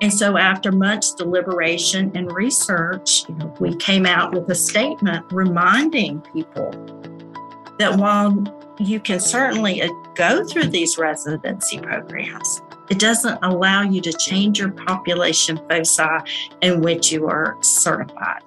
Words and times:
And 0.00 0.12
so, 0.12 0.36
after 0.36 0.70
much 0.70 1.14
deliberation 1.16 2.12
and 2.14 2.30
research, 2.32 3.28
you 3.28 3.34
know, 3.34 3.52
we 3.58 3.74
came 3.76 4.06
out 4.06 4.32
with 4.32 4.48
a 4.48 4.54
statement 4.54 5.26
reminding 5.32 6.20
people 6.32 6.70
that 7.78 7.96
while 7.96 8.44
you 8.78 9.00
can 9.00 9.18
certainly 9.18 9.82
uh, 9.82 9.88
go 10.14 10.44
through 10.44 10.68
these 10.68 10.98
residency 10.98 11.80
programs, 11.80 12.62
it 12.90 13.00
doesn't 13.00 13.38
allow 13.42 13.82
you 13.82 14.00
to 14.00 14.12
change 14.12 14.60
your 14.60 14.70
population 14.70 15.60
foci 15.68 16.06
in 16.62 16.80
which 16.80 17.10
you 17.10 17.26
are 17.26 17.56
certified. 17.60 18.42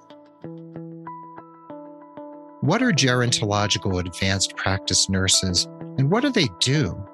What 2.62 2.82
are 2.82 2.92
gerontological 2.92 4.00
advanced 4.00 4.56
practice 4.56 5.08
nurses 5.08 5.66
and 5.98 6.10
what 6.10 6.22
do 6.22 6.30
they 6.30 6.48
do? 6.60 7.04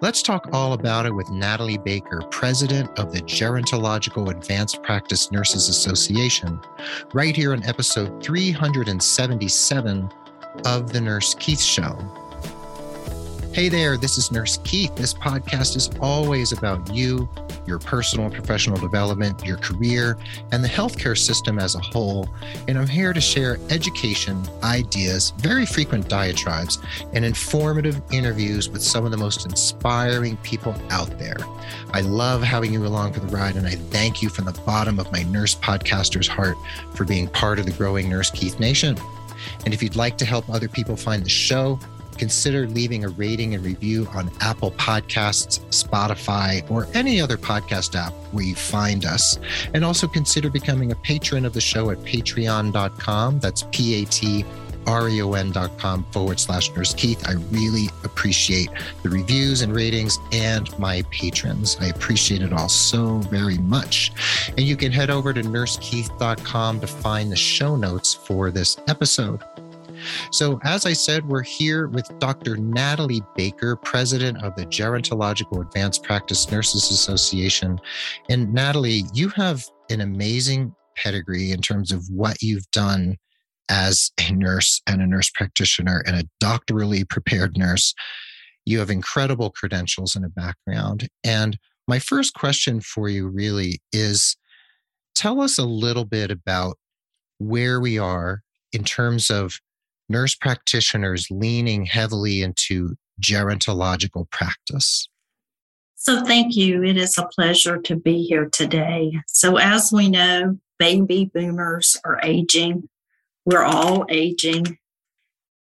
Let's 0.00 0.22
talk 0.22 0.48
all 0.52 0.72
about 0.72 1.06
it 1.06 1.14
with 1.14 1.30
Natalie 1.30 1.78
Baker, 1.78 2.22
president 2.30 2.98
of 2.98 3.12
the 3.12 3.20
Gerontological 3.22 4.30
Advanced 4.30 4.82
Practice 4.82 5.30
Nurses 5.32 5.68
Association, 5.68 6.60
right 7.12 7.34
here 7.34 7.52
on 7.52 7.64
episode 7.64 8.22
377 8.22 10.10
of 10.64 10.92
The 10.92 11.00
Nurse 11.00 11.34
Keith 11.34 11.60
Show. 11.60 12.27
Hey 13.58 13.68
there, 13.68 13.96
this 13.96 14.18
is 14.18 14.30
Nurse 14.30 14.58
Keith. 14.62 14.94
This 14.94 15.12
podcast 15.12 15.74
is 15.74 15.90
always 16.00 16.52
about 16.52 16.94
you, 16.94 17.28
your 17.66 17.80
personal 17.80 18.26
and 18.26 18.32
professional 18.32 18.78
development, 18.78 19.44
your 19.44 19.56
career, 19.56 20.16
and 20.52 20.62
the 20.62 20.68
healthcare 20.68 21.18
system 21.18 21.58
as 21.58 21.74
a 21.74 21.80
whole. 21.80 22.28
And 22.68 22.78
I'm 22.78 22.86
here 22.86 23.12
to 23.12 23.20
share 23.20 23.58
education, 23.68 24.40
ideas, 24.62 25.32
very 25.38 25.66
frequent 25.66 26.08
diatribes, 26.08 26.78
and 27.14 27.24
informative 27.24 28.00
interviews 28.12 28.68
with 28.68 28.80
some 28.80 29.04
of 29.04 29.10
the 29.10 29.16
most 29.16 29.44
inspiring 29.44 30.36
people 30.36 30.76
out 30.90 31.18
there. 31.18 31.38
I 31.90 32.02
love 32.02 32.44
having 32.44 32.72
you 32.72 32.86
along 32.86 33.14
for 33.14 33.18
the 33.18 33.36
ride, 33.36 33.56
and 33.56 33.66
I 33.66 33.74
thank 33.74 34.22
you 34.22 34.28
from 34.28 34.44
the 34.44 34.52
bottom 34.64 35.00
of 35.00 35.10
my 35.10 35.24
nurse 35.24 35.56
podcaster's 35.56 36.28
heart 36.28 36.56
for 36.94 37.02
being 37.02 37.26
part 37.26 37.58
of 37.58 37.66
the 37.66 37.72
growing 37.72 38.08
Nurse 38.08 38.30
Keith 38.30 38.60
Nation. 38.60 38.96
And 39.64 39.74
if 39.74 39.82
you'd 39.82 39.96
like 39.96 40.16
to 40.18 40.24
help 40.24 40.48
other 40.48 40.68
people 40.68 40.94
find 40.94 41.24
the 41.24 41.28
show, 41.28 41.80
consider 42.18 42.66
leaving 42.66 43.04
a 43.04 43.08
rating 43.08 43.54
and 43.54 43.64
review 43.64 44.06
on 44.14 44.30
Apple 44.40 44.72
Podcasts, 44.72 45.60
Spotify, 45.70 46.68
or 46.70 46.86
any 46.94 47.20
other 47.20 47.36
podcast 47.36 47.94
app 47.94 48.12
where 48.32 48.44
you 48.44 48.54
find 48.54 49.04
us. 49.04 49.38
And 49.74 49.84
also 49.84 50.06
consider 50.06 50.50
becoming 50.50 50.92
a 50.92 50.96
patron 50.96 51.44
of 51.44 51.52
the 51.52 51.60
show 51.60 51.90
at 51.90 51.98
patreon.com. 51.98 53.40
That's 53.40 53.64
P 53.70 54.02
A 54.02 54.06
T 54.06 54.44
reon.com 54.96 56.04
forward 56.04 56.40
slash 56.40 56.74
nurse 56.74 56.94
Keith. 56.94 57.26
I 57.28 57.32
really 57.50 57.88
appreciate 58.04 58.70
the 59.02 59.10
reviews 59.10 59.60
and 59.62 59.74
ratings 59.74 60.18
and 60.32 60.76
my 60.78 61.02
patrons. 61.10 61.76
I 61.80 61.86
appreciate 61.86 62.42
it 62.42 62.52
all 62.52 62.68
so 62.68 63.18
very 63.30 63.58
much. 63.58 64.12
And 64.48 64.60
you 64.60 64.76
can 64.76 64.92
head 64.92 65.10
over 65.10 65.32
to 65.32 65.42
nursekeith.com 65.42 66.80
to 66.80 66.86
find 66.86 67.30
the 67.30 67.36
show 67.36 67.76
notes 67.76 68.14
for 68.14 68.50
this 68.50 68.78
episode. 68.88 69.42
So, 70.30 70.60
as 70.64 70.86
I 70.86 70.92
said, 70.92 71.26
we're 71.26 71.42
here 71.42 71.88
with 71.88 72.10
Dr. 72.18 72.56
Natalie 72.56 73.22
Baker, 73.36 73.76
president 73.76 74.42
of 74.42 74.54
the 74.56 74.66
Gerontological 74.66 75.60
Advanced 75.60 76.02
Practice 76.02 76.50
Nurses 76.50 76.90
Association. 76.90 77.80
And 78.28 78.52
Natalie, 78.52 79.04
you 79.14 79.28
have 79.30 79.64
an 79.90 80.00
amazing 80.00 80.74
pedigree 80.96 81.52
in 81.52 81.60
terms 81.60 81.92
of 81.92 82.04
what 82.10 82.42
you've 82.42 82.70
done 82.70 83.16
as 83.68 84.10
a 84.18 84.32
nurse 84.32 84.80
and 84.86 85.00
a 85.00 85.06
nurse 85.06 85.30
practitioner 85.30 86.02
and 86.06 86.16
a 86.16 86.28
doctorally 86.44 87.08
prepared 87.08 87.56
nurse. 87.56 87.94
You 88.64 88.78
have 88.78 88.90
incredible 88.90 89.50
credentials 89.50 90.16
and 90.16 90.24
a 90.24 90.28
background. 90.28 91.08
And 91.24 91.58
my 91.86 91.98
first 91.98 92.34
question 92.34 92.80
for 92.80 93.08
you 93.08 93.28
really 93.28 93.80
is 93.92 94.36
tell 95.14 95.40
us 95.40 95.58
a 95.58 95.64
little 95.64 96.04
bit 96.04 96.30
about 96.30 96.76
where 97.38 97.80
we 97.80 97.98
are 97.98 98.42
in 98.72 98.84
terms 98.84 99.30
of 99.30 99.58
nurse 100.08 100.34
practitioners 100.34 101.26
leaning 101.30 101.86
heavily 101.86 102.42
into 102.42 102.96
gerontological 103.20 104.30
practice. 104.30 105.08
So, 105.94 106.24
thank 106.24 106.56
you. 106.56 106.84
It 106.84 106.96
is 106.96 107.18
a 107.18 107.26
pleasure 107.26 107.78
to 107.78 107.96
be 107.96 108.22
here 108.22 108.48
today. 108.48 109.12
So, 109.26 109.56
as 109.56 109.92
we 109.92 110.08
know, 110.08 110.58
baby 110.78 111.30
boomers 111.34 111.96
are 112.04 112.20
aging. 112.22 112.88
We're 113.44 113.64
all 113.64 114.06
aging. 114.08 114.78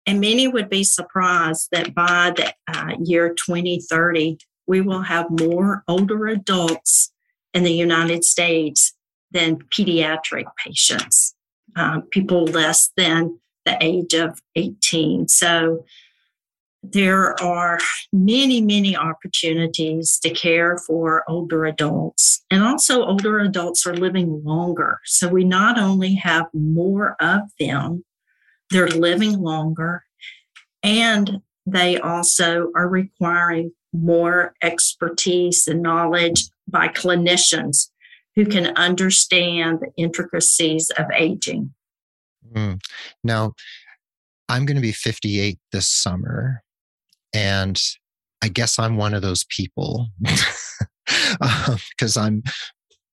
And 0.06 0.20
many 0.20 0.48
would 0.48 0.70
be 0.70 0.84
surprised 0.84 1.68
that 1.72 1.94
by 1.94 2.32
the 2.36 2.54
uh, 2.68 2.96
year 3.02 3.34
2030, 3.34 4.38
we 4.66 4.80
will 4.80 5.02
have 5.02 5.26
more 5.30 5.82
older 5.88 6.28
adults 6.28 7.12
in 7.52 7.64
the 7.64 7.72
United 7.72 8.24
States 8.24 8.94
than 9.30 9.58
pediatric 9.58 10.44
patients, 10.64 11.34
uh, 11.76 12.00
people 12.10 12.44
less 12.44 12.90
than 12.96 13.38
the 13.70 13.84
age 13.84 14.14
of 14.14 14.40
18. 14.56 15.28
So 15.28 15.84
there 16.82 17.40
are 17.42 17.78
many, 18.12 18.60
many 18.60 18.96
opportunities 18.96 20.18
to 20.22 20.30
care 20.30 20.78
for 20.78 21.24
older 21.28 21.66
adults. 21.66 22.42
And 22.50 22.62
also, 22.62 23.04
older 23.04 23.38
adults 23.38 23.86
are 23.86 23.94
living 23.94 24.42
longer. 24.44 24.98
So 25.04 25.28
we 25.28 25.44
not 25.44 25.78
only 25.78 26.14
have 26.14 26.46
more 26.54 27.16
of 27.20 27.42
them, 27.58 28.04
they're 28.70 28.88
living 28.88 29.40
longer, 29.40 30.04
and 30.82 31.42
they 31.66 31.98
also 31.98 32.70
are 32.74 32.88
requiring 32.88 33.72
more 33.92 34.54
expertise 34.62 35.66
and 35.66 35.82
knowledge 35.82 36.44
by 36.66 36.88
clinicians 36.88 37.90
who 38.36 38.46
can 38.46 38.68
understand 38.76 39.80
the 39.80 39.90
intricacies 39.96 40.90
of 40.90 41.06
aging. 41.14 41.74
Mm. 42.54 42.80
Now, 43.22 43.52
I'm 44.48 44.66
going 44.66 44.76
to 44.76 44.82
be 44.82 44.92
58 44.92 45.58
this 45.72 45.88
summer. 45.88 46.62
And 47.32 47.80
I 48.42 48.48
guess 48.48 48.78
I'm 48.78 48.96
one 48.96 49.14
of 49.14 49.22
those 49.22 49.44
people 49.48 50.08
because 50.20 52.16
um, 52.16 52.22
I'm 52.24 52.42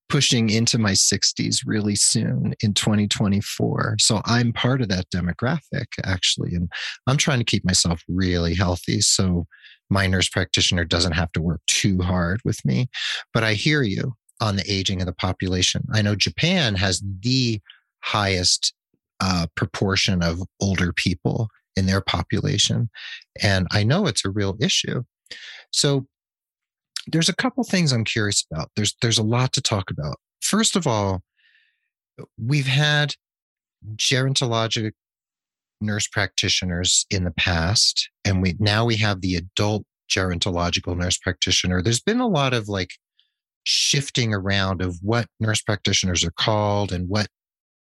pushing 0.09 0.49
into 0.49 0.77
my 0.77 0.93
60s 0.93 1.57
really 1.65 1.95
soon 1.95 2.53
in 2.61 2.73
2024. 2.73 3.97
So 3.99 4.21
I'm 4.25 4.53
part 4.53 4.81
of 4.81 4.89
that 4.89 5.07
demographic, 5.13 5.87
actually. 6.03 6.55
And 6.55 6.71
I'm 7.07 7.17
trying 7.17 7.39
to 7.39 7.45
keep 7.45 7.65
myself 7.65 8.01
really 8.07 8.55
healthy. 8.55 9.01
So 9.01 9.45
my 9.89 10.07
nurse 10.07 10.29
practitioner 10.29 10.85
doesn't 10.85 11.13
have 11.13 11.31
to 11.33 11.41
work 11.41 11.61
too 11.67 12.01
hard 12.01 12.41
with 12.45 12.63
me. 12.65 12.89
But 13.33 13.43
I 13.43 13.53
hear 13.53 13.83
you 13.83 14.13
on 14.41 14.55
the 14.55 14.71
aging 14.71 15.01
of 15.01 15.07
the 15.07 15.13
population. 15.13 15.83
I 15.93 16.01
know 16.01 16.15
Japan 16.15 16.75
has 16.75 17.01
the 17.21 17.59
highest 18.01 18.73
uh, 19.19 19.47
proportion 19.55 20.23
of 20.23 20.41
older 20.59 20.94
people 20.94 21.50
in 21.75 21.85
their 21.85 22.01
population. 22.01 22.89
And 23.41 23.67
I 23.72 23.83
know 23.83 24.07
it's 24.07 24.25
a 24.25 24.31
real 24.31 24.57
issue. 24.59 25.03
So 25.72 26.07
there's 27.07 27.29
a 27.29 27.35
couple 27.35 27.63
things 27.63 27.91
I'm 27.91 28.03
curious 28.03 28.45
about. 28.51 28.72
There's 28.75 28.95
there's 29.01 29.17
a 29.17 29.23
lot 29.23 29.53
to 29.53 29.61
talk 29.61 29.89
about. 29.89 30.17
First 30.41 30.75
of 30.75 30.88
all, 30.88 31.22
we've 32.38 32.67
had 32.67 33.13
gerontologic 33.95 34.91
nurse 35.79 36.07
practitioners 36.07 37.06
in 37.09 37.23
the 37.23 37.31
past, 37.31 38.09
and 38.25 38.41
we 38.41 38.56
now 38.59 38.85
we 38.85 38.95
have 38.97 39.22
the 39.22 39.35
adult 39.35 39.85
gerontological 40.09 40.97
nurse 40.97 41.17
practitioner. 41.17 41.81
There's 41.81 42.01
been 42.01 42.19
a 42.19 42.27
lot 42.27 42.53
of 42.53 42.67
like 42.67 42.91
shifting 43.63 44.33
around 44.33 44.81
of 44.81 44.97
what 45.01 45.27
nurse 45.39 45.61
practitioners 45.61 46.23
are 46.23 46.31
called 46.31 46.91
and 46.91 47.09
what 47.09 47.27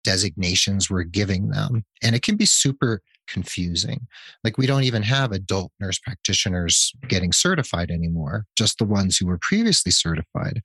designations 0.05 0.89
we're 0.89 1.03
giving 1.03 1.49
them. 1.49 1.85
And 2.03 2.15
it 2.15 2.23
can 2.23 2.37
be 2.37 2.47
super 2.47 3.03
confusing. 3.27 4.07
Like 4.43 4.59
we 4.59 4.67
don't 4.67 4.85
even 4.85 5.03
have 5.03 5.33
adult 5.33 5.73
nurse 5.81 5.99
practitioners 5.99 6.93
getting 7.09 7.33
certified 7.33 7.91
anymore, 7.91 8.47
just 8.57 8.79
the 8.79 8.85
ones 8.85 9.17
who 9.17 9.27
were 9.27 9.39
previously 9.39 9.93
certified. 9.93 10.63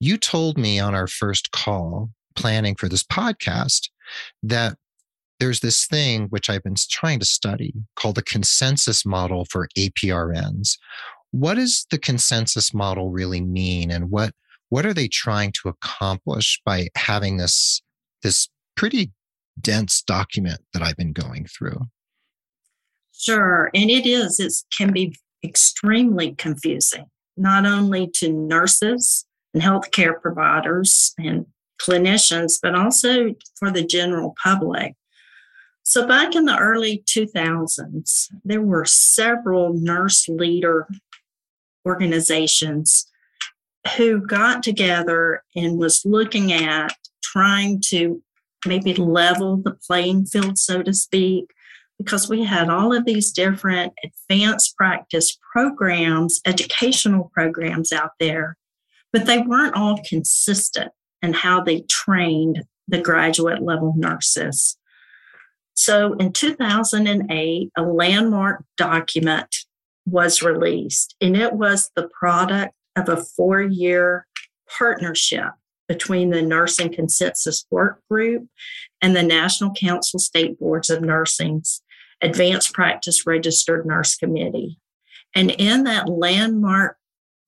You 0.00 0.16
told 0.16 0.58
me 0.58 0.78
on 0.78 0.94
our 0.94 1.06
first 1.06 1.50
call 1.50 2.10
planning 2.36 2.76
for 2.76 2.88
this 2.88 3.02
podcast 3.02 3.88
that 4.42 4.76
there's 5.40 5.60
this 5.60 5.86
thing 5.86 6.26
which 6.26 6.50
I've 6.50 6.62
been 6.62 6.74
trying 6.90 7.20
to 7.20 7.26
study 7.26 7.72
called 7.96 8.16
the 8.16 8.22
consensus 8.22 9.06
model 9.06 9.44
for 9.44 9.68
APRNs. 9.76 10.78
What 11.30 11.54
does 11.54 11.86
the 11.90 11.98
consensus 11.98 12.72
model 12.72 13.10
really 13.10 13.40
mean 13.40 13.90
and 13.90 14.10
what 14.10 14.32
what 14.70 14.84
are 14.84 14.92
they 14.92 15.08
trying 15.08 15.52
to 15.52 15.68
accomplish 15.68 16.60
by 16.64 16.88
having 16.94 17.38
this 17.38 17.80
this 18.22 18.48
pretty 18.78 19.10
dense 19.60 20.02
document 20.02 20.60
that 20.72 20.82
I've 20.82 20.96
been 20.96 21.12
going 21.12 21.46
through. 21.46 21.80
Sure. 23.12 23.70
And 23.74 23.90
it 23.90 24.06
is, 24.06 24.38
it 24.38 24.52
can 24.76 24.92
be 24.92 25.16
extremely 25.44 26.34
confusing, 26.36 27.06
not 27.36 27.66
only 27.66 28.08
to 28.14 28.32
nurses 28.32 29.26
and 29.52 29.62
healthcare 29.62 30.20
providers 30.20 31.14
and 31.18 31.46
clinicians, 31.82 32.58
but 32.62 32.74
also 32.74 33.34
for 33.58 33.70
the 33.70 33.84
general 33.84 34.34
public. 34.42 34.94
So, 35.82 36.06
back 36.06 36.36
in 36.36 36.44
the 36.44 36.58
early 36.58 37.02
2000s, 37.06 38.26
there 38.44 38.60
were 38.60 38.84
several 38.84 39.72
nurse 39.72 40.28
leader 40.28 40.86
organizations 41.86 43.08
who 43.96 44.20
got 44.20 44.62
together 44.62 45.42
and 45.56 45.78
was 45.78 46.04
looking 46.04 46.52
at 46.52 46.94
trying 47.22 47.80
to 47.86 48.22
maybe 48.66 48.94
level 48.94 49.56
the 49.56 49.76
playing 49.86 50.26
field, 50.26 50.58
so 50.58 50.82
to 50.82 50.92
speak, 50.92 51.50
because 51.98 52.28
we 52.28 52.44
had 52.44 52.68
all 52.68 52.94
of 52.94 53.04
these 53.04 53.32
different 53.32 53.92
advanced 54.04 54.76
practice 54.76 55.36
programs, 55.52 56.40
educational 56.46 57.30
programs 57.34 57.92
out 57.92 58.12
there, 58.20 58.56
but 59.12 59.26
they 59.26 59.38
weren't 59.38 59.76
all 59.76 60.00
consistent 60.08 60.92
in 61.22 61.32
how 61.32 61.60
they 61.60 61.80
trained 61.82 62.62
the 62.86 63.00
graduate 63.00 63.62
level 63.62 63.94
nurses. 63.96 64.78
So 65.74 66.14
in 66.14 66.32
2008, 66.32 67.70
a 67.76 67.82
landmark 67.82 68.64
document 68.76 69.54
was 70.06 70.42
released, 70.42 71.14
and 71.20 71.36
it 71.36 71.52
was 71.52 71.90
the 71.94 72.08
product 72.08 72.74
of 72.96 73.08
a 73.08 73.16
four 73.16 73.60
year 73.62 74.26
partnership 74.76 75.50
between 75.88 76.30
the 76.30 76.42
Nursing 76.42 76.92
Consensus 76.92 77.66
Work 77.70 78.02
Group 78.10 78.46
and 79.00 79.16
the 79.16 79.22
National 79.22 79.72
Council 79.72 80.20
State 80.20 80.58
Boards 80.58 80.90
of 80.90 81.02
Nursing's 81.02 81.82
Advanced 82.20 82.74
Practice 82.74 83.26
Registered 83.26 83.86
Nurse 83.86 84.16
Committee. 84.16 84.78
And 85.34 85.50
in 85.50 85.84
that 85.84 86.08
landmark 86.08 86.96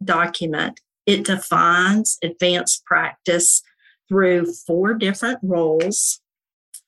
document, 0.02 0.80
it 1.06 1.24
defines 1.24 2.18
advanced 2.22 2.84
practice 2.84 3.62
through 4.08 4.52
four 4.66 4.94
different 4.94 5.38
roles, 5.42 6.20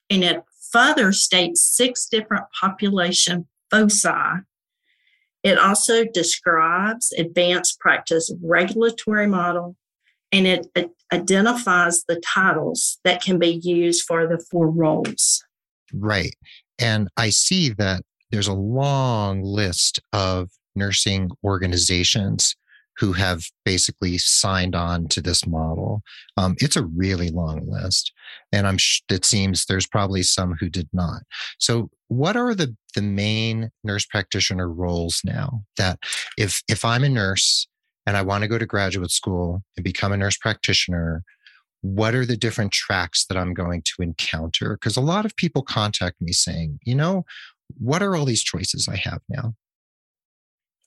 and 0.09 0.23
it 0.23 0.43
further 0.71 1.11
states 1.11 1.61
six 1.61 2.07
different 2.07 2.45
population 2.59 3.47
foci. 3.69 4.09
It 5.43 5.57
also 5.57 6.05
describes 6.05 7.11
advanced 7.17 7.79
practice 7.79 8.33
regulatory 8.41 9.27
model, 9.27 9.75
and 10.33 10.47
it, 10.47 10.67
it 10.75 10.91
identifies 11.13 12.03
the 12.05 12.19
titles 12.25 12.99
that 13.03 13.21
can 13.21 13.37
be 13.37 13.61
used 13.63 14.03
for 14.05 14.27
the 14.27 14.43
four 14.51 14.67
roles. 14.67 15.43
Right. 15.93 16.35
And 16.79 17.07
I 17.15 17.29
see 17.29 17.69
that 17.69 18.01
there's 18.31 18.47
a 18.47 18.53
long 18.53 19.43
list 19.43 19.99
of 20.11 20.49
nursing 20.75 21.29
organizations 21.43 22.55
who 22.97 23.13
have 23.13 23.43
basically 23.63 24.17
signed 24.17 24.75
on 24.75 25.07
to 25.07 25.21
this 25.21 25.47
model. 25.47 26.01
Um, 26.37 26.55
it's 26.59 26.75
a 26.75 26.85
really 26.85 27.29
long 27.29 27.67
list, 27.67 28.11
and 28.51 28.67
I'm 28.67 28.77
sh- 28.77 29.01
it 29.09 29.25
seems 29.25 29.65
there's 29.65 29.87
probably 29.87 30.21
some 30.21 30.55
who 30.59 30.69
did 30.69 30.89
not. 30.93 31.23
So, 31.59 31.89
what 32.07 32.35
are 32.35 32.53
the 32.53 32.75
the 32.95 33.01
main 33.01 33.71
nurse 33.83 34.05
practitioner 34.05 34.69
roles 34.69 35.21
now? 35.25 35.63
That 35.77 35.97
if 36.37 36.61
if 36.69 36.85
I'm 36.85 37.03
a 37.03 37.09
nurse 37.09 37.67
and 38.05 38.17
I 38.17 38.21
want 38.21 38.43
to 38.43 38.47
go 38.47 38.57
to 38.57 38.65
graduate 38.65 39.11
school 39.11 39.63
and 39.77 39.83
become 39.83 40.11
a 40.11 40.17
nurse 40.17 40.37
practitioner, 40.37 41.23
what 41.81 42.15
are 42.15 42.25
the 42.25 42.37
different 42.37 42.71
tracks 42.71 43.25
that 43.25 43.37
I'm 43.37 43.53
going 43.53 43.81
to 43.83 44.03
encounter? 44.03 44.75
Because 44.75 44.97
a 44.97 45.01
lot 45.01 45.25
of 45.25 45.35
people 45.35 45.61
contact 45.61 46.21
me 46.21 46.31
saying, 46.31 46.79
you 46.83 46.95
know, 46.95 47.25
what 47.77 48.01
are 48.01 48.15
all 48.15 48.25
these 48.25 48.43
choices 48.43 48.87
I 48.87 48.95
have 48.97 49.21
now? 49.29 49.53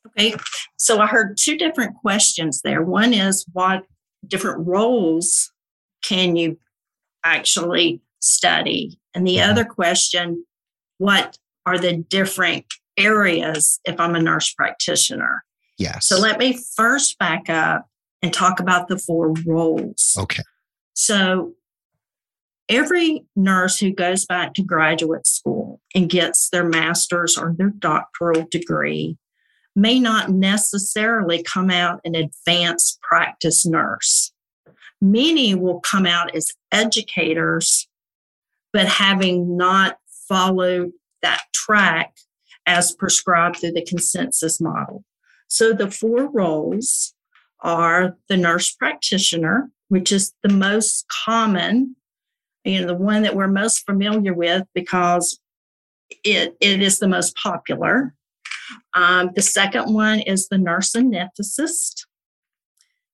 Okay, 0.08 0.34
so 0.76 1.00
I 1.00 1.06
heard 1.06 1.36
two 1.36 1.58
different 1.58 1.96
questions 1.96 2.60
there. 2.62 2.82
One 2.82 3.12
is 3.12 3.44
what 3.52 3.84
different 4.26 4.66
roles 4.66 5.52
can 6.02 6.36
you 6.36 6.58
actually 7.24 8.00
study? 8.20 8.98
And 9.14 9.26
the 9.26 9.36
mm-hmm. 9.36 9.50
other 9.50 9.64
question, 9.64 10.44
what 10.98 11.38
are 11.66 11.78
the 11.78 11.96
different 11.96 12.66
areas 12.96 13.80
if 13.84 13.98
I'm 13.98 14.14
a 14.14 14.22
nurse 14.22 14.52
practitioner? 14.54 15.44
Yes. 15.78 16.06
So 16.06 16.19
let 16.19 16.38
me 16.38 16.58
first 16.76 17.19
back 17.19 17.49
up 17.49 17.87
and 18.23 18.32
talk 18.32 18.61
about 18.61 18.88
the 18.88 18.99
four 18.99 19.34
roles. 19.44 20.17
Okay. 20.19 20.43
So 20.94 21.55
every 22.69 23.25
nurse 23.37 23.78
who 23.78 23.93
goes 23.93 24.25
back 24.25 24.55
to 24.55 24.62
graduate 24.62 25.26
school 25.26 25.81
and 25.94 26.08
gets 26.08 26.49
their 26.50 26.64
master's 26.64 27.37
or 27.37 27.55
their 27.56 27.70
doctoral 27.70 28.46
degree 28.50 29.19
may 29.75 30.00
not 30.00 30.31
necessarily 30.31 31.43
come 31.43 31.70
out 31.70 32.00
an 32.05 32.14
advanced 32.14 32.99
practice 33.02 33.67
nurse. 33.67 34.32
Many 35.02 35.55
will 35.55 35.81
come 35.81 36.06
out 36.06 36.34
as 36.34 36.52
educators, 36.72 37.87
but 38.72 38.87
having 38.87 39.56
not 39.56 39.99
followed 40.26 40.93
that 41.20 41.43
track 41.52 42.17
as 42.64 42.93
prescribed 42.93 43.58
through 43.58 43.72
the 43.72 43.84
consensus 43.84 44.61
model. 44.61 45.05
So 45.48 45.72
the 45.72 45.90
four 45.90 46.31
roles 46.31 47.14
are 47.60 48.16
the 48.28 48.37
nurse 48.37 48.70
practitioner, 48.72 49.70
which 49.88 50.12
is 50.12 50.32
the 50.43 50.52
most 50.52 51.06
common, 51.08 51.96
you 52.64 52.81
know, 52.81 52.87
the 52.88 52.94
one 52.94 53.22
that 53.22 53.34
we're 53.34 53.48
most 53.48 53.84
familiar 53.87 54.34
with 54.34 54.64
because 54.75 55.40
it, 56.25 56.56
it 56.60 56.82
is 56.82 56.98
the 56.98 57.08
most 57.08 57.34
popular. 57.37 58.14
Um, 58.94 59.31
the 59.34 59.43
second 59.43 59.93
one 59.93 60.20
is 60.20 60.48
the 60.48 60.58
nurse 60.58 60.93
anesthetist. 60.93 62.06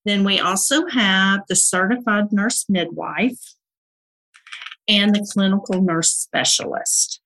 Then 0.04 0.24
we 0.24 0.40
also 0.40 0.86
have 0.86 1.42
the 1.48 1.56
certified 1.56 2.32
nurse 2.32 2.64
midwife 2.68 3.54
and 4.88 5.14
the 5.14 5.26
clinical 5.32 5.80
nurse 5.80 6.12
specialist. 6.12 7.20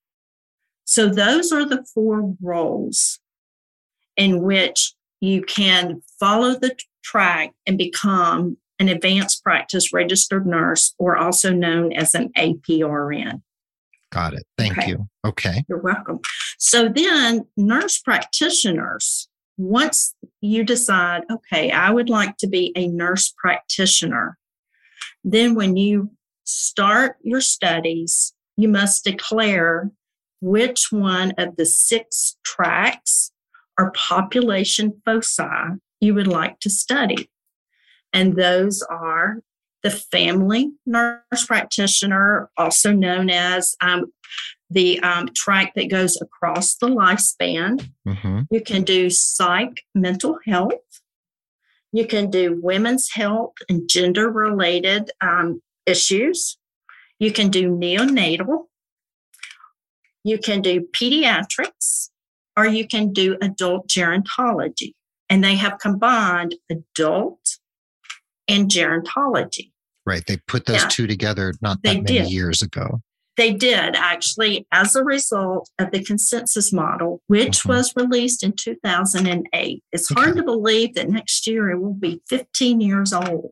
So 0.84 1.08
those 1.08 1.52
are 1.52 1.64
the 1.64 1.84
four 1.94 2.34
roles 2.40 3.18
in 4.16 4.42
which 4.42 4.94
you 5.20 5.42
can 5.42 6.02
follow 6.20 6.58
the 6.58 6.76
track 7.02 7.52
and 7.66 7.78
become 7.78 8.56
an 8.78 8.88
advanced 8.88 9.42
practice 9.42 9.92
registered 9.92 10.46
nurse, 10.46 10.94
or 10.98 11.16
also 11.16 11.52
known 11.52 11.92
as 11.92 12.14
an 12.14 12.30
APRN. 12.36 13.40
Got 14.12 14.34
it. 14.34 14.44
Thank 14.58 14.78
okay. 14.78 14.88
you. 14.88 15.08
Okay. 15.24 15.64
You're 15.68 15.80
welcome. 15.80 16.20
So 16.58 16.88
then, 16.88 17.46
nurse 17.56 17.98
practitioners, 17.98 19.28
once 19.56 20.14
you 20.40 20.62
decide, 20.62 21.22
okay, 21.30 21.70
I 21.70 21.90
would 21.90 22.10
like 22.10 22.36
to 22.38 22.46
be 22.46 22.72
a 22.76 22.86
nurse 22.86 23.32
practitioner, 23.36 24.38
then 25.24 25.54
when 25.54 25.76
you 25.76 26.10
start 26.44 27.16
your 27.22 27.40
studies, 27.40 28.34
you 28.56 28.68
must 28.68 29.04
declare 29.04 29.90
which 30.40 30.88
one 30.90 31.32
of 31.38 31.56
the 31.56 31.66
six 31.66 32.36
tracks 32.44 33.32
or 33.78 33.90
population 33.92 35.00
foci 35.04 35.44
you 36.00 36.14
would 36.14 36.26
like 36.26 36.60
to 36.60 36.70
study. 36.70 37.30
And 38.12 38.36
those 38.36 38.82
are 38.82 39.40
the 39.82 39.90
family 39.90 40.72
nurse 40.84 41.46
practitioner, 41.46 42.50
also 42.56 42.92
known 42.92 43.30
as 43.30 43.76
um, 43.80 44.12
the 44.70 45.00
um, 45.00 45.28
track 45.34 45.74
that 45.74 45.90
goes 45.90 46.20
across 46.20 46.76
the 46.76 46.88
lifespan. 46.88 47.88
Mm-hmm. 48.06 48.40
You 48.50 48.60
can 48.60 48.82
do 48.82 49.10
psych 49.10 49.82
mental 49.94 50.38
health. 50.44 50.72
You 51.92 52.06
can 52.06 52.30
do 52.30 52.58
women's 52.60 53.10
health 53.12 53.54
and 53.68 53.88
gender 53.88 54.30
related 54.30 55.10
um, 55.20 55.62
issues. 55.86 56.58
You 57.18 57.32
can 57.32 57.48
do 57.48 57.70
neonatal. 57.70 58.64
You 60.24 60.38
can 60.38 60.60
do 60.60 60.80
pediatrics, 60.80 62.10
or 62.56 62.66
you 62.66 62.86
can 62.86 63.12
do 63.12 63.36
adult 63.40 63.88
gerontology. 63.88 64.92
And 65.28 65.42
they 65.42 65.56
have 65.56 65.78
combined 65.78 66.54
adult 66.70 67.58
and 68.48 68.70
gerontology. 68.70 69.72
Right. 70.04 70.24
They 70.26 70.38
put 70.46 70.66
those 70.66 70.82
yeah. 70.82 70.88
two 70.88 71.06
together 71.06 71.52
not 71.60 71.82
that 71.82 71.94
many 71.94 72.04
did. 72.04 72.30
years 72.30 72.62
ago. 72.62 73.00
They 73.36 73.52
did 73.52 73.96
actually, 73.96 74.66
as 74.72 74.96
a 74.96 75.04
result 75.04 75.68
of 75.78 75.90
the 75.90 76.02
consensus 76.02 76.72
model, 76.72 77.20
which 77.26 77.58
mm-hmm. 77.58 77.68
was 77.70 77.92
released 77.94 78.42
in 78.42 78.52
2008. 78.52 79.84
It's 79.92 80.10
okay. 80.10 80.20
hard 80.20 80.36
to 80.36 80.42
believe 80.42 80.94
that 80.94 81.10
next 81.10 81.46
year 81.46 81.70
it 81.70 81.80
will 81.80 81.92
be 81.92 82.22
15 82.28 82.80
years 82.80 83.12
old. 83.12 83.50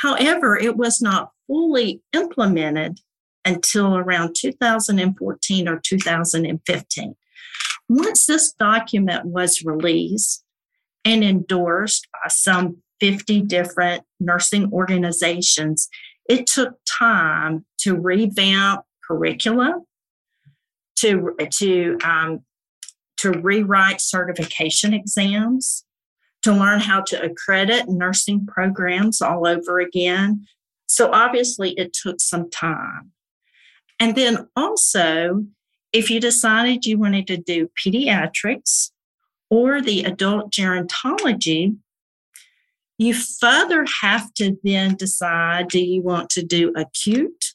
However, 0.00 0.58
it 0.58 0.76
was 0.76 1.00
not 1.00 1.30
fully 1.46 2.02
implemented 2.12 3.00
until 3.46 3.96
around 3.96 4.34
2014 4.38 5.68
or 5.68 5.80
2015. 5.82 7.14
Once 7.88 8.26
this 8.26 8.52
document 8.52 9.26
was 9.26 9.64
released 9.64 10.44
and 11.04 11.22
endorsed 11.22 12.08
by 12.12 12.28
some 12.28 12.78
50 13.00 13.42
different 13.42 14.02
nursing 14.18 14.72
organizations, 14.72 15.88
it 16.28 16.46
took 16.46 16.74
time 16.98 17.64
to 17.78 17.96
revamp 17.96 18.82
curricula, 19.06 19.80
to, 20.96 21.36
to, 21.52 21.98
um, 22.02 22.40
to 23.18 23.30
rewrite 23.30 24.00
certification 24.00 24.92
exams, 24.92 25.84
to 26.42 26.52
learn 26.52 26.80
how 26.80 27.00
to 27.02 27.22
accredit 27.22 27.88
nursing 27.88 28.46
programs 28.46 29.20
all 29.20 29.46
over 29.46 29.78
again. 29.78 30.46
So 30.86 31.10
obviously, 31.12 31.72
it 31.72 31.92
took 31.92 32.20
some 32.20 32.50
time. 32.50 33.12
And 33.98 34.14
then 34.14 34.48
also, 34.54 35.46
if 35.96 36.10
you 36.10 36.20
decided 36.20 36.84
you 36.84 36.98
wanted 36.98 37.26
to 37.26 37.38
do 37.38 37.70
pediatrics 37.82 38.90
or 39.48 39.80
the 39.80 40.04
adult 40.04 40.52
gerontology, 40.52 41.76
You 42.98 43.14
further 43.14 43.84
have 44.02 44.32
to 44.34 44.56
then 44.64 44.94
decide 44.96 45.68
do 45.68 45.78
you 45.80 46.02
want 46.02 46.30
to 46.30 46.42
do 46.42 46.72
acute 46.76 47.54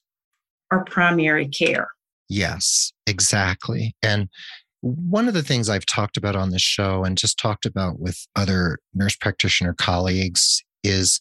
or 0.72 0.86
primary 0.86 1.48
care? 1.48 1.90
Yes, 2.30 2.94
exactly. 3.08 3.96
And 4.02 4.30
one 4.82 5.28
of 5.28 5.34
the 5.34 5.44
things 5.44 5.70
I've 5.70 5.86
talked 5.86 6.18
about 6.18 6.36
on 6.36 6.50
this 6.52 6.62
show 6.62 7.04
and 7.04 7.18
just 7.18 7.38
talked 7.40 7.66
about 7.66 8.00
with 8.00 8.26
other 8.36 8.80
nurse 8.94 9.16
practitioner 9.16 9.74
colleagues 9.74 10.64
is 10.84 11.20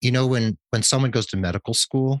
you 0.00 0.10
know 0.12 0.26
when 0.26 0.58
when 0.70 0.82
someone 0.82 1.10
goes 1.10 1.26
to 1.26 1.36
medical 1.36 1.74
school 1.74 2.20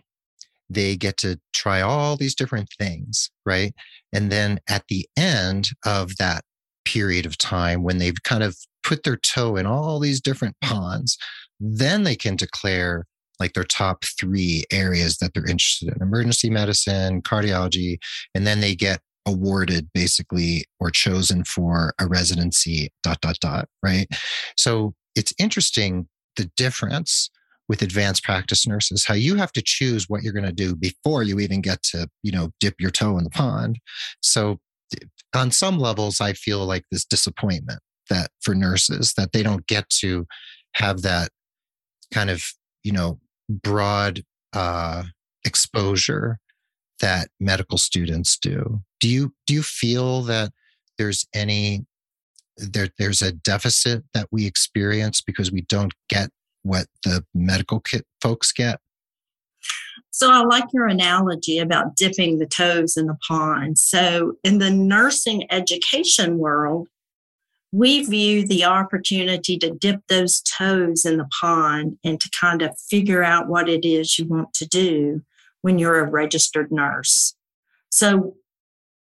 they 0.70 0.96
get 0.96 1.16
to 1.18 1.38
try 1.52 1.80
all 1.80 2.16
these 2.16 2.34
different 2.34 2.68
things 2.78 3.30
right? 3.44 3.74
And 4.12 4.30
then 4.30 4.60
at 4.68 4.84
the 4.88 5.06
end 5.16 5.70
of 5.84 6.16
that 6.16 6.42
period 6.84 7.26
of 7.26 7.38
time 7.38 7.82
when 7.82 7.98
they've 7.98 8.22
kind 8.24 8.42
of 8.42 8.56
put 8.82 9.04
their 9.04 9.16
toe 9.16 9.56
in 9.56 9.66
all 9.66 10.00
these 10.00 10.20
different 10.20 10.56
ponds 10.60 11.16
then 11.60 12.02
they 12.02 12.16
can 12.16 12.34
declare 12.34 13.06
like 13.38 13.52
their 13.52 13.64
top 13.64 14.04
three 14.04 14.64
areas 14.72 15.18
that 15.18 15.32
they're 15.34 15.46
interested 15.46 15.88
in 15.94 16.02
emergency 16.02 16.50
medicine 16.50 17.22
cardiology 17.22 17.98
and 18.34 18.46
then 18.46 18.60
they 18.60 18.74
get 18.74 19.00
awarded 19.26 19.88
basically 19.94 20.64
or 20.80 20.90
chosen 20.90 21.44
for 21.44 21.94
a 22.00 22.06
residency 22.06 22.90
dot 23.02 23.20
dot 23.20 23.36
dot 23.40 23.68
right? 23.82 24.08
So 24.56 24.94
it's 25.14 25.32
interesting 25.38 26.08
the 26.36 26.50
difference 26.56 27.30
with 27.72 27.80
advanced 27.80 28.22
practice 28.22 28.66
nurses 28.66 29.06
how 29.06 29.14
you 29.14 29.34
have 29.36 29.50
to 29.50 29.62
choose 29.64 30.04
what 30.06 30.22
you're 30.22 30.34
going 30.34 30.44
to 30.44 30.52
do 30.52 30.76
before 30.76 31.22
you 31.22 31.40
even 31.40 31.62
get 31.62 31.82
to 31.82 32.06
you 32.22 32.30
know 32.30 32.50
dip 32.60 32.74
your 32.78 32.90
toe 32.90 33.16
in 33.16 33.24
the 33.24 33.30
pond. 33.30 33.78
So 34.20 34.58
on 35.34 35.50
some 35.50 35.78
levels 35.78 36.20
i 36.20 36.34
feel 36.34 36.66
like 36.66 36.84
this 36.90 37.06
disappointment 37.06 37.80
that 38.10 38.28
for 38.42 38.54
nurses 38.54 39.14
that 39.16 39.32
they 39.32 39.42
don't 39.42 39.66
get 39.66 39.88
to 39.88 40.26
have 40.74 41.00
that 41.00 41.30
kind 42.12 42.28
of 42.28 42.42
you 42.84 42.92
know 42.92 43.18
broad 43.48 44.20
uh 44.52 45.04
exposure 45.44 46.38
that 47.02 47.28
medical 47.40 47.76
students 47.76 48.38
do. 48.38 48.80
Do 49.00 49.08
you 49.08 49.34
do 49.46 49.54
you 49.54 49.62
feel 49.62 50.22
that 50.22 50.52
there's 50.96 51.26
any 51.34 51.84
there 52.56 52.88
there's 52.98 53.20
a 53.20 53.32
deficit 53.32 54.04
that 54.14 54.28
we 54.30 54.46
experience 54.46 55.20
because 55.20 55.50
we 55.50 55.62
don't 55.62 55.92
get 56.08 56.30
what 56.62 56.86
the 57.04 57.24
medical 57.34 57.80
kit 57.80 58.06
folks 58.20 58.52
get? 58.52 58.80
So 60.10 60.30
I 60.30 60.44
like 60.44 60.64
your 60.72 60.86
analogy 60.86 61.58
about 61.58 61.96
dipping 61.96 62.38
the 62.38 62.46
toes 62.46 62.96
in 62.96 63.06
the 63.06 63.16
pond. 63.26 63.78
So 63.78 64.34
in 64.44 64.58
the 64.58 64.70
nursing 64.70 65.50
education 65.50 66.38
world, 66.38 66.88
we 67.72 68.04
view 68.04 68.46
the 68.46 68.64
opportunity 68.64 69.56
to 69.58 69.70
dip 69.70 70.02
those 70.08 70.42
toes 70.42 71.06
in 71.06 71.16
the 71.16 71.28
pond 71.40 71.98
and 72.04 72.20
to 72.20 72.30
kind 72.38 72.60
of 72.60 72.78
figure 72.78 73.24
out 73.24 73.48
what 73.48 73.68
it 73.68 73.86
is 73.86 74.18
you 74.18 74.26
want 74.26 74.52
to 74.54 74.66
do 74.66 75.22
when 75.62 75.78
you're 75.78 76.00
a 76.00 76.10
registered 76.10 76.70
nurse. 76.70 77.34
So 77.88 78.36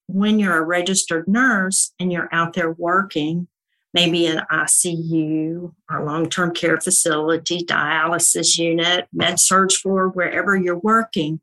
when 0.08 0.40
you're 0.40 0.58
a 0.58 0.66
registered 0.66 1.28
nurse 1.28 1.92
and 2.00 2.12
you're 2.12 2.30
out 2.32 2.54
there 2.54 2.72
working, 2.72 3.48
maybe 3.96 4.28
an 4.28 4.42
ICU 4.52 5.74
or 5.90 6.06
long 6.06 6.30
term 6.30 6.54
care 6.54 6.80
facility, 6.80 7.64
dialysis 7.64 8.58
unit, 8.58 9.08
med 9.14 9.40
surg 9.40 9.72
floor, 9.72 10.10
wherever 10.10 10.56
you're 10.56 10.78
working, 10.78 11.40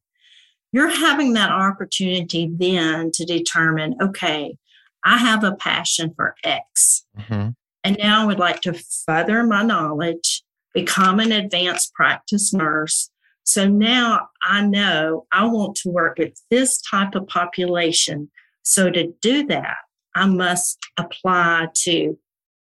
you're 0.71 0.91
having 0.91 1.33
that 1.33 1.51
opportunity 1.51 2.51
then 2.55 3.11
to 3.15 3.25
determine 3.25 3.97
okay, 4.01 4.57
I 5.03 5.17
have 5.17 5.43
a 5.43 5.57
passion 5.57 6.13
for 6.15 6.37
X. 6.45 7.05
Mm-hmm. 7.19 7.51
And 7.85 7.97
now 7.99 8.23
I 8.23 8.27
would 8.27 8.39
like 8.39 8.61
to 8.61 8.81
further 9.07 9.43
my 9.43 9.63
knowledge, 9.63 10.45
become 10.73 11.19
an 11.19 11.33
advanced 11.33 11.93
practice 11.95 12.53
nurse. 12.53 13.11
So 13.45 13.67
now 13.67 14.29
I 14.45 14.65
know 14.65 15.27
I 15.33 15.47
want 15.47 15.77
to 15.79 15.91
work 15.91 16.19
with 16.19 16.41
this 16.51 16.81
type 16.83 17.17
of 17.17 17.27
population. 17.27 18.31
So 18.63 18.89
to 18.91 19.13
do 19.21 19.47
that, 19.47 19.79
I 20.15 20.27
must 20.27 20.79
apply 20.97 21.69
to 21.85 22.17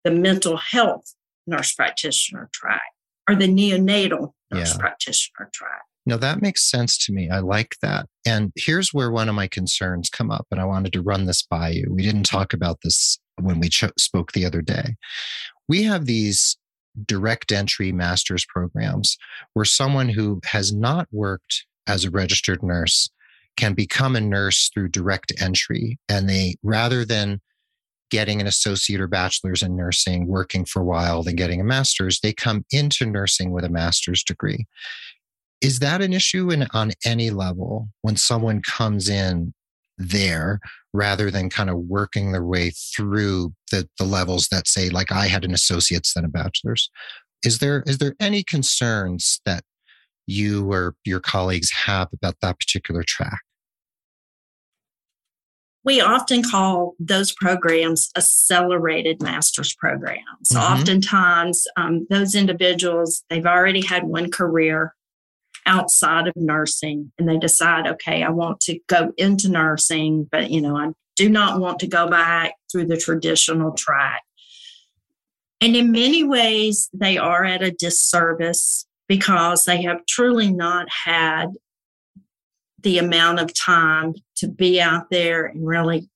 the 0.04 0.11
mental 0.11 0.56
health 0.56 1.14
nurse 1.46 1.75
practitioner 1.75 2.49
track 2.52 2.82
or 3.28 3.34
the 3.34 3.49
neonatal 3.49 4.32
nurse 4.52 4.73
yeah. 4.73 4.78
practitioner 4.78 5.50
track. 5.52 5.82
No, 6.06 6.18
that 6.18 6.42
makes 6.42 6.68
sense 6.68 6.99
to 7.06 7.12
me. 7.12 7.30
I 7.30 7.38
like 7.38 7.76
that. 7.80 8.06
And 8.26 8.52
here's 8.56 8.92
where 8.92 9.11
one 9.11 9.28
of 9.28 9.34
my 9.34 9.46
concerns 9.46 10.11
come 10.11 10.30
up, 10.30 10.46
and 10.50 10.61
I 10.61 10.66
wanted 10.66 10.92
to 10.92 11.02
run 11.02 11.25
this 11.25 11.42
by 11.42 11.70
you. 11.70 11.87
We 11.90 12.02
didn't 12.02 12.25
talk 12.25 12.52
about 12.52 12.80
this 12.82 13.18
when 13.40 13.58
we 13.58 13.70
ch- 13.70 13.84
spoke 13.99 14.32
the 14.32 14.44
other 14.44 14.61
day. 14.61 14.96
We 15.66 15.84
have 15.84 16.04
these 16.04 16.58
direct 17.06 17.52
entry 17.52 17.90
master's 17.90 18.44
programs 18.44 19.16
where 19.54 19.64
someone 19.64 20.11
who 20.11 20.40
has 20.44 20.73
not 20.75 21.08
worked 21.11 21.64
as 21.87 22.04
a 22.04 22.11
registered 22.11 22.62
nurse 22.62 23.08
can 23.56 23.73
become 23.73 24.14
a 24.14 24.20
nurse 24.20 24.70
through 24.73 24.88
direct 24.88 25.32
entry. 25.40 25.99
And 26.08 26.28
they, 26.28 26.56
rather 26.62 27.04
than 27.04 27.40
getting 28.14 28.40
an 28.40 28.47
associate 28.47 29.00
or 29.00 29.09
bachelor's 29.09 29.61
in 29.61 29.75
nursing, 29.75 30.28
working 30.28 30.64
for 30.64 30.80
a 30.80 30.85
while, 30.85 31.25
then 31.25 31.35
getting 31.35 31.61
a 31.61 31.64
master's, 31.64 32.21
they 32.21 32.33
come 32.33 32.64
into 32.71 33.04
nursing 33.04 33.50
with 33.50 33.64
a 33.64 33.68
master's 33.68 34.23
degree. 34.23 34.66
Is 35.61 35.80
that 35.80 36.00
an 36.00 36.12
issue 36.12 36.49
in, 36.52 36.68
on 36.73 36.92
any 37.04 37.30
level 37.30 37.88
when 38.02 38.14
someone 38.14 38.62
comes 38.62 39.09
in 39.09 39.52
there 39.99 40.61
rather 40.92 41.28
than 41.28 41.50
kind 41.50 41.68
of 41.68 41.76
working 41.76 42.30
their 42.30 42.44
way 42.44 42.71
through 42.94 43.52
the, 43.73 43.88
the 43.99 44.04
levels 44.04 44.47
that 44.52 44.68
say, 44.68 44.90
like 44.90 45.11
I 45.11 45.26
had 45.26 45.44
an 45.44 45.52
associate's 45.52 46.14
then 46.14 46.25
a 46.25 46.28
bachelor's? 46.28 46.88
Is 47.44 47.59
there 47.59 47.83
is 47.85 47.99
there 47.99 48.14
any 48.21 48.44
concerns 48.44 49.40
that 49.44 49.64
you 50.28 50.71
or 50.71 50.94
your 51.04 51.18
colleagues 51.18 51.73
have 51.73 52.09
about 52.12 52.37
that 52.42 52.61
particular 52.61 53.02
track? 53.02 53.40
We 55.85 56.00
often 56.00 56.43
call 56.43 56.95
those 56.99 57.33
programs 57.33 58.11
accelerated 58.17 59.23
master's 59.23 59.75
programs. 59.75 60.49
Mm-hmm. 60.50 60.81
Oftentimes, 60.81 61.67
um, 61.76 62.07
those 62.09 62.35
individuals, 62.35 63.23
they've 63.29 63.47
already 63.47 63.85
had 63.85 64.05
one 64.05 64.31
career 64.31 64.95
outside 65.67 66.26
of 66.26 66.35
nursing 66.37 67.12
and 67.19 67.29
they 67.29 67.38
decide, 67.38 67.87
okay, 67.87 68.23
I 68.23 68.31
want 68.31 68.61
to 68.61 68.79
go 68.87 69.12
into 69.17 69.49
nursing, 69.49 70.29
but 70.31 70.50
you 70.50 70.61
know, 70.61 70.76
I 70.76 70.91
do 71.17 71.29
not 71.29 71.61
want 71.61 71.79
to 71.81 71.87
go 71.87 72.09
back 72.09 72.55
through 72.71 72.87
the 72.87 72.97
traditional 72.97 73.73
track. 73.73 74.23
And 75.61 75.76
in 75.76 75.93
many 75.93 76.25
ways, 76.25 76.91
they 76.93 77.17
are 77.17 77.45
at 77.45 77.62
a 77.62 77.71
disservice 77.71 78.87
because 79.09 79.64
they 79.64 79.83
have 79.83 80.05
truly 80.07 80.50
not 80.50 80.88
had 81.05 81.49
the 82.85 82.99
amount 82.99 83.41
of 83.41 83.53
time 83.53 84.14
to 84.37 84.47
be 84.47 84.81
out 84.81 85.11
there 85.11 85.47
and 85.47 85.67
really 85.67 86.09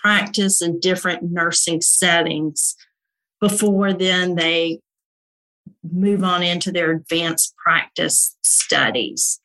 practice 0.00 0.62
in 0.62 0.80
different 0.80 1.22
nursing 1.22 1.80
settings 1.80 2.76
before 3.40 3.92
then 3.92 4.36
they 4.36 4.80
move 5.82 6.24
on 6.24 6.42
into 6.42 6.70
their 6.72 6.92
advanced 6.92 7.54
practice 7.56 8.36
studies. 8.42 9.40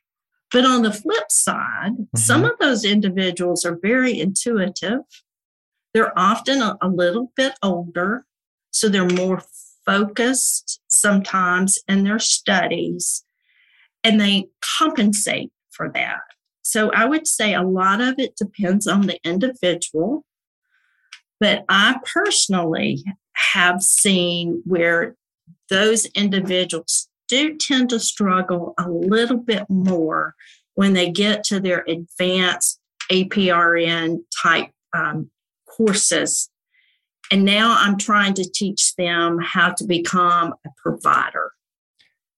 But 0.51 0.65
on 0.65 0.83
the 0.83 0.93
flip 0.93 1.25
side, 1.29 1.93
mm-hmm. 1.93 2.17
some 2.17 2.45
of 2.45 2.51
those 2.59 2.85
individuals 2.85 3.65
are 3.65 3.79
very 3.81 4.19
intuitive. 4.19 4.99
They're 5.93 6.17
often 6.17 6.61
a, 6.61 6.77
a 6.81 6.87
little 6.87 7.31
bit 7.35 7.53
older, 7.63 8.25
so 8.71 8.87
they're 8.87 9.05
more 9.05 9.41
focused 9.85 10.79
sometimes 10.87 11.79
in 11.87 12.03
their 12.03 12.19
studies, 12.19 13.23
and 14.03 14.19
they 14.19 14.47
compensate 14.77 15.51
for 15.71 15.89
that. 15.93 16.21
So 16.71 16.89
I 16.91 17.03
would 17.03 17.27
say 17.27 17.53
a 17.53 17.63
lot 17.63 17.99
of 17.99 18.15
it 18.17 18.37
depends 18.37 18.87
on 18.87 19.01
the 19.01 19.19
individual. 19.25 20.23
But 21.37 21.65
I 21.67 21.99
personally 22.13 23.03
have 23.51 23.81
seen 23.81 24.61
where 24.63 25.17
those 25.69 26.05
individuals 26.05 27.09
do 27.27 27.57
tend 27.57 27.89
to 27.89 27.99
struggle 27.99 28.73
a 28.79 28.89
little 28.89 29.35
bit 29.35 29.65
more 29.67 30.33
when 30.75 30.93
they 30.93 31.11
get 31.11 31.43
to 31.45 31.59
their 31.59 31.83
advanced 31.89 32.79
APRN 33.11 34.19
type 34.41 34.69
um, 34.95 35.29
courses. 35.67 36.49
And 37.33 37.43
now 37.43 37.75
I'm 37.79 37.97
trying 37.97 38.33
to 38.35 38.49
teach 38.49 38.95
them 38.95 39.39
how 39.41 39.71
to 39.71 39.83
become 39.83 40.53
a 40.65 40.69
provider 40.81 41.51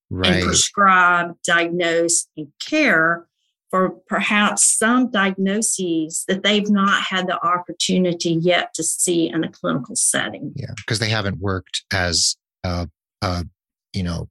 right. 0.09 0.33
and 0.33 0.43
prescribe, 0.43 1.35
diagnose, 1.45 2.27
and 2.35 2.47
care 2.59 3.27
for 3.74 3.89
perhaps 4.08 4.77
some 4.77 5.10
diagnoses 5.10 6.25
that 6.27 6.44
they've 6.44 6.70
not 6.70 7.01
had 7.01 7.25
the 7.25 7.44
opportunity 7.44 8.38
yet 8.39 8.72
to 8.75 8.84
see 8.84 9.27
in 9.27 9.44
a 9.44 9.50
clinical 9.50 9.96
setting. 9.96 10.53
Yeah, 10.56 10.74
because 10.77 11.00
they 11.00 11.10
haven't 11.10 11.39
worked 11.39 11.84
as 11.92 12.36
a, 12.63 12.88
a, 13.24 13.46
you 13.92 14.03
know, 14.03 14.30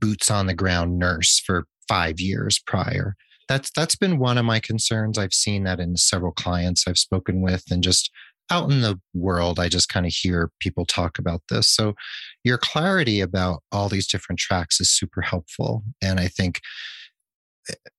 boots 0.00 0.28
on 0.28 0.46
the 0.46 0.54
ground 0.54 0.98
nurse 0.98 1.38
for 1.38 1.66
five 1.86 2.18
years 2.18 2.58
prior. 2.58 3.14
That's 3.48 3.70
that's 3.76 3.94
been 3.94 4.18
one 4.18 4.38
of 4.38 4.44
my 4.44 4.58
concerns. 4.58 5.16
I've 5.16 5.32
seen 5.32 5.62
that 5.62 5.78
in 5.78 5.96
several 5.96 6.32
clients 6.32 6.88
I've 6.88 6.98
spoken 6.98 7.42
with, 7.42 7.62
and 7.70 7.80
just 7.80 8.10
out 8.50 8.72
in 8.72 8.80
the 8.80 9.00
world, 9.14 9.60
I 9.60 9.68
just 9.68 9.88
kind 9.88 10.04
of 10.04 10.12
hear 10.12 10.50
people 10.58 10.84
talk 10.84 11.16
about 11.16 11.42
this. 11.48 11.68
So 11.68 11.94
your 12.42 12.58
clarity 12.58 13.20
about 13.20 13.62
all 13.70 13.88
these 13.88 14.08
different 14.08 14.40
tracks 14.40 14.80
is 14.80 14.90
super 14.90 15.20
helpful. 15.20 15.84
And 16.02 16.18
I 16.18 16.26
think, 16.26 16.60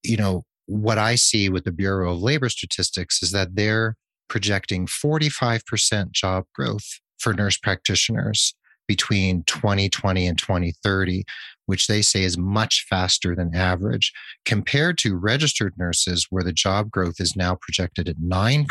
you 0.03 0.17
know, 0.17 0.43
what 0.65 0.97
I 0.97 1.15
see 1.15 1.49
with 1.49 1.65
the 1.65 1.71
Bureau 1.71 2.13
of 2.13 2.21
Labor 2.21 2.49
Statistics 2.49 3.21
is 3.21 3.31
that 3.31 3.55
they're 3.55 3.95
projecting 4.29 4.87
45% 4.87 6.11
job 6.11 6.45
growth 6.55 6.99
for 7.19 7.33
nurse 7.33 7.57
practitioners 7.57 8.55
between 8.87 9.43
2020 9.43 10.27
and 10.27 10.37
2030, 10.37 11.23
which 11.65 11.87
they 11.87 12.01
say 12.01 12.23
is 12.23 12.37
much 12.37 12.85
faster 12.89 13.35
than 13.35 13.55
average, 13.55 14.11
compared 14.45 14.97
to 14.99 15.15
registered 15.15 15.73
nurses, 15.77 16.27
where 16.29 16.43
the 16.43 16.51
job 16.51 16.91
growth 16.91 17.19
is 17.19 17.35
now 17.35 17.55
projected 17.61 18.09
at 18.09 18.17
9% 18.17 18.65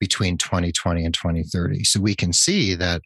between 0.00 0.36
2020 0.36 1.04
and 1.04 1.14
2030. 1.14 1.84
So 1.84 2.00
we 2.00 2.14
can 2.14 2.32
see 2.32 2.74
that 2.74 3.02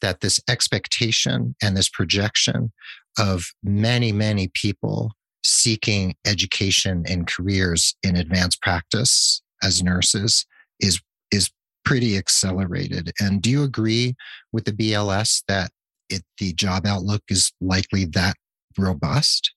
that 0.00 0.20
this 0.20 0.40
expectation 0.48 1.56
and 1.60 1.76
this 1.76 1.88
projection 1.88 2.72
of 3.18 3.46
many, 3.64 4.12
many 4.12 4.48
people 4.54 5.12
seeking 5.48 6.14
education 6.26 7.04
and 7.08 7.26
careers 7.26 7.94
in 8.02 8.16
advanced 8.16 8.60
practice 8.62 9.42
as 9.62 9.82
nurses 9.82 10.46
is 10.80 11.00
is 11.32 11.50
pretty 11.84 12.16
accelerated. 12.16 13.12
And 13.20 13.40
do 13.40 13.50
you 13.50 13.62
agree 13.62 14.14
with 14.52 14.64
the 14.64 14.72
BLS 14.72 15.42
that 15.48 15.70
it, 16.10 16.22
the 16.38 16.52
job 16.52 16.86
outlook 16.86 17.22
is 17.28 17.52
likely 17.60 18.04
that 18.06 18.36
robust? 18.76 19.52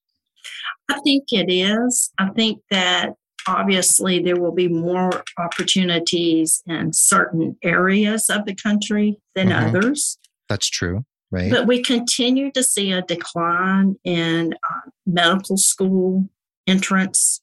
I 0.89 0.99
think 1.01 1.25
it 1.31 1.51
is. 1.51 2.11
I 2.17 2.29
think 2.29 2.61
that 2.71 3.13
obviously 3.47 4.19
there 4.19 4.39
will 4.39 4.53
be 4.53 4.67
more 4.67 5.23
opportunities 5.37 6.61
in 6.67 6.93
certain 6.93 7.57
areas 7.63 8.29
of 8.29 8.45
the 8.45 8.55
country 8.55 9.17
than 9.35 9.49
mm-hmm. 9.49 9.75
others. 9.75 10.17
That's 10.47 10.69
true. 10.69 11.05
Right. 11.31 11.49
But 11.49 11.65
we 11.65 11.81
continue 11.81 12.51
to 12.51 12.61
see 12.61 12.91
a 12.91 13.01
decline 13.01 13.95
in 14.03 14.53
uh, 14.53 14.89
medical 15.05 15.57
school 15.57 16.29
entrance. 16.67 17.41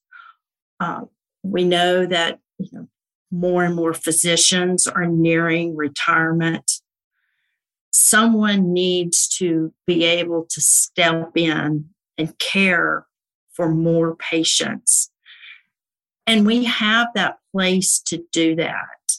Uh, 0.78 1.02
we 1.42 1.64
know 1.64 2.04
that 2.04 2.38
you 2.58 2.68
know, 2.72 2.88
more 3.30 3.64
and 3.64 3.74
more 3.74 3.94
physicians 3.94 4.86
are 4.86 5.06
nearing 5.06 5.74
retirement. 5.74 6.70
Someone 7.90 8.74
needs 8.74 9.26
to 9.38 9.72
be 9.86 10.04
able 10.04 10.46
to 10.50 10.60
step 10.60 11.32
in 11.34 11.86
and 12.18 12.38
care 12.38 13.06
for 13.52 13.68
more 13.68 14.14
patients. 14.16 15.10
And 16.26 16.46
we 16.46 16.64
have 16.64 17.08
that 17.14 17.38
place 17.52 18.00
to 18.06 18.22
do 18.32 18.54
that 18.56 19.17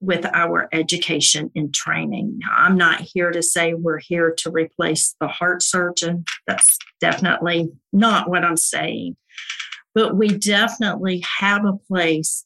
with 0.00 0.24
our 0.32 0.68
education 0.72 1.50
and 1.54 1.74
training. 1.74 2.38
Now, 2.38 2.54
I'm 2.56 2.76
not 2.76 3.00
here 3.00 3.30
to 3.30 3.42
say 3.42 3.74
we're 3.74 3.98
here 3.98 4.32
to 4.38 4.50
replace 4.50 5.14
the 5.20 5.28
heart 5.28 5.62
surgeon. 5.62 6.24
That's 6.46 6.78
definitely 7.00 7.70
not 7.92 8.30
what 8.30 8.44
I'm 8.44 8.56
saying. 8.56 9.16
But 9.94 10.16
we 10.16 10.28
definitely 10.28 11.24
have 11.40 11.64
a 11.64 11.76
place 11.88 12.44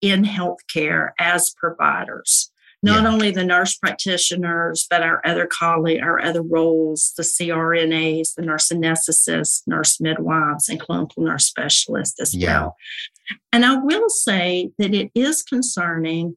in 0.00 0.24
healthcare 0.24 1.10
as 1.18 1.50
providers. 1.50 2.50
Not 2.82 3.02
yeah. 3.02 3.10
only 3.10 3.30
the 3.30 3.44
nurse 3.44 3.76
practitioners, 3.76 4.86
but 4.88 5.02
our 5.02 5.20
other 5.26 5.46
colleagues, 5.46 6.02
our 6.02 6.20
other 6.20 6.42
roles, 6.42 7.12
the 7.14 7.22
CRNAs, 7.22 8.34
the 8.34 8.42
nurse 8.42 8.70
anesthetists, 8.70 9.62
nurse 9.66 10.00
midwives, 10.00 10.70
and 10.70 10.80
clinical 10.80 11.22
nurse 11.22 11.44
specialists 11.44 12.18
as 12.18 12.34
yeah. 12.34 12.60
well. 12.60 12.76
And 13.52 13.64
I 13.64 13.76
will 13.76 14.08
say 14.08 14.70
that 14.78 14.94
it 14.94 15.10
is 15.14 15.42
concerning 15.42 16.36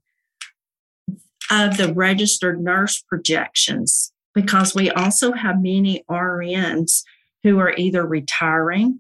of 1.52 1.78
the 1.78 1.94
registered 1.94 2.62
nurse 2.62 3.04
projections 3.08 4.12
because 4.34 4.74
we 4.74 4.90
also 4.90 5.34
have 5.34 5.62
many 5.62 6.04
RNs 6.10 7.04
who 7.44 7.60
are 7.60 7.74
either 7.78 8.06
retiring 8.06 9.00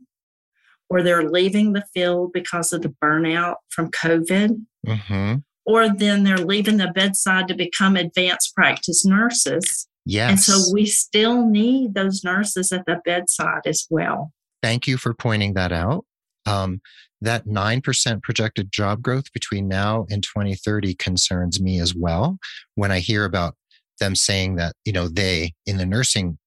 or 0.89 1.01
they're 1.01 1.27
leaving 1.27 1.73
the 1.73 1.85
field 1.93 2.31
because 2.33 2.71
of 2.71 2.82
the 2.84 2.93
burnout 3.03 3.56
from 3.69 3.89
COVID, 3.89 4.63
mm-hmm. 4.86 5.36
or 5.65 5.89
then 5.89 6.23
they're 6.23 6.38
leaving 6.38 6.77
the 6.77 6.91
bedside 6.93 7.47
to 7.47 7.56
become 7.56 7.95
advanced 7.95 8.53
practice 8.53 9.03
nurses. 9.06 9.88
Yes. 10.06 10.29
And 10.29 10.39
so 10.39 10.73
we 10.73 10.86
still 10.86 11.47
need 11.47 11.95
those 11.95 12.23
nurses 12.23 12.71
at 12.71 12.86
the 12.86 13.01
bedside 13.06 13.62
as 13.65 13.88
well. 13.89 14.32
Thank 14.62 14.86
you 14.86 14.97
for 14.97 15.13
pointing 15.13 15.53
that 15.53 15.71
out. 15.71 16.06
Um, 16.45 16.82
that 17.23 17.45
9% 17.45 18.21
projected 18.21 18.71
job 18.71 19.01
growth 19.01 19.31
between 19.33 19.67
now 19.67 20.05
and 20.09 20.21
2030 20.23 20.93
concerns 20.95 21.62
me 21.62 21.79
as 21.79 21.95
well. 21.95 22.38
When 22.75 22.91
I 22.91 22.99
hear 22.99 23.25
about 23.25 23.55
them 23.99 24.15
saying 24.15 24.55
that, 24.55 24.75
you 24.86 24.91
know, 24.91 25.07
they 25.07 25.53
in 25.65 25.77
the 25.77 25.86
nursing 25.86 26.38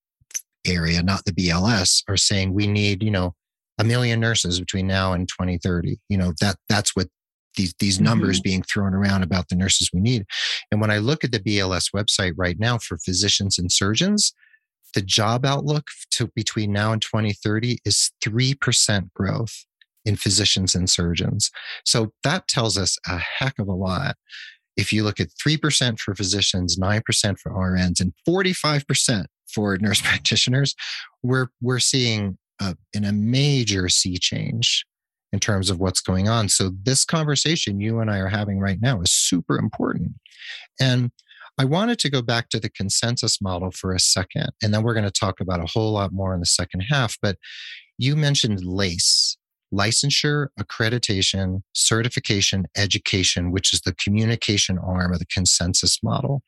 area, 0.67 1.03
not 1.03 1.25
the 1.25 1.33
BLS, 1.33 2.03
are 2.09 2.17
saying 2.17 2.53
we 2.53 2.67
need, 2.67 3.03
you 3.03 3.11
know, 3.11 3.35
a 3.79 3.85
million 3.85 4.21
nurses 4.21 4.61
between 4.61 4.87
now 4.87 5.13
and 5.13 5.29
2030. 5.29 5.99
You 6.09 6.19
know, 6.19 6.33
that 6.41 6.57
that's 6.69 6.95
what 6.95 7.09
these 7.57 7.75
these 7.79 7.99
numbers 7.99 8.39
mm-hmm. 8.39 8.49
being 8.49 8.63
thrown 8.63 8.95
around 8.95 9.23
about 9.23 9.49
the 9.49 9.57
nurses 9.57 9.91
we 9.93 10.01
need. 10.01 10.25
And 10.71 10.81
when 10.81 10.91
I 10.91 10.99
look 10.99 11.25
at 11.25 11.33
the 11.33 11.41
BLS 11.41 11.91
website 11.95 12.35
right 12.37 12.59
now 12.59 12.79
for 12.79 12.99
physicians 12.99 13.59
and 13.59 13.73
surgeons, 13.73 14.35
the 14.93 15.03
job 15.03 15.47
outlook 15.47 15.89
to 16.13 16.29
between 16.35 16.73
now 16.73 16.93
and 16.93 17.01
2030 17.01 17.79
is 17.85 18.11
3% 18.23 19.13
growth 19.15 19.65
in 20.07 20.17
physicians 20.17 20.75
and 20.75 20.89
surgeons. 20.89 21.51
So 21.85 22.13
that 22.23 22.49
tells 22.49 22.79
us 22.79 22.97
a 23.07 23.19
heck 23.19 23.59
of 23.59 23.69
a 23.69 23.75
lot. 23.75 24.17
If 24.77 24.93
you 24.93 25.05
look 25.05 25.21
at 25.21 25.29
3% 25.31 25.99
for 25.99 26.15
physicians, 26.15 26.79
9% 26.79 27.39
for 27.39 27.53
RNs, 27.53 28.01
and 28.01 28.13
45% 28.27 29.27
for 29.53 29.77
nurse 29.81 30.01
practitioners, 30.01 30.75
we're, 31.23 31.49
we're 31.61 31.81
seeing 31.81 32.39
a, 32.61 32.77
in 32.95 33.05
a 33.05 33.13
major 33.13 33.89
sea 33.89 34.17
change 34.17 34.87
in 35.33 35.41
terms 35.41 35.69
of 35.69 35.81
what's 35.81 36.01
going 36.01 36.29
on. 36.29 36.49
So, 36.49 36.71
this 36.83 37.05
conversation 37.05 37.81
you 37.81 38.01
and 38.01 38.11
I 38.11 38.19
are 38.19 38.29
having 38.29 38.61
right 38.61 38.79
now 38.81 39.03
is 39.03 39.13
super 39.13 39.59
important. 39.59 40.13
And 40.81 41.11
I 41.59 41.65
wanted 41.65 41.99
to 42.01 42.11
go 42.11 42.23
back 42.23 42.49
to 42.51 42.61
the 42.61 42.71
consensus 42.71 43.43
model 43.43 43.71
for 43.71 43.93
a 43.93 43.99
second, 43.99 44.51
and 44.63 44.73
then 44.73 44.83
we're 44.83 44.95
going 44.95 45.05
to 45.05 45.11
talk 45.11 45.41
about 45.41 45.61
a 45.61 45.67
whole 45.67 45.93
lot 45.93 46.13
more 46.13 46.33
in 46.33 46.41
the 46.41 46.47
second 46.47 46.81
half. 46.89 47.17
But 47.21 47.37
you 47.99 48.15
mentioned 48.15 48.65
LACE, 48.65 49.37
licensure, 49.73 50.49
accreditation, 50.59 51.63
certification, 51.75 52.67
education, 52.77 53.51
which 53.51 53.73
is 53.73 53.81
the 53.81 53.95
communication 53.95 54.79
arm 54.79 55.13
of 55.13 55.19
the 55.19 55.27
consensus 55.27 56.03
model. 56.03 56.43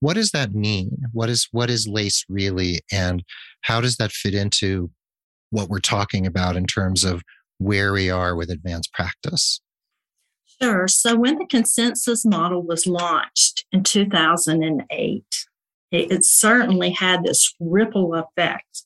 What 0.00 0.14
does 0.14 0.30
that 0.32 0.54
mean? 0.54 0.90
What 1.12 1.28
is 1.28 1.48
what 1.52 1.70
is 1.70 1.86
LACE 1.86 2.24
really, 2.28 2.80
and 2.90 3.22
how 3.62 3.80
does 3.80 3.96
that 3.96 4.12
fit 4.12 4.34
into 4.34 4.90
what 5.50 5.68
we're 5.68 5.78
talking 5.78 6.26
about 6.26 6.56
in 6.56 6.66
terms 6.66 7.04
of 7.04 7.22
where 7.58 7.92
we 7.92 8.10
are 8.10 8.34
with 8.34 8.50
advanced 8.50 8.92
practice? 8.92 9.60
Sure. 10.60 10.86
So, 10.88 11.16
when 11.16 11.38
the 11.38 11.46
consensus 11.46 12.24
model 12.24 12.62
was 12.62 12.86
launched 12.86 13.64
in 13.72 13.82
2008, 13.82 15.24
it, 15.90 16.12
it 16.12 16.24
certainly 16.24 16.90
had 16.90 17.24
this 17.24 17.54
ripple 17.60 18.14
effect 18.14 18.83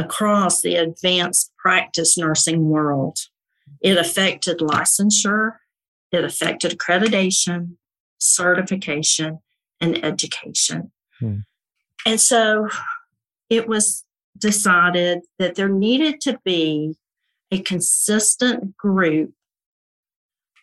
across 0.00 0.62
the 0.62 0.76
advanced 0.76 1.52
practice 1.58 2.16
nursing 2.16 2.68
world. 2.68 3.18
It 3.80 3.96
affected 3.96 4.58
licensure, 4.58 5.56
it 6.12 6.24
affected 6.24 6.78
accreditation, 6.78 7.76
certification, 8.18 9.40
and 9.80 10.04
education. 10.04 10.90
Hmm. 11.18 11.38
And 12.06 12.20
so 12.20 12.68
it 13.48 13.68
was 13.68 14.04
decided 14.36 15.20
that 15.38 15.54
there 15.54 15.68
needed 15.68 16.20
to 16.22 16.38
be 16.44 16.96
a 17.50 17.60
consistent 17.60 18.76
group 18.76 19.32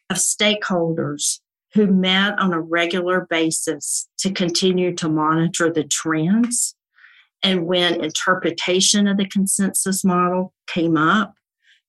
of 0.10 0.18
stakeholders 0.18 1.40
who 1.74 1.88
met 1.88 2.40
on 2.40 2.54
a 2.54 2.62
regular 2.62 3.28
basis 3.30 4.08
to 4.18 4.32
continue 4.32 4.96
to 4.96 5.10
monitor 5.10 5.72
the 5.72 5.84
trends. 5.84 6.76
And 7.44 7.66
when 7.66 8.04
interpretation 8.04 9.08
of 9.08 9.18
the 9.18 9.28
consensus 9.28 10.04
model 10.04 10.54
came 10.68 10.98
up, 10.98 11.36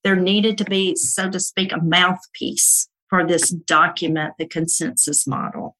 there 0.04 0.16
needed 0.16 0.58
to 0.58 0.64
be, 0.64 0.94
so 0.96 1.30
to 1.30 1.40
speak, 1.40 1.72
a 1.72 1.82
mouthpiece 1.82 2.88
for 3.08 3.26
this 3.26 3.50
document, 3.50 4.34
the 4.38 4.46
consensus 4.46 5.26
model. 5.26 5.76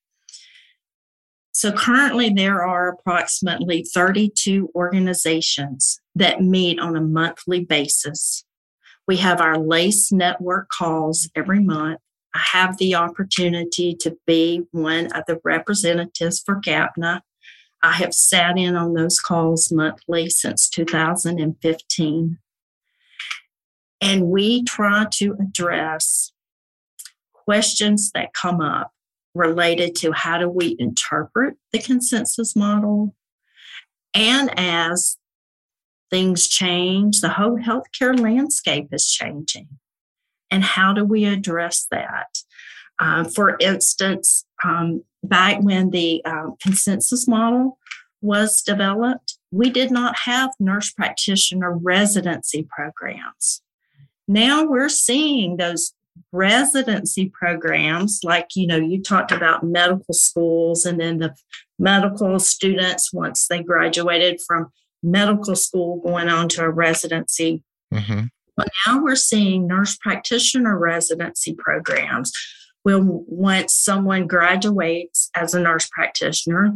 So 1.53 1.73
currently, 1.73 2.31
there 2.31 2.63
are 2.63 2.89
approximately 2.89 3.83
32 3.83 4.71
organizations 4.75 6.01
that 6.15 6.41
meet 6.41 6.79
on 6.79 6.97
a 6.97 7.01
monthly 7.01 7.65
basis. 7.65 8.45
We 9.09 9.17
have 9.17 9.41
our 9.41 9.59
LACE 9.59 10.13
network 10.13 10.69
calls 10.69 11.29
every 11.35 11.61
month. 11.61 11.99
I 12.35 12.41
have 12.53 12.79
the 12.79 12.95
opportunity 12.95 13.97
to 14.01 14.17
be 14.27 14.67
one 14.71 15.07
of 15.13 15.25
the 15.27 15.41
representatives 15.43 16.43
for 16.45 16.61
GAPNA. 16.61 17.23
I 17.83 17.93
have 17.93 18.13
sat 18.13 18.59
in 18.59 18.75
on 18.77 18.95
those 18.95 19.21
calls 19.21 19.71
monthly 19.71 20.29
since 20.31 20.69
2015. 20.69 22.39
And 24.01 24.27
we 24.27 24.65
try 24.65 25.07
to 25.13 25.37
address 25.41 26.33
questions 27.33 28.11
that 28.15 28.33
come 28.33 28.61
up 28.61 28.93
related 29.35 29.95
to 29.97 30.13
how 30.13 30.39
do 30.39 30.49
we 30.49 30.77
interpret 30.79 31.55
the 31.73 31.79
consensus 31.79 32.57
model. 32.57 33.15
And 34.15 34.51
as 34.59 35.17
things 36.11 36.49
change, 36.49 37.21
the 37.21 37.31
whole 37.31 37.59
healthcare 37.59 38.19
landscape 38.19 38.89
is 38.93 39.09
changing. 39.09 39.69
And 40.51 40.65
how 40.65 40.93
do 40.93 41.05
we 41.05 41.25
address 41.25 41.87
that? 41.91 42.39
Um, 43.01 43.25
for 43.27 43.57
instance, 43.61 44.45
um, 44.65 45.05
back 45.23 45.61
when 45.63 45.91
the 45.91 46.25
um, 46.25 46.57
consensus 46.61 47.29
model 47.29 47.79
was 48.21 48.63
developed, 48.63 49.39
we 49.51 49.71
did 49.71 49.91
not 49.91 50.17
have 50.25 50.51
nurse 50.59 50.91
practitioner 50.91 51.77
residency 51.77 52.67
programs. 52.69 53.63
Now 54.27 54.65
we're 54.65 54.89
seeing 54.89 55.57
those 55.57 55.93
residency 56.33 57.31
programs, 57.33 58.21
like, 58.25 58.49
you 58.57 58.67
know, 58.67 58.77
you 58.77 59.03
talked 59.03 59.31
about 59.31 59.63
medical 59.63 60.13
schools 60.13 60.85
and 60.85 61.01
then 61.01 61.19
the 61.19 61.35
medical 61.79 62.39
students, 62.41 63.13
once 63.13 63.47
they 63.49 63.63
graduated 63.63 64.41
from 64.47 64.67
medical 65.03 65.55
school, 65.55 66.01
going 66.01 66.29
on 66.29 66.49
to 66.49 66.63
a 66.63 66.71
residency. 66.71 67.63
Mm-hmm. 67.95 68.25
But 68.57 68.69
now 68.85 69.01
we're 69.01 69.15
seeing 69.15 69.69
nurse 69.69 69.97
practitioner 69.97 70.77
residency 70.77 71.55
programs. 71.55 72.33
Well, 72.89 73.23
once 73.27 73.75
someone 73.75 74.27
graduates 74.27 75.29
as 75.37 75.53
a 75.53 75.61
nurse 75.61 75.91
practitioner, 75.93 76.73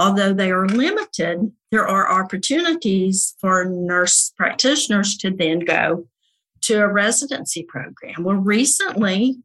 although 0.00 0.32
they 0.32 0.50
are 0.50 0.66
limited, 0.66 1.52
there 1.70 1.86
are 1.86 2.10
opportunities 2.10 3.36
for 3.40 3.64
nurse 3.64 4.32
practitioners 4.36 5.16
to 5.18 5.30
then 5.30 5.60
go 5.60 6.08
to 6.62 6.82
a 6.82 6.92
residency 6.92 7.62
program. 7.68 8.24
Well, 8.24 8.34
recently, 8.34 9.36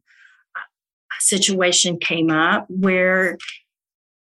a 0.56 1.20
situation 1.20 1.96
came 1.96 2.28
up 2.28 2.66
where 2.68 3.38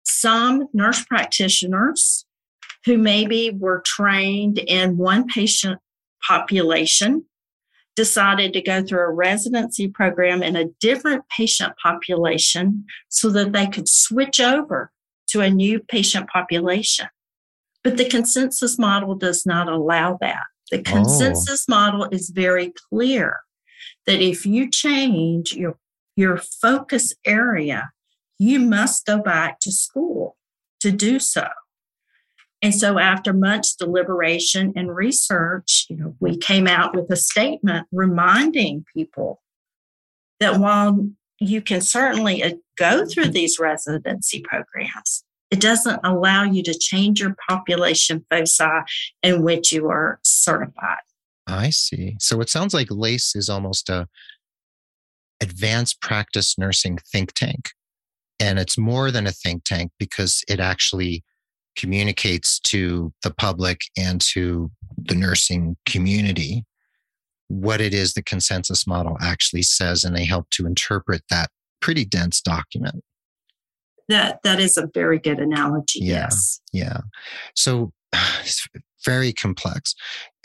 some 0.03 0.67
nurse 0.71 1.03
practitioners 1.05 2.23
who 2.85 2.99
maybe 2.99 3.49
were 3.49 3.81
trained 3.83 4.59
in 4.59 4.95
one 4.95 5.25
patient 5.25 5.79
population 6.21 7.25
decided 7.99 8.53
to 8.53 8.61
go 8.61 8.81
through 8.81 9.01
a 9.01 9.11
residency 9.11 9.85
program 9.89 10.41
in 10.41 10.55
a 10.55 10.69
different 10.79 11.21
patient 11.35 11.73
population 11.83 12.85
so 13.09 13.29
that 13.29 13.51
they 13.51 13.67
could 13.67 13.89
switch 13.89 14.39
over 14.39 14.89
to 15.27 15.41
a 15.41 15.49
new 15.49 15.81
patient 15.81 16.29
population. 16.29 17.09
But 17.83 17.97
the 17.97 18.07
consensus 18.07 18.79
model 18.79 19.15
does 19.15 19.45
not 19.45 19.67
allow 19.67 20.17
that. 20.21 20.43
The 20.71 20.79
oh. 20.79 20.83
consensus 20.83 21.65
oh. 21.67 21.75
model 21.75 22.07
is 22.09 22.29
very 22.29 22.71
clear 22.89 23.41
that 24.07 24.21
if 24.21 24.45
you 24.45 24.69
change 24.69 25.51
your, 25.51 25.77
your 26.15 26.37
focus 26.37 27.13
area, 27.25 27.91
you 28.37 28.59
must 28.59 29.05
go 29.05 29.21
back 29.21 29.59
to 29.59 29.73
school 29.73 30.37
to 30.79 30.89
do 30.89 31.19
so. 31.19 31.49
And 32.61 32.75
so, 32.75 32.99
after 32.99 33.31
much 33.31 33.77
deliberation 33.77 34.73
and 34.75 34.93
research, 34.93 35.85
you 35.89 35.95
know, 35.95 36.15
we 36.19 36.37
came 36.37 36.67
out 36.67 36.95
with 36.95 37.09
a 37.09 37.15
statement 37.15 37.87
reminding 37.91 38.85
people 38.93 39.41
that 40.39 40.59
while 40.59 41.09
you 41.39 41.61
can 41.61 41.81
certainly 41.81 42.43
uh, 42.43 42.55
go 42.77 43.05
through 43.05 43.29
these 43.29 43.59
residency 43.59 44.41
programs, 44.41 45.23
it 45.51 45.61
doesn't 45.61 46.01
allow 46.03 46.43
you 46.43 46.61
to 46.63 46.77
change 46.77 47.21
your 47.21 47.35
population 47.47 48.25
foci 48.29 48.65
in 49.23 49.41
which 49.41 49.71
you 49.71 49.89
are 49.89 50.19
certified. 50.23 50.99
I 51.47 51.69
see. 51.71 52.15
So 52.19 52.41
it 52.41 52.49
sounds 52.49 52.73
like 52.73 52.91
LACE 52.91 53.35
is 53.35 53.49
almost 53.49 53.89
a 53.89 54.07
advanced 55.41 56.01
practice 56.01 56.57
nursing 56.57 56.99
think 57.11 57.33
tank. 57.33 57.69
And 58.39 58.59
it's 58.59 58.77
more 58.77 59.11
than 59.11 59.25
a 59.25 59.31
think 59.31 59.63
tank 59.63 59.91
because 59.97 60.43
it 60.47 60.59
actually 60.59 61.23
communicates 61.79 62.59
to 62.59 63.13
the 63.23 63.31
public 63.31 63.81
and 63.97 64.19
to 64.19 64.69
the 64.97 65.15
nursing 65.15 65.77
community 65.85 66.65
what 67.47 67.81
it 67.81 67.93
is 67.93 68.13
the 68.13 68.21
consensus 68.21 68.85
model 68.85 69.17
actually 69.21 69.63
says, 69.63 70.03
and 70.03 70.15
they 70.15 70.25
help 70.25 70.49
to 70.51 70.65
interpret 70.65 71.23
that 71.29 71.49
pretty 71.81 72.05
dense 72.05 72.41
document. 72.41 73.03
That 74.07 74.39
that 74.43 74.59
is 74.59 74.77
a 74.77 74.89
very 74.93 75.19
good 75.19 75.39
analogy. 75.39 75.99
Yeah, 76.01 76.21
yes. 76.23 76.61
Yeah. 76.71 76.99
So 77.55 77.91
it's 78.41 78.67
very 79.05 79.33
complex. 79.33 79.95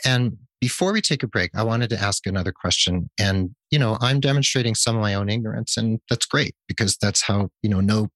And 0.03 0.37
before 0.61 0.93
we 0.93 1.01
take 1.01 1.23
a 1.23 1.27
break, 1.27 1.51
I 1.55 1.63
wanted 1.63 1.89
to 1.91 1.99
ask 1.99 2.25
another 2.25 2.51
question. 2.51 3.09
And, 3.19 3.51
you 3.71 3.79
know, 3.79 3.97
I'm 4.01 4.19
demonstrating 4.19 4.75
some 4.75 4.95
of 4.95 5.01
my 5.01 5.13
own 5.13 5.29
ignorance, 5.29 5.77
and 5.77 5.99
that's 6.09 6.25
great 6.25 6.55
because 6.67 6.97
that's 6.97 7.21
how, 7.21 7.49
you 7.61 7.69
know, 7.69 7.81
no, 7.81 8.09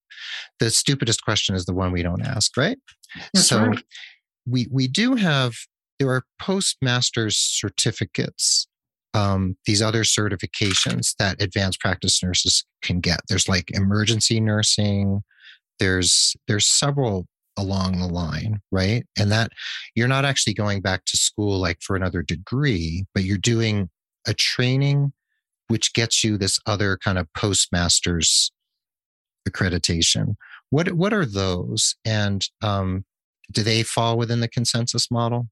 the 0.58 0.70
stupidest 0.70 1.24
question 1.24 1.54
is 1.54 1.66
the 1.66 1.74
one 1.74 1.92
we 1.92 2.02
don't 2.02 2.22
ask, 2.22 2.56
right? 2.56 2.78
That's 3.34 3.48
so 3.48 3.66
right. 3.66 3.84
we 4.46 4.66
we 4.70 4.88
do 4.88 5.14
have 5.16 5.54
there 5.98 6.10
are 6.10 6.22
postmasters 6.40 7.36
certificates 7.36 8.66
um, 9.12 9.56
these 9.66 9.82
other 9.82 10.04
certifications 10.04 11.14
that 11.18 11.42
advanced 11.42 11.80
practice 11.80 12.22
nurses 12.22 12.64
can 12.82 13.00
get. 13.00 13.20
There's 13.28 13.48
like 13.48 13.70
emergency 13.72 14.40
nursing, 14.40 15.22
there's 15.78 16.36
there's 16.46 16.66
several 16.66 17.26
along 17.60 17.98
the 17.98 18.06
line, 18.06 18.60
right? 18.72 19.06
And 19.18 19.30
that 19.30 19.52
you're 19.94 20.08
not 20.08 20.24
actually 20.24 20.54
going 20.54 20.80
back 20.80 21.04
to 21.06 21.16
school 21.16 21.58
like 21.58 21.78
for 21.82 21.94
another 21.94 22.22
degree, 22.22 23.04
but 23.14 23.24
you're 23.24 23.38
doing 23.38 23.90
a 24.26 24.34
training 24.34 25.12
which 25.68 25.94
gets 25.94 26.24
you 26.24 26.36
this 26.36 26.58
other 26.66 26.96
kind 26.96 27.16
of 27.16 27.32
postmasters 27.32 28.50
accreditation. 29.48 30.34
What 30.70 30.92
what 30.92 31.12
are 31.12 31.24
those, 31.24 31.94
and 32.04 32.44
um, 32.60 33.04
do 33.52 33.62
they 33.62 33.84
fall 33.84 34.18
within 34.18 34.40
the 34.40 34.48
consensus 34.48 35.10
model? 35.10 35.48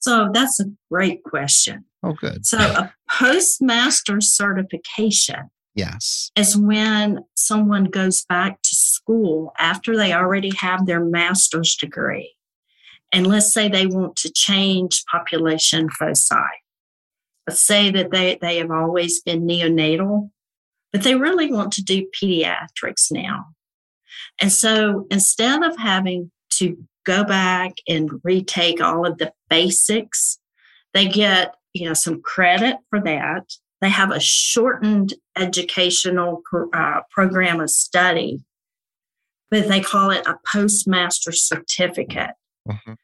So 0.00 0.30
that's 0.32 0.58
a 0.58 0.64
great 0.90 1.22
question. 1.22 1.84
Oh, 2.02 2.14
good. 2.14 2.44
So 2.44 2.58
a 2.58 2.92
postmaster 3.08 4.20
certification 4.20 5.50
Yes. 5.74 6.30
Is 6.36 6.56
when 6.56 7.24
someone 7.34 7.84
goes 7.84 8.24
back 8.24 8.61
school 9.02 9.52
after 9.58 9.96
they 9.96 10.12
already 10.12 10.50
have 10.56 10.86
their 10.86 11.04
master's 11.04 11.76
degree. 11.76 12.34
And 13.12 13.26
let's 13.26 13.52
say 13.52 13.68
they 13.68 13.86
want 13.86 14.16
to 14.16 14.32
change 14.32 15.04
population 15.10 15.88
foci. 15.90 16.34
Let's 17.46 17.64
say 17.66 17.90
that 17.90 18.10
they, 18.10 18.38
they 18.40 18.58
have 18.58 18.70
always 18.70 19.20
been 19.20 19.46
neonatal, 19.46 20.30
but 20.92 21.02
they 21.02 21.14
really 21.14 21.52
want 21.52 21.72
to 21.74 21.82
do 21.82 22.08
pediatrics 22.22 23.10
now. 23.10 23.46
And 24.40 24.52
so 24.52 25.06
instead 25.10 25.62
of 25.62 25.76
having 25.76 26.30
to 26.54 26.76
go 27.04 27.24
back 27.24 27.72
and 27.88 28.20
retake 28.22 28.80
all 28.80 29.06
of 29.06 29.18
the 29.18 29.32
basics, 29.50 30.38
they 30.94 31.08
get 31.08 31.54
you 31.74 31.86
know 31.86 31.94
some 31.94 32.20
credit 32.22 32.76
for 32.90 33.00
that 33.00 33.44
they 33.82 33.90
have 33.90 34.12
a 34.12 34.20
shortened 34.20 35.12
educational 35.36 36.42
uh, 36.72 37.00
program 37.10 37.60
of 37.60 37.68
study, 37.68 38.38
but 39.52 39.68
they 39.68 39.80
call 39.80 40.10
it 40.10 40.26
a 40.26 40.38
postmaster 40.50 41.30
certificate. 41.30 42.30
Mm-hmm. 42.66 42.94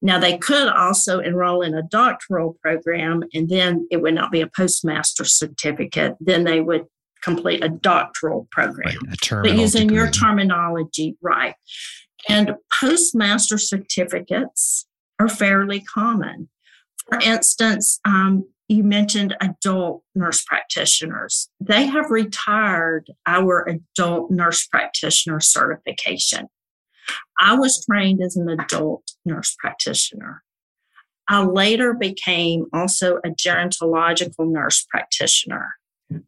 Now, 0.00 0.20
they 0.20 0.38
could 0.38 0.68
also 0.68 1.18
enroll 1.18 1.60
in 1.62 1.74
a 1.74 1.82
doctoral 1.82 2.56
program, 2.62 3.24
and 3.34 3.48
then 3.48 3.88
it 3.90 4.00
would 4.00 4.14
not 4.14 4.30
be 4.30 4.40
a 4.40 4.46
postmaster 4.46 5.24
certificate. 5.24 6.14
Then 6.20 6.44
they 6.44 6.60
would 6.60 6.86
complete 7.24 7.64
a 7.64 7.68
doctoral 7.68 8.46
program. 8.52 8.96
Right, 9.08 9.42
but 9.42 9.56
using 9.56 9.88
degree. 9.88 9.96
your 9.96 10.08
terminology, 10.08 11.16
right. 11.20 11.56
And 12.28 12.54
postmaster 12.80 13.58
certificates 13.58 14.86
are 15.18 15.28
fairly 15.28 15.80
common. 15.80 16.48
For 17.10 17.18
instance, 17.24 17.98
um, 18.04 18.44
you 18.68 18.84
mentioned 18.84 19.34
adult 19.40 20.02
nurse 20.14 20.44
practitioners. 20.44 21.48
They 21.58 21.86
have 21.86 22.10
retired 22.10 23.10
our 23.26 23.66
adult 23.66 24.30
nurse 24.30 24.66
practitioner 24.66 25.40
certification. 25.40 26.48
I 27.40 27.56
was 27.56 27.84
trained 27.86 28.22
as 28.22 28.36
an 28.36 28.48
adult 28.48 29.10
nurse 29.24 29.56
practitioner. 29.58 30.42
I 31.26 31.44
later 31.44 31.94
became 31.94 32.66
also 32.72 33.16
a 33.18 33.30
gerontological 33.30 34.50
nurse 34.50 34.86
practitioner. 34.90 35.74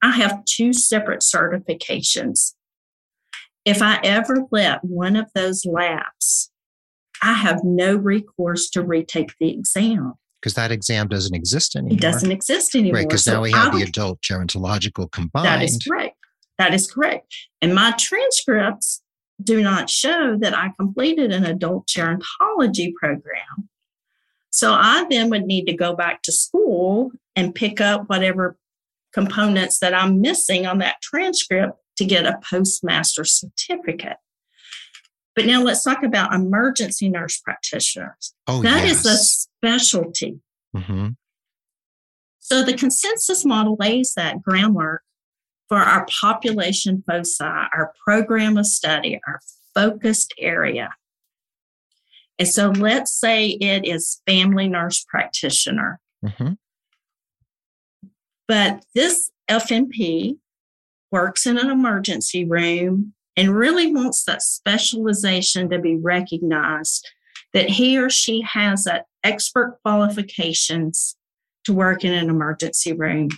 I 0.03 0.13
have 0.13 0.45
two 0.45 0.73
separate 0.73 1.21
certifications. 1.21 2.55
If 3.67 3.83
I 3.83 4.01
ever 4.03 4.47
let 4.51 4.83
one 4.83 5.17
of 5.17 5.31
those 5.35 5.67
lapse, 5.67 6.51
I 7.23 7.35
have 7.35 7.65
no 7.65 7.97
recourse 7.97 8.71
to 8.71 8.83
retake 8.83 9.33
the 9.39 9.51
exam 9.51 10.15
because 10.41 10.55
that 10.55 10.73
exam 10.73 11.09
doesn't 11.09 11.35
exist 11.35 11.77
anymore. 11.77 11.97
It 11.97 12.01
doesn't 12.01 12.33
exist 12.33 12.75
anymore. 12.75 13.01
Right, 13.01 13.09
because 13.09 13.25
so 13.25 13.35
now 13.35 13.43
we 13.43 13.53
have 13.53 13.75
would, 13.75 13.83
the 13.83 13.89
adult 13.89 14.21
gerontological 14.23 15.11
combined. 15.11 15.47
That 15.47 15.63
is 15.63 15.83
correct. 15.87 16.17
That 16.59 16.75
is 16.75 16.91
correct. 16.91 17.35
And 17.61 17.75
my 17.75 17.93
transcripts 17.99 19.03
do 19.43 19.63
not 19.63 19.89
show 19.89 20.37
that 20.39 20.57
I 20.57 20.73
completed 20.79 21.33
an 21.33 21.45
adult 21.45 21.87
gerontology 21.87 22.93
program. 22.95 23.69
So 24.51 24.73
I 24.73 25.07
then 25.09 25.31
would 25.31 25.45
need 25.45 25.67
to 25.67 25.73
go 25.73 25.95
back 25.95 26.23
to 26.23 26.33
school 26.33 27.13
and 27.37 27.55
pick 27.55 27.81
up 27.81 28.09
whatever 28.09 28.59
components 29.13 29.79
that 29.79 29.95
I'm 29.95 30.21
missing 30.21 30.67
on 30.67 30.79
that 30.79 31.01
transcript 31.03 31.79
to 31.97 32.05
get 32.05 32.27
a 32.27 32.39
postmaster 32.49 33.25
certificate. 33.25 34.17
But 35.37 35.47
now 35.47 35.63
let's 35.63 35.85
talk 35.85 36.03
about 36.03 36.35
emergency 36.35 37.09
nurse 37.09 37.39
practitioners. 37.41 38.35
Oh, 38.47 38.63
That 38.63 38.85
yes. 38.85 39.05
is 39.05 39.07
a 39.07 39.17
specialty. 39.17 40.41
hmm 40.75 41.09
So 42.41 42.63
the 42.65 42.75
consensus 42.75 43.45
model 43.45 43.77
lays 43.79 44.15
that 44.17 44.43
groundwork 44.43 45.03
for 45.69 45.79
our 45.79 46.05
population 46.21 47.05
foci, 47.09 47.45
our 47.45 47.93
program 48.05 48.57
of 48.59 48.67
study, 48.67 49.21
our 49.27 49.41
focused 49.75 50.35
area. 50.39 50.91
And 52.41 52.49
so 52.49 52.71
let's 52.71 53.13
say 53.13 53.51
it 53.51 53.87
is 53.87 54.21
family 54.27 54.69
nurse 54.69 55.05
practitioner, 55.09 56.01
hmm 56.27 56.53
but 58.49 58.85
this 58.97 59.31
FNP 59.49 60.37
works 61.13 61.47
in 61.47 61.57
an 61.57 61.71
emergency 61.71 62.45
room 62.45 63.15
and 63.37 63.55
really 63.55 63.93
wants 63.93 64.25
that 64.25 64.43
specialization 64.43 65.71
to 65.71 65.79
be 65.79 65.97
recognized 65.97 67.09
that 67.53 67.69
he 67.69 67.99
or 67.99 68.11
she 68.11 68.43
has 68.43 68.85
that 68.85 69.07
expert 69.25 69.79
qualifications 69.83 71.17
to 71.65 71.73
work 71.73 72.05
in 72.05 72.13
an 72.13 72.31
emergency 72.31 72.93
room. 72.93 73.29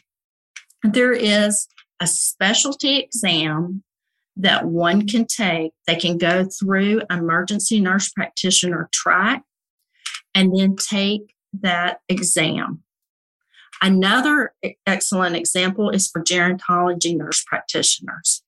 There 0.82 1.12
is 1.12 1.66
a 2.00 2.06
specialty 2.06 2.98
exam 2.98 3.82
that 4.36 4.66
one 4.66 5.06
can 5.06 5.26
take. 5.26 5.72
They 5.86 5.96
can 5.96 6.18
go 6.18 6.44
through 6.44 7.02
emergency 7.10 7.80
nurse 7.80 8.08
practitioner 8.10 8.88
track 8.92 9.42
and 10.34 10.56
then 10.56 10.76
take 10.76 11.34
that 11.60 12.00
exam. 12.08 12.82
Another 13.82 14.54
excellent 14.86 15.36
example 15.36 15.90
is 15.90 16.08
for 16.08 16.22
gerontology 16.22 17.16
nurse 17.16 17.44
practitioners. 17.44 18.41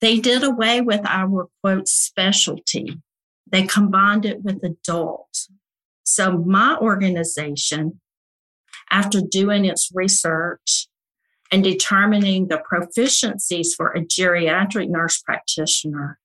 They 0.00 0.18
did 0.18 0.42
away 0.42 0.80
with 0.80 1.00
our 1.06 1.48
quote 1.62 1.88
specialty. 1.88 3.00
They 3.50 3.62
combined 3.62 4.26
it 4.26 4.42
with 4.42 4.62
adult. 4.62 5.48
So 6.04 6.38
my 6.38 6.76
organization, 6.76 8.00
after 8.90 9.20
doing 9.20 9.64
its 9.64 9.90
research 9.94 10.88
and 11.50 11.62
determining 11.62 12.48
the 12.48 12.62
proficiencies 12.70 13.74
for 13.76 13.90
a 13.90 14.00
geriatric 14.00 14.88
nurse 14.88 15.20
practitioner, 15.22 16.18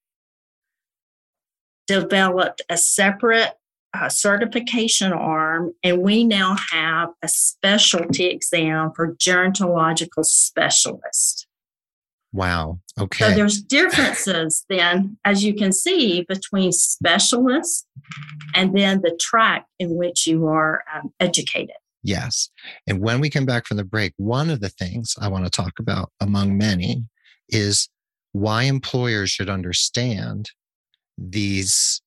developed 1.88 2.62
a 2.70 2.78
separate 2.78 3.52
uh, 3.94 4.10
certification 4.10 5.12
arm, 5.12 5.74
and 5.84 6.02
we 6.02 6.24
now 6.24 6.56
have 6.72 7.10
a 7.22 7.28
specialty 7.28 8.26
exam 8.26 8.92
for 8.96 9.16
gerontological 9.16 10.24
specialists. 10.24 11.46
Wow. 12.34 12.80
Okay. 13.00 13.30
So 13.30 13.36
there's 13.36 13.62
differences 13.62 14.66
then, 14.70 15.18
as 15.26 15.44
you 15.44 15.54
can 15.54 15.74
see, 15.74 16.26
between 16.28 16.72
specialists 16.72 17.86
and 18.56 18.76
then 18.76 19.02
the 19.02 19.18
track 19.20 19.66
in 19.80 19.96
which 19.96 20.28
you 20.28 20.48
are 20.48 20.84
um, 20.94 21.14
educated. 21.20 21.76
Yes. 22.04 22.50
And 22.88 23.02
when 23.02 23.20
we 23.20 23.30
come 23.30 23.46
back 23.46 23.68
from 23.68 23.78
the 23.78 23.84
break, 23.84 24.14
one 24.18 24.50
of 24.50 24.62
the 24.62 24.70
things 24.70 25.14
I 25.20 25.28
want 25.28 25.44
to 25.46 25.52
talk 25.52 25.74
about, 25.78 26.12
among 26.20 26.58
many, 26.58 27.06
is 27.50 27.90
why 28.32 28.64
employers 28.64 29.30
should 29.30 29.50
understand 29.50 30.50
these, 31.18 32.02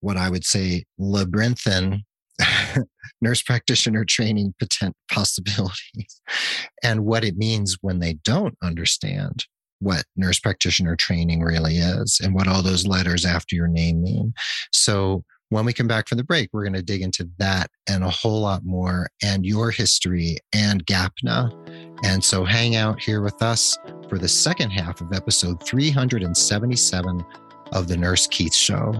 what 0.00 0.16
I 0.16 0.30
would 0.30 0.44
say, 0.44 0.84
labyrinthine 0.96 2.04
nurse 3.20 3.42
practitioner 3.42 4.04
training 4.04 4.54
potent 4.58 4.96
possibilities 5.10 6.20
and 6.82 7.04
what 7.04 7.24
it 7.24 7.36
means 7.36 7.76
when 7.80 7.98
they 7.98 8.14
don't 8.24 8.56
understand 8.62 9.46
what 9.80 10.04
nurse 10.16 10.38
practitioner 10.38 10.94
training 10.94 11.42
really 11.42 11.76
is 11.76 12.20
and 12.22 12.34
what 12.34 12.46
all 12.46 12.62
those 12.62 12.86
letters 12.86 13.24
after 13.24 13.56
your 13.56 13.66
name 13.66 14.00
mean. 14.02 14.32
So 14.72 15.24
when 15.48 15.66
we 15.66 15.72
come 15.72 15.88
back 15.88 16.08
from 16.08 16.18
the 16.18 16.24
break, 16.24 16.48
we're 16.52 16.62
going 16.62 16.72
to 16.72 16.82
dig 16.82 17.02
into 17.02 17.28
that 17.38 17.68
and 17.86 18.02
a 18.02 18.08
whole 18.08 18.40
lot 18.40 18.64
more 18.64 19.08
and 19.22 19.44
your 19.44 19.70
history 19.70 20.38
and 20.54 20.86
GAPNA. 20.86 22.00
And 22.04 22.24
so 22.24 22.44
hang 22.44 22.76
out 22.76 23.00
here 23.00 23.20
with 23.20 23.42
us 23.42 23.76
for 24.08 24.18
the 24.18 24.28
second 24.28 24.70
half 24.70 25.00
of 25.00 25.12
episode 25.12 25.62
377 25.62 27.24
of 27.72 27.88
the 27.88 27.96
Nurse 27.96 28.26
Keith 28.28 28.54
Show. 28.54 28.92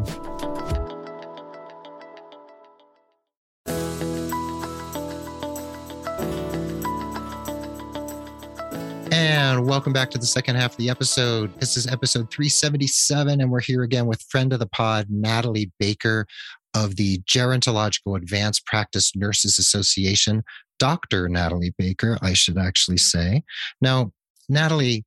And 9.23 9.69
welcome 9.69 9.93
back 9.93 10.11
to 10.11 10.19
the 10.19 10.27
second 10.27 10.57
half 10.57 10.73
of 10.73 10.79
the 10.79 10.91
episode. 10.91 11.57
This 11.61 11.77
is 11.77 11.87
episode 11.87 12.29
377, 12.33 13.41
and 13.41 13.53
we're 13.53 13.61
here 13.61 13.85
again 13.85 14.07
with 14.07 14.21
friend 14.23 14.53
of 14.53 14.59
the 14.59 14.67
pod, 14.67 15.07
Natalie 15.11 15.71
Baker 15.79 16.27
of 16.75 16.97
the 16.97 17.19
Gerontological 17.19 18.17
Advanced 18.17 18.67
Practice 18.67 19.15
Nurses 19.15 19.61
Association. 19.61 20.43
Dr. 20.81 21.29
Natalie 21.29 21.73
Baker, 21.79 22.19
I 22.21 22.33
should 22.33 22.59
actually 22.59 22.97
say. 22.97 23.45
Now, 23.81 24.11
Natalie, 24.49 25.05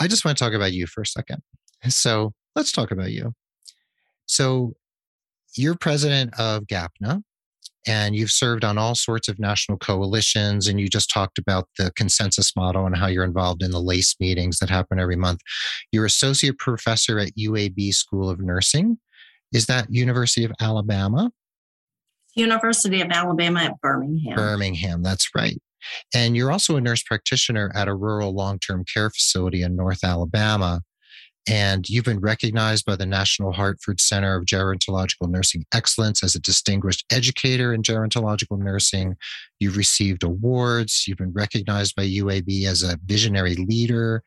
I 0.00 0.06
just 0.06 0.24
want 0.24 0.38
to 0.38 0.44
talk 0.44 0.52
about 0.52 0.72
you 0.72 0.86
for 0.86 1.00
a 1.00 1.06
second. 1.06 1.42
So 1.88 2.32
let's 2.54 2.70
talk 2.70 2.92
about 2.92 3.10
you. 3.10 3.34
So 4.26 4.74
you're 5.56 5.74
president 5.74 6.38
of 6.38 6.68
GAPNA, 6.68 7.24
and 7.86 8.16
you've 8.16 8.30
served 8.30 8.64
on 8.64 8.78
all 8.78 8.94
sorts 8.94 9.28
of 9.28 9.38
national 9.38 9.78
coalitions 9.78 10.66
and 10.68 10.80
you 10.80 10.88
just 10.88 11.10
talked 11.10 11.38
about 11.38 11.68
the 11.78 11.90
consensus 11.96 12.54
model 12.56 12.86
and 12.86 12.96
how 12.96 13.06
you're 13.06 13.24
involved 13.24 13.62
in 13.62 13.70
the 13.70 13.80
lace 13.80 14.14
meetings 14.20 14.58
that 14.58 14.70
happen 14.70 14.98
every 14.98 15.16
month. 15.16 15.40
You're 15.92 16.06
associate 16.06 16.58
professor 16.58 17.18
at 17.18 17.36
uab 17.38 17.92
school 17.92 18.30
of 18.30 18.40
nursing. 18.40 18.98
Is 19.52 19.66
that 19.66 19.86
university 19.90 20.44
of 20.44 20.52
alabama? 20.60 21.30
University 22.36 23.00
of 23.00 23.10
Alabama 23.10 23.60
at 23.60 23.80
Birmingham. 23.80 24.34
birmingham 24.34 25.02
that's 25.02 25.28
right. 25.36 25.56
And 26.12 26.36
you're 26.36 26.50
also 26.50 26.76
a 26.76 26.80
nurse 26.80 27.02
practitioner 27.02 27.70
at 27.74 27.86
a 27.86 27.94
rural 27.94 28.34
long-term 28.34 28.84
care 28.92 29.10
facility 29.10 29.62
in 29.62 29.76
north 29.76 30.02
alabama 30.02 30.80
and 31.46 31.88
you've 31.88 32.04
been 32.04 32.20
recognized 32.20 32.86
by 32.86 32.96
the 32.96 33.04
National 33.04 33.52
Hartford 33.52 34.00
Center 34.00 34.36
of 34.36 34.46
Gerontological 34.46 35.28
Nursing 35.28 35.64
Excellence 35.74 36.22
as 36.22 36.34
a 36.34 36.40
distinguished 36.40 37.04
educator 37.12 37.74
in 37.74 37.82
gerontological 37.82 38.58
nursing. 38.58 39.16
You've 39.60 39.76
received 39.76 40.22
awards. 40.22 41.04
You've 41.06 41.18
been 41.18 41.32
recognized 41.32 41.94
by 41.96 42.04
UAB 42.04 42.66
as 42.66 42.82
a 42.82 42.98
visionary 43.04 43.56
leader. 43.56 44.22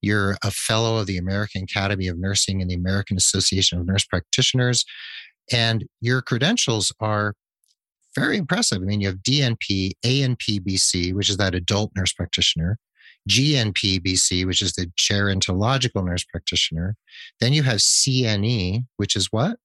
You're 0.00 0.36
a 0.42 0.50
fellow 0.50 0.96
of 0.98 1.06
the 1.06 1.18
American 1.18 1.64
Academy 1.64 2.08
of 2.08 2.18
Nursing 2.18 2.62
and 2.62 2.70
the 2.70 2.74
American 2.74 3.16
Association 3.16 3.78
of 3.78 3.86
Nurse 3.86 4.04
Practitioners. 4.04 4.84
And 5.52 5.84
your 6.00 6.22
credentials 6.22 6.92
are 7.00 7.34
very 8.14 8.38
impressive. 8.38 8.80
I 8.80 8.84
mean, 8.84 9.00
you 9.00 9.08
have 9.08 9.18
DNP, 9.18 9.92
ANPBC, 10.04 11.12
which 11.12 11.28
is 11.28 11.36
that 11.36 11.54
adult 11.54 11.92
nurse 11.96 12.12
practitioner, 12.12 12.78
GNPBC, 13.28 14.46
which 14.46 14.62
is 14.62 14.72
the 14.74 14.90
gerontological 14.98 16.04
nurse 16.04 16.24
practitioner. 16.24 16.96
Then 17.40 17.52
you 17.52 17.62
have 17.62 17.78
CNE, 17.78 18.86
which 18.96 19.16
is 19.16 19.28
what? 19.30 19.58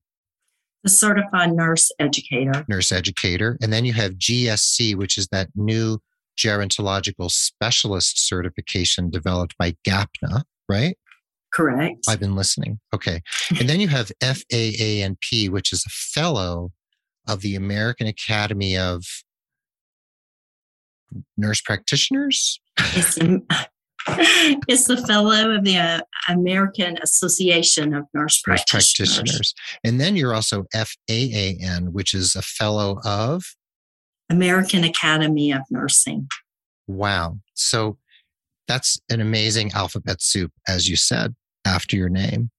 The 0.84 0.89
certified 0.89 1.52
nurse 1.52 1.91
educator. 2.00 2.65
Nurse 2.69 2.91
educator. 2.91 3.58
And 3.62 3.74
then 3.74 3.84
you 3.84 3.93
have 3.93 4.13
GSC, 4.13 4.95
which 4.95 5.17
is 5.17 5.28
that 5.28 5.50
new 5.56 6.00
gerontological 6.38 7.30
specialist 7.30 8.26
certification 8.26 9.10
developed 9.10 9.58
by 9.58 9.76
GAPNA, 9.86 10.43
right? 10.69 10.98
Correct. 11.54 12.06
I've 12.08 12.19
been 12.19 12.36
listening. 12.36 12.80
Okay. 12.93 13.22
And 13.60 13.67
then 13.67 13.80
you 13.82 13.89
have 13.89 14.12
FAANP, 14.22 15.50
which 15.50 15.74
is 15.74 15.84
a 15.86 15.89
fellow 15.89 16.72
of 17.28 17.41
the 17.41 17.56
American 17.56 18.08
Academy 18.08 18.78
of 18.78 19.04
Nurse 21.38 21.60
Practitioners. 21.60 22.62
It's, 22.95 23.15
the- 23.15 23.41
it's 24.67 24.85
the 24.85 24.97
fellow 24.97 25.51
of 25.51 25.63
the 25.63 25.77
uh, 25.77 26.01
American 26.27 26.97
Association 27.03 27.93
of 27.93 28.05
Nurse 28.13 28.41
Nurse 28.47 28.63
Practitioners. 28.63 29.15
practitioners. 29.15 29.53
And 29.83 29.99
then 29.99 30.15
you're 30.15 30.33
also 30.33 30.65
FAAN, 30.73 31.89
which 31.91 32.13
is 32.13 32.35
a 32.35 32.41
fellow 32.41 32.99
of 33.05 33.43
American 34.29 34.83
Academy 34.83 35.51
of 35.51 35.61
Nursing. 35.69 36.27
Wow. 36.87 37.39
So 37.53 37.97
that's 38.67 38.99
an 39.09 39.21
amazing 39.21 39.71
alphabet 39.73 40.21
soup, 40.21 40.51
as 40.67 40.87
you 40.89 40.95
said, 40.95 41.35
after 41.65 41.95
your 41.95 42.09
name. 42.09 42.49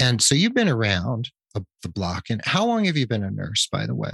And 0.00 0.20
so 0.20 0.34
you've 0.34 0.54
been 0.54 0.68
around 0.68 1.30
the 1.54 1.88
block. 1.88 2.30
And 2.30 2.40
how 2.44 2.64
long 2.66 2.84
have 2.86 2.96
you 2.96 3.06
been 3.06 3.22
a 3.24 3.30
nurse, 3.30 3.68
by 3.70 3.86
the 3.86 3.94
way? 3.94 4.12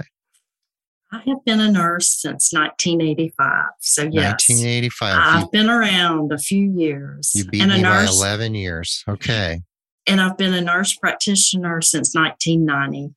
I 1.11 1.21
have 1.27 1.43
been 1.45 1.59
a 1.59 1.71
nurse 1.71 2.21
since 2.21 2.51
1985. 2.53 3.65
So, 3.81 4.03
yes, 4.03 4.47
1985. 4.47 5.15
I've 5.17 5.51
been 5.51 5.69
around 5.69 6.31
a 6.31 6.37
few 6.37 6.71
years. 6.75 7.31
You, 7.33 7.43
you 7.43 7.49
beat 7.49 7.61
and 7.63 7.71
a 7.71 7.77
me 7.77 7.83
by 7.83 8.01
nurse, 8.01 8.15
11 8.19 8.53
years. 8.55 9.03
Okay. 9.07 9.61
and 10.07 10.21
I've 10.21 10.37
been 10.37 10.53
a 10.53 10.61
nurse 10.61 10.95
practitioner 10.95 11.81
since 11.81 12.13
1990. 12.13 13.13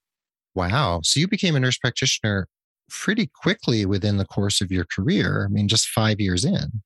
Wow. 0.54 1.00
So 1.04 1.20
you 1.20 1.28
became 1.28 1.54
a 1.56 1.60
nurse 1.60 1.78
practitioner 1.78 2.48
pretty 2.90 3.30
quickly 3.34 3.86
within 3.86 4.16
the 4.18 4.26
course 4.26 4.60
of 4.60 4.70
your 4.70 4.84
career. 4.84 5.46
I 5.46 5.52
mean, 5.52 5.68
just 5.68 5.88
five 5.88 6.20
years 6.20 6.44
in. 6.44 6.82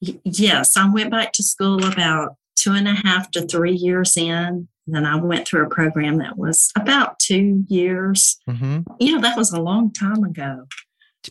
Y- 0.00 0.18
yes, 0.24 0.76
I 0.76 0.88
went 0.90 1.10
back 1.10 1.32
to 1.34 1.42
school 1.42 1.84
about 1.84 2.36
two 2.56 2.72
and 2.72 2.86
a 2.88 2.94
half 2.94 3.30
to 3.32 3.42
three 3.42 3.74
years 3.74 4.16
in. 4.16 4.68
Then 4.90 5.04
I 5.06 5.16
went 5.16 5.46
through 5.46 5.66
a 5.66 5.68
program 5.70 6.18
that 6.18 6.38
was 6.38 6.70
about 6.76 7.18
two 7.18 7.64
years. 7.68 8.38
hmm 8.48 8.80
You 8.98 9.14
know, 9.14 9.20
that 9.20 9.36
was 9.36 9.52
a 9.52 9.60
long 9.60 9.92
time 9.92 10.24
ago. 10.24 10.64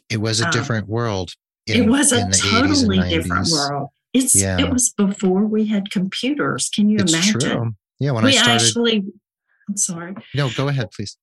It 0.09 0.17
was 0.21 0.41
a 0.41 0.45
Um, 0.45 0.51
different 0.51 0.87
world. 0.87 1.33
it 1.65 1.87
was 1.89 2.11
a 2.11 2.19
in 2.21 2.29
the 2.29 2.37
80s 2.37 2.61
and 2.61 2.67
totally 2.69 3.09
different 3.09 3.47
world. 3.51 3.89
It's 4.13 4.35
Yeah. 4.35 4.59
it 4.59 4.69
was 4.71 4.93
before 4.95 5.45
we 5.45 5.65
had 5.65 5.91
computers. 5.91 6.69
Can 6.73 6.89
you 6.89 6.99
It's 6.99 7.11
imagine? 7.13 7.39
true. 7.39 7.75
Yeah, 7.99 8.11
when 8.11 8.23
we 8.23 8.37
I 8.37 8.41
started. 8.43 8.65
actually 8.67 9.03
I'm 9.69 9.75
sorry. 9.77 10.15
no, 10.33 10.49
go 10.55 10.67
ahead, 10.69 10.91
please. 10.91 11.17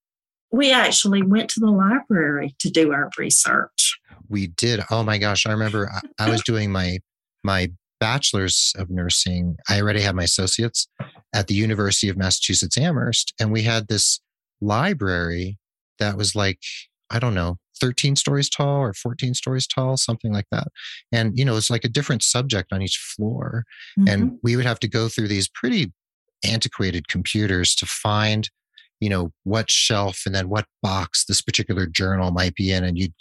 We 0.51 0.71
actually 0.71 1.23
went 1.23 1.49
to 1.51 1.59
the 1.59 1.71
library 1.71 2.55
to 2.59 2.69
do 2.69 2.91
our 2.93 3.09
research. 3.17 3.99
We 4.29 4.47
did. 4.47 4.81
Oh 4.91 5.03
my 5.03 5.17
gosh, 5.17 5.45
I 5.47 5.51
remember 5.51 5.89
I, 5.91 6.01
I 6.25 6.29
was 6.29 6.43
doing 6.43 6.71
my 6.71 6.99
my 7.43 7.71
bachelor's 8.05 8.71
of 8.77 8.91
nursing. 8.91 9.57
I 9.67 9.81
already 9.81 10.01
had 10.01 10.15
my 10.15 10.23
associates 10.23 10.87
at 11.33 11.47
the 11.47 11.55
University 11.55 12.07
of 12.07 12.15
Massachusetts 12.17 12.77
Amherst, 12.77 13.33
and 13.39 13.51
we 13.51 13.63
had 13.63 13.87
this 13.87 14.19
library 14.61 15.57
that 15.97 16.15
was 16.15 16.35
like 16.35 16.59
I 17.09 17.19
don't 17.19 17.33
know, 17.35 17.57
13 17.81 18.15
stories 18.15 18.49
tall 18.49 18.79
or 18.81 18.93
14 18.93 19.33
stories 19.35 19.67
tall, 19.67 19.95
something 19.97 20.31
like 20.33 20.47
that. 20.51 20.67
And 21.11 21.37
you 21.37 21.45
know, 21.45 21.55
it's 21.57 21.69
like 21.71 21.83
a 21.83 21.89
different 21.89 22.21
subject 22.23 22.71
on 22.71 22.81
each 22.83 22.97
floor. 22.97 23.63
Mhm. 23.97 24.09
and 24.11 24.39
we 24.43 24.55
would 24.55 24.65
have 24.65 24.79
to 24.81 24.87
go 24.87 25.07
through 25.09 25.27
these 25.29 25.49
pretty 25.49 25.91
antiquated 26.43 27.07
computers 27.07 27.73
to 27.75 27.85
find 27.87 28.49
you 29.01 29.09
know 29.09 29.31
what 29.43 29.69
shelf 29.69 30.21
and 30.25 30.33
then 30.33 30.47
what 30.47 30.65
box 30.81 31.25
this 31.25 31.41
particular 31.41 31.85
journal 31.85 32.31
might 32.31 32.55
be 32.55 32.71
in 32.71 32.83
and 32.83 32.97
you'd 32.97 33.13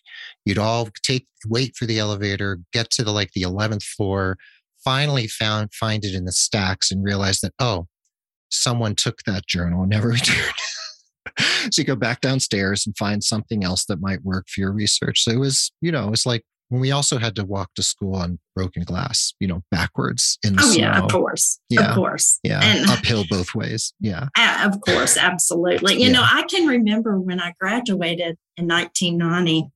you'd 0.45 0.59
all 0.59 0.89
take 1.03 1.27
wait 1.47 1.75
for 1.77 1.85
the 1.87 1.99
elevator 1.99 2.61
get 2.73 2.91
to 2.91 3.03
the 3.03 3.11
like 3.11 3.33
the 3.33 3.43
11th 3.43 3.83
floor 3.83 4.37
finally 4.85 5.27
found 5.27 5.73
find 5.73 6.05
it 6.05 6.15
in 6.15 6.25
the 6.25 6.33
stacks 6.33 6.91
and 6.91 7.03
realize 7.05 7.41
that 7.41 7.53
oh 7.59 7.87
someone 8.51 8.95
took 8.95 9.19
that 9.27 9.47
journal 9.47 9.81
and 9.83 9.91
never 9.91 10.09
returned 10.19 10.55
so 11.71 11.81
you 11.81 11.85
go 11.85 11.97
back 11.97 12.21
downstairs 12.21 12.87
and 12.87 12.97
find 12.97 13.25
something 13.25 13.65
else 13.65 13.87
that 13.87 14.01
might 14.01 14.23
work 14.23 14.47
for 14.49 14.61
your 14.61 14.73
research 14.73 15.23
so 15.23 15.31
it 15.31 15.39
was 15.39 15.73
you 15.81 15.91
know 15.91 16.11
it's 16.11 16.27
like 16.27 16.43
when 16.69 16.81
we 16.81 16.91
also 16.91 17.19
had 17.19 17.35
to 17.37 17.45
walk 17.45 17.71
to 17.75 17.83
school 17.83 18.15
on 18.15 18.39
broken 18.55 18.83
glass 18.83 19.33
you 19.41 19.47
know 19.49 19.63
backwards 19.71 20.39
in 20.45 20.55
the 20.55 20.63
oh 20.63 20.71
snow 20.73 20.81
yeah, 20.83 21.03
of 21.05 21.11
course. 21.11 21.61
Yeah. 21.69 21.89
Of 21.91 21.95
course. 21.95 22.39
yeah 22.43 22.61
And 22.63 22.91
uphill 22.91 23.25
both 23.29 23.55
ways 23.55 23.93
yeah 24.01 24.29
Uh, 24.37 24.69
of 24.71 24.81
course, 24.81 25.17
absolutely. 25.17 25.95
You 25.95 26.07
Yeah. 26.07 26.13
know, 26.13 26.23
I 26.25 26.43
can 26.43 26.67
remember 26.67 27.19
when 27.21 27.41
I 27.41 27.53
graduated 27.61 28.37
in 28.57 28.67
1990 28.69 29.71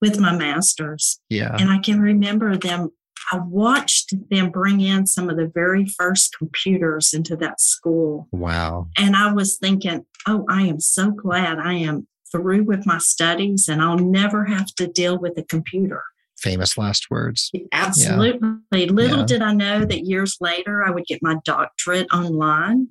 with 0.00 0.18
my 0.20 0.32
master's, 0.36 1.18
yeah 1.28 1.56
and 1.58 1.70
I 1.70 1.78
can 1.78 2.00
remember 2.00 2.56
them. 2.56 2.90
I 3.32 3.38
watched 3.38 4.14
them 4.30 4.50
bring 4.50 4.80
in 4.80 5.06
some 5.06 5.28
of 5.28 5.36
the 5.36 5.50
very 5.52 5.86
first 5.86 6.36
computers 6.38 7.12
into 7.12 7.36
that 7.36 7.60
school. 7.60 8.28
wow 8.32 8.88
And 8.96 9.16
I 9.16 9.32
was 9.32 9.56
thinking, 9.58 10.06
oh, 10.26 10.44
I 10.48 10.62
am 10.62 10.80
so 10.80 11.10
glad 11.10 11.58
I 11.58 11.74
am 11.74 12.06
through 12.30 12.62
with 12.64 12.84
my 12.86 12.98
studies 12.98 13.68
and 13.68 13.80
I'll 13.82 13.98
never 13.98 14.44
have 14.44 14.66
to 14.76 14.86
deal 14.86 15.18
with 15.18 15.38
a 15.38 15.42
computer. 15.44 16.02
famous 16.40 16.78
last 16.78 17.06
words 17.10 17.50
Absolutely. 17.72 18.86
Little 18.86 19.18
Yeah. 19.20 19.24
did 19.26 19.42
I 19.42 19.52
know 19.52 19.84
that 19.84 20.06
years 20.06 20.36
later 20.40 20.84
I 20.86 20.90
would 20.90 21.06
get 21.06 21.20
my 21.22 21.36
doctorate 21.44 22.06
online 22.12 22.88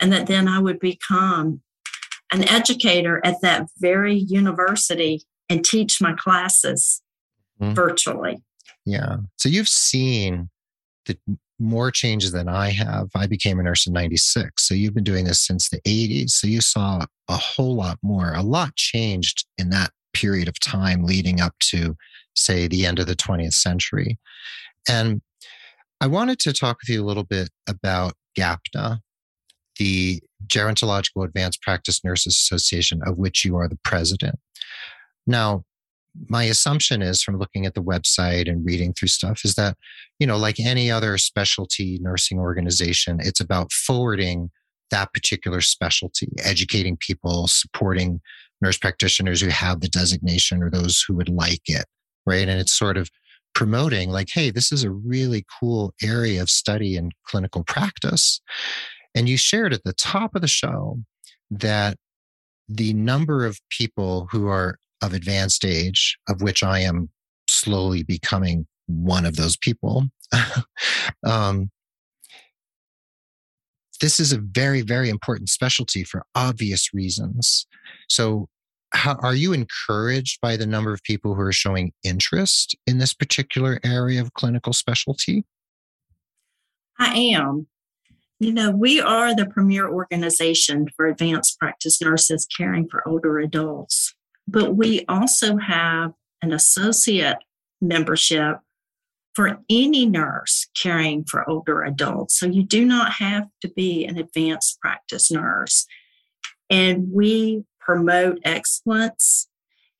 and 0.00 0.12
that 0.12 0.26
then 0.28 0.46
I 0.48 0.58
would 0.60 0.78
become 0.78 1.60
an 2.32 2.48
educator 2.48 3.20
at 3.24 3.40
that 3.42 3.66
very 3.80 4.14
university 4.16 5.22
and 5.48 5.64
teach 5.64 6.00
my 6.00 6.12
classes 6.12 7.02
Mhm. 7.60 7.74
virtually. 7.74 8.42
Yeah. 8.86 9.16
So 9.36 9.48
you've 9.48 9.68
seen 9.68 10.50
the 11.06 11.18
more 11.58 11.90
changes 11.90 12.32
than 12.32 12.48
I 12.48 12.70
have. 12.70 13.08
I 13.14 13.26
became 13.26 13.60
a 13.60 13.62
nurse 13.62 13.86
in 13.86 13.92
96. 13.92 14.66
So 14.66 14.74
you've 14.74 14.94
been 14.94 15.04
doing 15.04 15.24
this 15.24 15.40
since 15.40 15.68
the 15.68 15.80
80s. 15.82 16.30
So 16.30 16.46
you 16.46 16.60
saw 16.60 17.04
a 17.28 17.36
whole 17.36 17.76
lot 17.76 17.98
more. 18.02 18.32
A 18.34 18.42
lot 18.42 18.74
changed 18.76 19.46
in 19.56 19.70
that 19.70 19.90
period 20.12 20.48
of 20.48 20.58
time 20.60 21.04
leading 21.04 21.40
up 21.40 21.54
to, 21.70 21.96
say, 22.34 22.66
the 22.66 22.86
end 22.86 22.98
of 22.98 23.06
the 23.06 23.16
20th 23.16 23.54
century. 23.54 24.18
And 24.88 25.22
I 26.00 26.06
wanted 26.06 26.38
to 26.40 26.52
talk 26.52 26.78
with 26.80 26.88
you 26.88 27.02
a 27.02 27.06
little 27.06 27.24
bit 27.24 27.50
about 27.68 28.14
GAPNA, 28.36 28.98
the 29.78 30.20
Gerontological 30.46 31.24
Advanced 31.24 31.62
Practice 31.62 32.04
Nurses 32.04 32.34
Association, 32.34 33.00
of 33.06 33.16
which 33.16 33.44
you 33.44 33.56
are 33.56 33.68
the 33.68 33.78
president. 33.84 34.38
Now, 35.26 35.64
my 36.28 36.44
assumption 36.44 37.02
is 37.02 37.22
from 37.22 37.38
looking 37.38 37.66
at 37.66 37.74
the 37.74 37.82
website 37.82 38.48
and 38.48 38.64
reading 38.64 38.92
through 38.92 39.08
stuff 39.08 39.40
is 39.44 39.54
that, 39.54 39.76
you 40.18 40.26
know, 40.26 40.36
like 40.36 40.60
any 40.60 40.90
other 40.90 41.18
specialty 41.18 41.98
nursing 42.00 42.38
organization, 42.38 43.18
it's 43.20 43.40
about 43.40 43.72
forwarding 43.72 44.50
that 44.90 45.12
particular 45.12 45.60
specialty, 45.60 46.28
educating 46.44 46.96
people, 46.96 47.46
supporting 47.48 48.20
nurse 48.60 48.78
practitioners 48.78 49.40
who 49.40 49.48
have 49.48 49.80
the 49.80 49.88
designation 49.88 50.62
or 50.62 50.70
those 50.70 51.04
who 51.06 51.14
would 51.14 51.28
like 51.28 51.62
it, 51.66 51.86
right? 52.26 52.48
And 52.48 52.60
it's 52.60 52.72
sort 52.72 52.96
of 52.96 53.10
promoting, 53.54 54.10
like, 54.10 54.28
hey, 54.32 54.50
this 54.50 54.72
is 54.72 54.84
a 54.84 54.90
really 54.90 55.44
cool 55.60 55.94
area 56.02 56.42
of 56.42 56.50
study 56.50 56.96
and 56.96 57.12
clinical 57.26 57.64
practice. 57.64 58.40
And 59.14 59.28
you 59.28 59.36
shared 59.36 59.72
at 59.72 59.84
the 59.84 59.92
top 59.92 60.34
of 60.34 60.42
the 60.42 60.48
show 60.48 60.98
that 61.50 61.96
the 62.68 62.94
number 62.94 63.44
of 63.44 63.60
people 63.70 64.28
who 64.30 64.48
are 64.48 64.78
of 65.04 65.12
advanced 65.12 65.64
age, 65.64 66.18
of 66.28 66.42
which 66.42 66.62
I 66.62 66.80
am 66.80 67.10
slowly 67.48 68.02
becoming 68.02 68.66
one 68.86 69.26
of 69.26 69.36
those 69.36 69.56
people. 69.56 70.04
um, 71.26 71.70
this 74.00 74.18
is 74.18 74.32
a 74.32 74.38
very, 74.38 74.82
very 74.82 75.08
important 75.08 75.48
specialty 75.48 76.04
for 76.04 76.24
obvious 76.34 76.92
reasons. 76.92 77.66
So, 78.08 78.48
how, 78.92 79.16
are 79.22 79.34
you 79.34 79.52
encouraged 79.52 80.40
by 80.40 80.56
the 80.56 80.66
number 80.66 80.92
of 80.92 81.02
people 81.02 81.34
who 81.34 81.40
are 81.40 81.52
showing 81.52 81.92
interest 82.04 82.76
in 82.86 82.98
this 82.98 83.12
particular 83.12 83.80
area 83.84 84.20
of 84.20 84.34
clinical 84.34 84.72
specialty? 84.72 85.44
I 86.98 87.14
am. 87.14 87.66
You 88.40 88.52
know, 88.52 88.70
we 88.70 89.00
are 89.00 89.34
the 89.34 89.46
premier 89.46 89.88
organization 89.88 90.88
for 90.96 91.06
advanced 91.06 91.58
practice 91.58 92.00
nurses 92.00 92.46
caring 92.56 92.88
for 92.88 93.06
older 93.08 93.38
adults, 93.38 94.14
but 94.46 94.76
we 94.76 95.04
also 95.08 95.56
have 95.56 96.12
an 96.42 96.52
associate 96.52 97.38
membership 97.80 98.58
for 99.34 99.58
any 99.68 100.06
nurse 100.06 100.66
caring 100.80 101.24
for 101.24 101.48
older 101.48 101.82
adults. 101.82 102.38
So 102.38 102.46
you 102.46 102.62
do 102.62 102.84
not 102.84 103.12
have 103.14 103.48
to 103.62 103.68
be 103.68 104.04
an 104.04 104.16
advanced 104.16 104.80
practice 104.80 105.30
nurse. 105.30 105.86
And 106.70 107.08
we 107.12 107.64
promote 107.80 108.38
excellence 108.44 109.48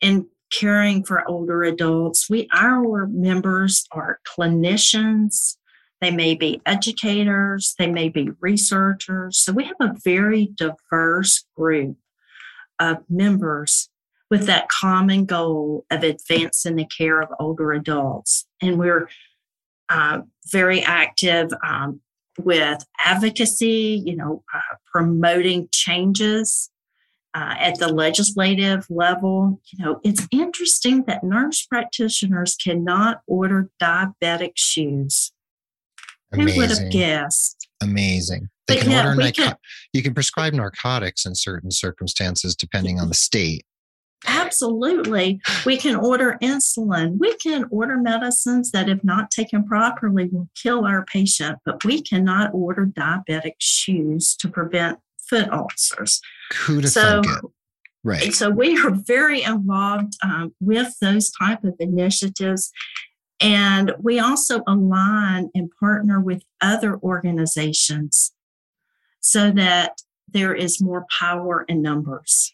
in 0.01 0.29
caring 0.53 1.05
for 1.05 1.29
older 1.29 1.65
adults. 1.65 2.31
We 2.31 2.49
our 2.53 3.07
members 3.09 3.87
are 3.91 4.21
clinicians, 4.27 5.57
they 6.01 6.11
may 6.11 6.35
be 6.35 6.61
educators, 6.65 7.75
they 7.79 7.91
may 7.91 8.09
be 8.09 8.31
researchers. 8.41 9.39
So 9.39 9.53
we 9.53 9.65
have 9.65 9.77
a 9.81 9.95
very 10.05 10.51
diverse 10.55 11.45
group 11.57 11.97
of 12.79 12.99
members 13.09 13.89
with 14.31 14.47
that 14.47 14.69
common 14.69 15.27
goal 15.27 15.85
of 15.91 16.03
advancing 16.03 16.77
the 16.77 16.87
care 16.87 17.21
of 17.21 17.29
older 17.39 17.73
adults. 17.73 18.47
And 18.63 18.79
we're 18.79 19.09
uh, 19.89 20.23
very 20.51 20.83
active 20.83 21.51
um, 21.67 22.01
with 22.39 22.85
advocacy, 23.01 24.03
you 24.05 24.17
know, 24.17 24.43
uh, 24.55 24.77
promoting 24.93 25.69
changes 25.73 26.71
uh, 27.35 27.55
at 27.59 27.79
the 27.79 27.89
legislative 27.89 28.87
level. 28.89 29.61
You 29.73 29.85
know, 29.85 30.01
it's 30.05 30.27
interesting 30.31 31.05
that 31.05 31.23
nurse 31.23 31.65
practitioners 31.67 32.57
cannot 32.57 33.21
order 33.27 33.71
diabetic 33.83 34.53
shoes. 34.57 35.33
Who 36.33 36.47
would 36.57 36.71
have 36.71 36.91
guessed? 36.91 37.69
Amazing. 37.81 38.49
They 38.67 38.77
But 38.77 38.85
can 38.85 39.07
order 39.07 39.21
narco- 39.21 39.43
can- 39.43 39.57
you 39.93 40.03
can 40.03 40.15
prescribe 40.15 40.55
narcotics 40.55 41.27
in 41.27 41.35
certain 41.35 41.71
circumstances 41.71 42.57
depending 42.57 42.99
on 42.99 43.09
the 43.09 43.15
state. 43.15 43.65
Absolutely. 44.27 45.41
We 45.67 45.77
can 45.77 45.97
order 45.97 46.39
insulin. 46.43 47.19
We 47.19 47.37
can 47.37 47.67
order 47.71 47.97
medicines 47.97 48.71
that, 48.73 48.89
if 48.89 49.03
not 49.05 49.31
taken 49.31 49.65
properly, 49.65 50.29
will 50.31 50.49
kill 50.61 50.85
our 50.85 51.05
patient, 51.05 51.59
but 51.65 51.85
we 51.85 52.03
cannot 52.03 52.53
order 52.55 52.87
diabetic 52.87 53.55
shoes 53.59 54.37
to 54.37 54.49
prevent 54.49 54.99
foot 55.29 55.49
ulcers. 55.51 56.21
Who'd 56.53 56.89
So. 56.89 57.23
Right. 58.07 58.35
so 58.35 58.51
we 58.51 58.77
are 58.77 58.91
very 58.91 59.43
involved 59.43 60.13
um, 60.23 60.55
with 60.61 60.95
those 61.01 61.31
type 61.31 61.65
of 61.65 61.75
initiatives. 61.79 62.71
And 63.41 63.95
we 63.99 64.21
also 64.21 64.63
align 64.67 65.51
and 65.55 65.71
partner 65.81 66.21
with 66.21 66.43
other 66.61 66.99
organizations 66.99 68.33
so 69.21 69.51
that 69.53 70.03
there 70.29 70.55
is 70.55 70.83
more 70.83 71.07
power 71.19 71.65
in 71.69 71.81
numbers. 71.81 72.54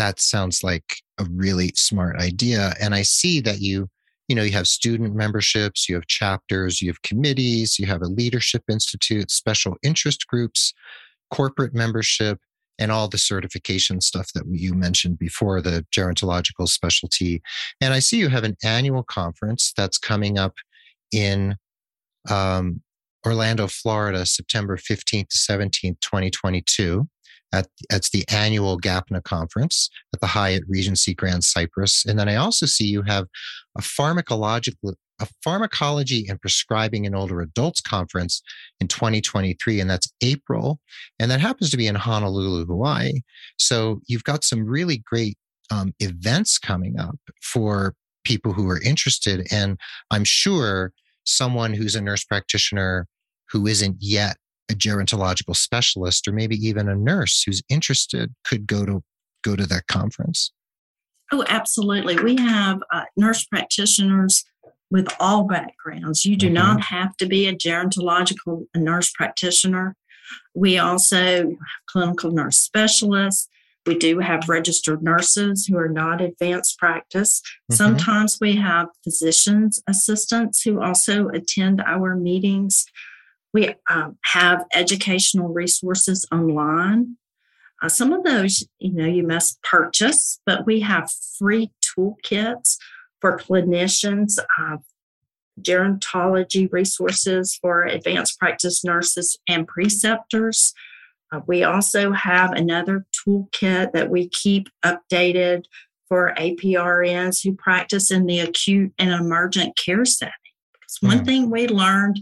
That 0.00 0.20
sounds 0.20 0.64
like 0.64 0.96
a 1.18 1.26
really 1.30 1.72
smart 1.76 2.16
idea 2.20 2.74
and 2.80 2.94
i 2.94 3.02
see 3.02 3.40
that 3.40 3.60
you 3.60 3.88
you 4.30 4.36
know, 4.36 4.44
you 4.44 4.52
have 4.52 4.68
student 4.68 5.16
memberships, 5.16 5.88
you 5.88 5.96
have 5.96 6.06
chapters, 6.06 6.80
you 6.80 6.88
have 6.88 7.02
committees, 7.02 7.80
you 7.80 7.86
have 7.86 8.00
a 8.00 8.06
leadership 8.06 8.62
institute, 8.70 9.28
special 9.28 9.76
interest 9.82 10.28
groups, 10.28 10.72
corporate 11.32 11.74
membership, 11.74 12.38
and 12.78 12.92
all 12.92 13.08
the 13.08 13.18
certification 13.18 14.00
stuff 14.00 14.32
that 14.36 14.44
you 14.48 14.72
mentioned 14.72 15.18
before, 15.18 15.60
the 15.60 15.84
gerontological 15.92 16.68
specialty. 16.68 17.42
And 17.80 17.92
I 17.92 17.98
see 17.98 18.18
you 18.18 18.28
have 18.28 18.44
an 18.44 18.56
annual 18.62 19.02
conference 19.02 19.72
that's 19.76 19.98
coming 19.98 20.38
up 20.38 20.54
in 21.10 21.56
um, 22.30 22.82
Orlando, 23.26 23.66
Florida, 23.66 24.24
September 24.26 24.76
15th 24.76 25.28
to 25.30 25.38
17th, 25.38 26.00
2022. 26.00 27.08
At, 27.52 27.66
that's 27.88 28.10
the 28.10 28.24
annual 28.28 28.78
GAPNA 28.78 29.24
conference 29.24 29.90
at 30.14 30.20
the 30.20 30.26
Hyatt 30.26 30.62
Regency 30.68 31.14
Grand 31.14 31.44
Cypress. 31.44 32.04
And 32.06 32.18
then 32.18 32.28
I 32.28 32.36
also 32.36 32.66
see 32.66 32.86
you 32.86 33.02
have 33.02 33.26
a 33.76 33.82
pharmacological 33.82 34.94
a 35.20 35.28
pharmacology 35.44 36.26
and 36.28 36.40
prescribing 36.40 37.04
in 37.04 37.14
older 37.14 37.40
adults 37.42 37.80
conference 37.80 38.42
in 38.80 38.88
2023 38.88 39.78
and 39.78 39.90
that's 39.90 40.10
april. 40.22 40.80
And 41.18 41.30
that 41.30 41.40
happens 41.40 41.70
to 41.70 41.76
be 41.76 41.86
in 41.86 41.94
honolulu 41.94 42.64
hawaii. 42.64 43.20
So 43.58 44.00
you've 44.08 44.24
got 44.24 44.44
some 44.44 44.64
really 44.64 45.02
great 45.04 45.36
um, 45.70 45.92
events 46.00 46.58
coming 46.58 46.98
up 46.98 47.16
for 47.42 47.94
people 48.24 48.54
who 48.54 48.68
are 48.70 48.80
interested. 48.80 49.46
And 49.52 49.78
i'm 50.10 50.24
sure 50.24 50.92
someone 51.24 51.74
who's 51.74 51.94
a 51.94 52.00
nurse 52.00 52.24
practitioner 52.24 53.06
who 53.50 53.66
isn't 53.66 53.96
yet 54.00 54.36
a 54.70 54.74
gerontological 54.74 55.56
specialist 55.56 56.26
or 56.28 56.32
maybe 56.32 56.56
even 56.56 56.88
a 56.88 56.94
nurse 56.94 57.42
who's 57.44 57.62
interested 57.68 58.34
could 58.44 58.66
go 58.66 58.84
to 58.84 59.02
go 59.42 59.56
to 59.56 59.66
that 59.66 59.86
conference 59.86 60.52
oh 61.32 61.44
absolutely 61.48 62.16
we 62.22 62.36
have 62.36 62.80
uh, 62.92 63.04
nurse 63.16 63.44
practitioners 63.44 64.44
with 64.90 65.08
all 65.18 65.44
backgrounds 65.44 66.24
you 66.24 66.36
do 66.36 66.46
mm-hmm. 66.46 66.54
not 66.54 66.80
have 66.82 67.16
to 67.16 67.26
be 67.26 67.46
a 67.46 67.54
gerontological 67.54 68.66
nurse 68.76 69.10
practitioner 69.12 69.96
we 70.54 70.78
also 70.78 71.16
have 71.16 71.48
clinical 71.88 72.30
nurse 72.30 72.58
specialists 72.58 73.48
we 73.86 73.96
do 73.96 74.18
have 74.18 74.48
registered 74.48 75.02
nurses 75.02 75.66
who 75.66 75.76
are 75.78 75.88
not 75.88 76.20
advanced 76.20 76.78
practice. 76.78 77.40
Mm-hmm. 77.40 77.74
Sometimes 77.74 78.38
we 78.40 78.56
have 78.56 78.88
physicians 79.02 79.82
assistants 79.88 80.62
who 80.62 80.82
also 80.82 81.28
attend 81.28 81.80
our 81.86 82.14
meetings. 82.14 82.84
We 83.52 83.74
um, 83.88 84.18
have 84.22 84.64
educational 84.74 85.48
resources 85.48 86.26
online. 86.32 87.16
Uh, 87.82 87.88
some 87.88 88.12
of 88.12 88.24
those, 88.24 88.66
you 88.78 88.92
know, 88.92 89.06
you 89.06 89.26
must 89.26 89.62
purchase, 89.62 90.40
but 90.46 90.66
we 90.66 90.80
have 90.80 91.10
free 91.38 91.70
toolkits 91.82 92.76
for 93.20 93.38
clinicians, 93.38 94.38
uh, 94.58 94.76
gerontology 95.60 96.70
resources 96.72 97.58
for 97.60 97.84
advanced 97.84 98.38
practice 98.38 98.84
nurses 98.84 99.38
and 99.48 99.66
preceptors. 99.66 100.72
Uh, 101.32 101.40
we 101.46 101.62
also 101.62 102.12
have 102.12 102.52
another 102.52 103.06
toolkit 103.14 103.92
that 103.92 104.10
we 104.10 104.28
keep 104.28 104.68
updated 104.84 105.64
for 106.08 106.34
APRNs 106.36 107.42
who 107.44 107.54
practice 107.54 108.10
in 108.10 108.26
the 108.26 108.40
acute 108.40 108.92
and 108.98 109.10
emergent 109.10 109.76
care 109.76 110.04
setting. 110.04 110.32
Because 110.72 110.98
one 111.00 111.20
mm. 111.20 111.26
thing 111.26 111.50
we 111.50 111.68
learned 111.68 112.20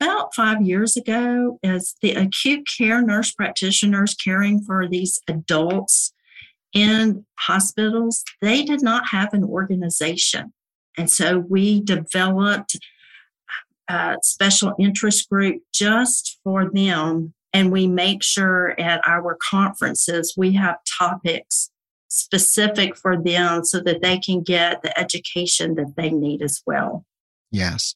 about 0.00 0.34
five 0.34 0.62
years 0.62 0.96
ago 0.96 1.58
as 1.62 1.94
the 2.02 2.12
acute 2.12 2.66
care 2.66 3.02
nurse 3.02 3.32
practitioners 3.32 4.14
caring 4.14 4.62
for 4.62 4.88
these 4.88 5.20
adults 5.28 6.12
in 6.72 7.24
hospitals, 7.38 8.24
they 8.40 8.64
did 8.64 8.82
not 8.82 9.08
have 9.10 9.32
an 9.32 9.44
organization. 9.44 10.52
And 10.98 11.10
so 11.10 11.38
we 11.38 11.80
developed 11.80 12.76
a 13.88 14.16
special 14.22 14.74
interest 14.78 15.28
group 15.28 15.62
just 15.72 16.38
for 16.42 16.70
them 16.70 17.34
and 17.52 17.70
we 17.70 17.86
make 17.86 18.22
sure 18.22 18.78
at 18.80 19.00
our 19.06 19.36
conferences 19.40 20.34
we 20.36 20.52
have 20.54 20.76
topics 20.98 21.70
specific 22.08 22.96
for 22.96 23.20
them 23.20 23.64
so 23.64 23.80
that 23.80 24.02
they 24.02 24.18
can 24.18 24.42
get 24.42 24.82
the 24.82 24.98
education 24.98 25.74
that 25.74 25.94
they 25.96 26.10
need 26.10 26.42
as 26.42 26.62
well. 26.66 27.04
Yes. 27.50 27.94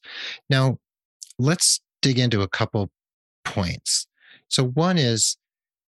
Now, 0.49 0.77
let's 1.37 1.81
dig 2.01 2.19
into 2.19 2.41
a 2.41 2.47
couple 2.47 2.91
points. 3.45 4.07
So, 4.47 4.65
one 4.65 4.97
is 4.97 5.37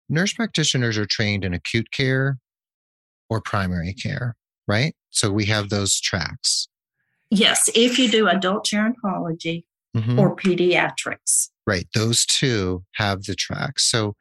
nurse 0.08 0.32
practitioners 0.32 0.98
are 0.98 1.06
trained 1.06 1.44
in 1.44 1.54
acute 1.54 1.90
care 1.90 2.38
or 3.30 3.40
primary 3.40 3.92
care, 3.92 4.36
right? 4.66 4.94
So, 5.10 5.30
we 5.30 5.46
have 5.46 5.68
those 5.68 6.00
tracks. 6.00 6.68
Yes, 7.30 7.68
if 7.74 7.98
you 7.98 8.08
do 8.10 8.26
adult 8.26 8.66
gerontology 8.66 9.64
mm-hmm. 9.96 10.18
or 10.18 10.34
pediatrics. 10.34 11.50
Right. 11.66 11.86
Those 11.94 12.24
two 12.24 12.84
have 12.94 13.24
the 13.24 13.34
tracks. 13.34 13.90
So, 13.90 14.14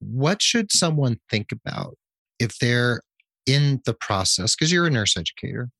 what 0.00 0.42
should 0.42 0.72
someone 0.72 1.18
think 1.30 1.52
about 1.52 1.96
if 2.38 2.58
they're 2.58 3.00
in 3.46 3.80
the 3.84 3.94
process? 3.94 4.54
Because 4.54 4.72
you're 4.72 4.86
a 4.86 4.90
nurse 4.90 5.16
educator. 5.16 5.70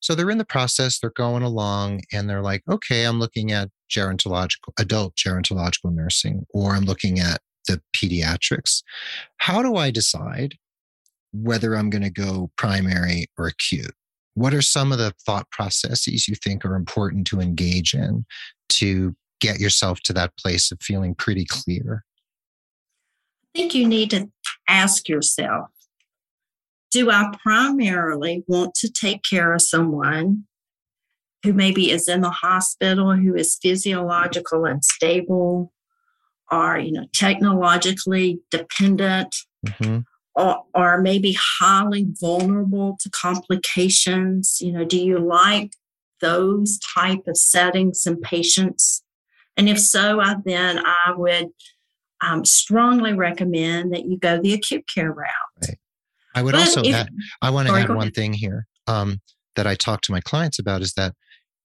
So 0.00 0.14
they're 0.14 0.30
in 0.30 0.38
the 0.38 0.44
process, 0.44 0.98
they're 0.98 1.10
going 1.10 1.44
along, 1.44 2.00
and 2.12 2.28
they're 2.28 2.42
like, 2.42 2.62
okay, 2.68 3.04
I'm 3.04 3.20
looking 3.20 3.52
at 3.52 3.68
gerontological, 3.92 4.72
adult 4.78 5.14
gerontological 5.16 5.92
nursing, 5.92 6.46
or 6.52 6.72
I'm 6.72 6.84
looking 6.84 7.20
at 7.20 7.40
the 7.68 7.80
pediatrics. 7.96 8.82
How 9.38 9.62
do 9.62 9.76
I 9.76 9.90
decide 9.90 10.56
whether 11.32 11.74
I'm 11.74 11.90
going 11.90 12.02
to 12.02 12.10
go 12.10 12.50
primary 12.56 13.26
or 13.38 13.46
acute? 13.46 13.94
What 14.34 14.54
are 14.54 14.62
some 14.62 14.92
of 14.92 14.98
the 14.98 15.12
thought 15.24 15.50
processes 15.50 16.26
you 16.26 16.34
think 16.34 16.64
are 16.64 16.74
important 16.74 17.26
to 17.28 17.40
engage 17.40 17.94
in 17.94 18.24
to 18.70 19.14
get 19.40 19.60
yourself 19.60 20.00
to 20.00 20.12
that 20.14 20.36
place 20.38 20.72
of 20.72 20.78
feeling 20.80 21.14
pretty 21.14 21.44
clear? 21.44 22.04
I 23.54 23.58
think 23.58 23.74
you 23.74 23.86
need 23.86 24.10
to 24.10 24.30
ask 24.68 25.08
yourself 25.08 25.68
Do 26.90 27.10
I 27.10 27.32
primarily 27.42 28.44
want 28.46 28.74
to 28.76 28.90
take 28.90 29.22
care 29.28 29.52
of 29.52 29.60
someone 29.60 30.44
who 31.42 31.52
maybe 31.52 31.90
is 31.90 32.08
in 32.08 32.20
the 32.20 32.30
hospital, 32.30 33.12
who 33.14 33.34
is 33.34 33.58
physiological 33.60 34.64
and 34.64 34.84
stable, 34.84 35.72
or 36.50 36.78
you 36.78 36.92
know, 36.92 37.06
technologically 37.12 38.40
dependent, 38.50 39.34
mm-hmm 39.66 40.00
or, 40.34 40.64
or 40.74 41.00
maybe 41.00 41.36
highly 41.38 42.06
vulnerable 42.20 42.96
to 43.00 43.10
complications? 43.10 44.58
You 44.60 44.72
know, 44.72 44.84
do 44.84 44.98
you 44.98 45.18
like 45.18 45.72
those 46.20 46.78
type 46.78 47.26
of 47.26 47.36
settings 47.36 48.06
and 48.06 48.20
patients? 48.20 49.02
And 49.56 49.68
if 49.68 49.78
so, 49.78 50.20
I, 50.20 50.36
then 50.44 50.78
I 50.78 51.12
would 51.14 51.48
um, 52.22 52.44
strongly 52.44 53.12
recommend 53.12 53.92
that 53.92 54.06
you 54.06 54.18
go 54.18 54.40
the 54.40 54.54
acute 54.54 54.84
care 54.92 55.12
route. 55.12 55.28
Right. 55.60 55.78
I 56.34 56.42
would 56.42 56.52
but 56.52 56.62
also 56.62 56.82
if, 56.82 56.94
add, 56.94 57.08
I 57.42 57.50
want 57.50 57.68
to 57.68 57.74
add 57.74 57.90
one 57.90 57.98
ahead. 57.98 58.14
thing 58.14 58.32
here 58.32 58.66
um, 58.86 59.20
that 59.56 59.66
I 59.66 59.74
talk 59.74 60.00
to 60.02 60.12
my 60.12 60.20
clients 60.20 60.58
about 60.58 60.80
is 60.80 60.94
that 60.94 61.14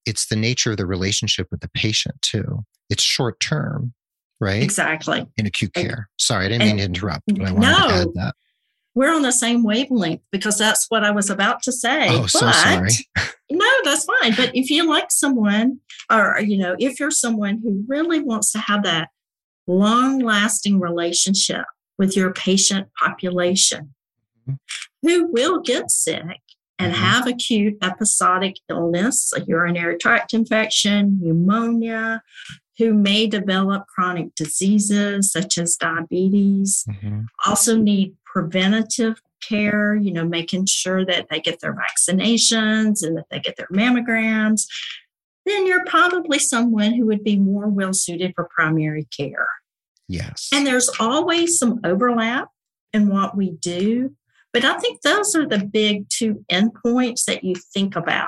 it's 0.08 0.28
the 0.28 0.36
nature 0.36 0.72
of 0.72 0.78
the 0.78 0.86
relationship 0.86 1.48
with 1.52 1.60
the 1.60 1.70
patient 1.70 2.16
too. 2.22 2.66
It's 2.90 3.04
short 3.04 3.40
term, 3.40 3.94
right? 4.40 4.64
Exactly. 4.64 5.28
In 5.38 5.46
acute 5.46 5.74
care. 5.74 6.10
Sorry, 6.18 6.46
I 6.46 6.50
didn't 6.50 6.64
and, 6.64 6.70
mean 6.72 6.78
to 6.78 6.84
interrupt, 6.84 7.24
but 7.28 7.48
I 7.48 7.52
wanted 7.52 7.68
no, 7.68 7.88
to 7.88 7.94
add 7.94 8.08
that 8.16 8.36
we're 8.98 9.14
on 9.14 9.22
the 9.22 9.32
same 9.32 9.64
wavelength 9.64 10.22
because 10.32 10.58
that's 10.58 10.88
what 10.90 11.04
I 11.04 11.12
was 11.12 11.30
about 11.30 11.62
to 11.64 11.72
say. 11.72 12.08
Oh, 12.10 12.22
but, 12.22 12.32
so 12.32 12.52
sorry. 12.52 12.90
no, 13.52 13.70
that's 13.84 14.06
fine. 14.06 14.34
But 14.36 14.56
if 14.56 14.72
you 14.72 14.90
like 14.90 15.12
someone, 15.12 15.80
or 16.12 16.40
you 16.42 16.58
know, 16.58 16.76
if 16.80 17.00
you're 17.00 17.12
someone 17.12 17.60
who 17.62 17.86
really 17.88 18.20
wants 18.22 18.52
to 18.54 18.58
have 18.58 18.82
that 18.84 19.10
long-lasting 19.68 20.80
relationship 20.80 21.66
with 22.00 22.18
your 22.18 22.34
patient 22.34 22.88
population, 23.00 23.94
mm-hmm. 24.50 24.56
who 25.08 25.28
will 25.32 25.60
get 25.60 25.92
sick 25.92 26.42
and 26.80 26.94
mm-hmm. 26.94 27.04
have 27.04 27.28
acute 27.28 27.78
episodic 27.82 28.58
illness, 28.70 29.34
a 29.36 29.44
urinary 29.46 29.98
tract 29.98 30.34
infection, 30.34 31.20
pneumonia, 31.22 32.22
who 32.78 32.94
may 32.94 33.26
develop 33.28 33.88
chronic 33.88 34.36
diseases 34.36 35.32
such 35.32 35.58
as 35.58 35.76
diabetes, 35.76 36.86
mm-hmm. 36.88 37.22
also 37.46 37.76
need 37.76 38.16
preventative 38.26 39.20
care, 39.42 39.96
you 39.96 40.12
know, 40.12 40.26
making 40.26 40.66
sure 40.66 41.06
that 41.06 41.28
they 41.30 41.40
get 41.40 41.60
their 41.60 41.76
vaccinations 41.76 43.04
and 43.04 43.18
that 43.18 43.26
they 43.30 43.40
get 43.40 43.56
their 43.58 43.68
mammograms, 43.68 44.68
then 45.46 45.66
you're 45.66 45.86
probably 45.86 46.40
someone 46.40 46.94
who 46.94 47.06
would 47.06 47.24
be 47.24 47.38
more 47.38 47.68
well 47.68 47.94
suited 47.94 48.34
for 48.36 48.50
primary 48.54 49.08
care. 49.16 49.48
Yes. 50.08 50.50
And 50.54 50.66
there's 50.66 50.90
always 51.00 51.58
some 51.58 51.80
overlap 51.84 52.50
in 52.94 53.10
what 53.10 53.36
we 53.36 53.52
do. 53.52 54.16
But 54.58 54.66
I 54.66 54.80
think 54.80 55.04
those 55.04 55.36
are 55.36 55.48
the 55.48 55.60
big 55.60 56.10
two 56.10 56.44
endpoints 56.52 57.26
that 57.26 57.44
you 57.44 57.54
think 57.76 57.96
about 57.96 58.28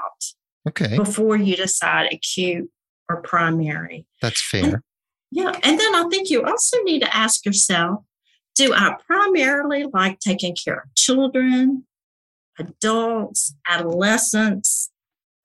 okay. 0.67 0.95
before 0.95 1.37
you 1.37 1.55
decide 1.55 2.13
acute 2.13 2.69
or 3.09 3.23
primary. 3.23 4.05
That's 4.21 4.39
fair. 4.39 4.63
And, 4.63 4.77
yeah. 5.31 5.59
And 5.63 5.79
then 5.79 5.95
I 5.95 6.07
think 6.11 6.29
you 6.29 6.43
also 6.43 6.77
need 6.83 6.99
to 6.99 7.15
ask 7.15 7.47
yourself 7.47 8.03
do 8.53 8.75
I 8.75 8.95
primarily 9.07 9.85
like 9.91 10.19
taking 10.19 10.55
care 10.55 10.81
of 10.81 10.93
children, 10.93 11.87
adults, 12.59 13.55
adolescents, 13.67 14.91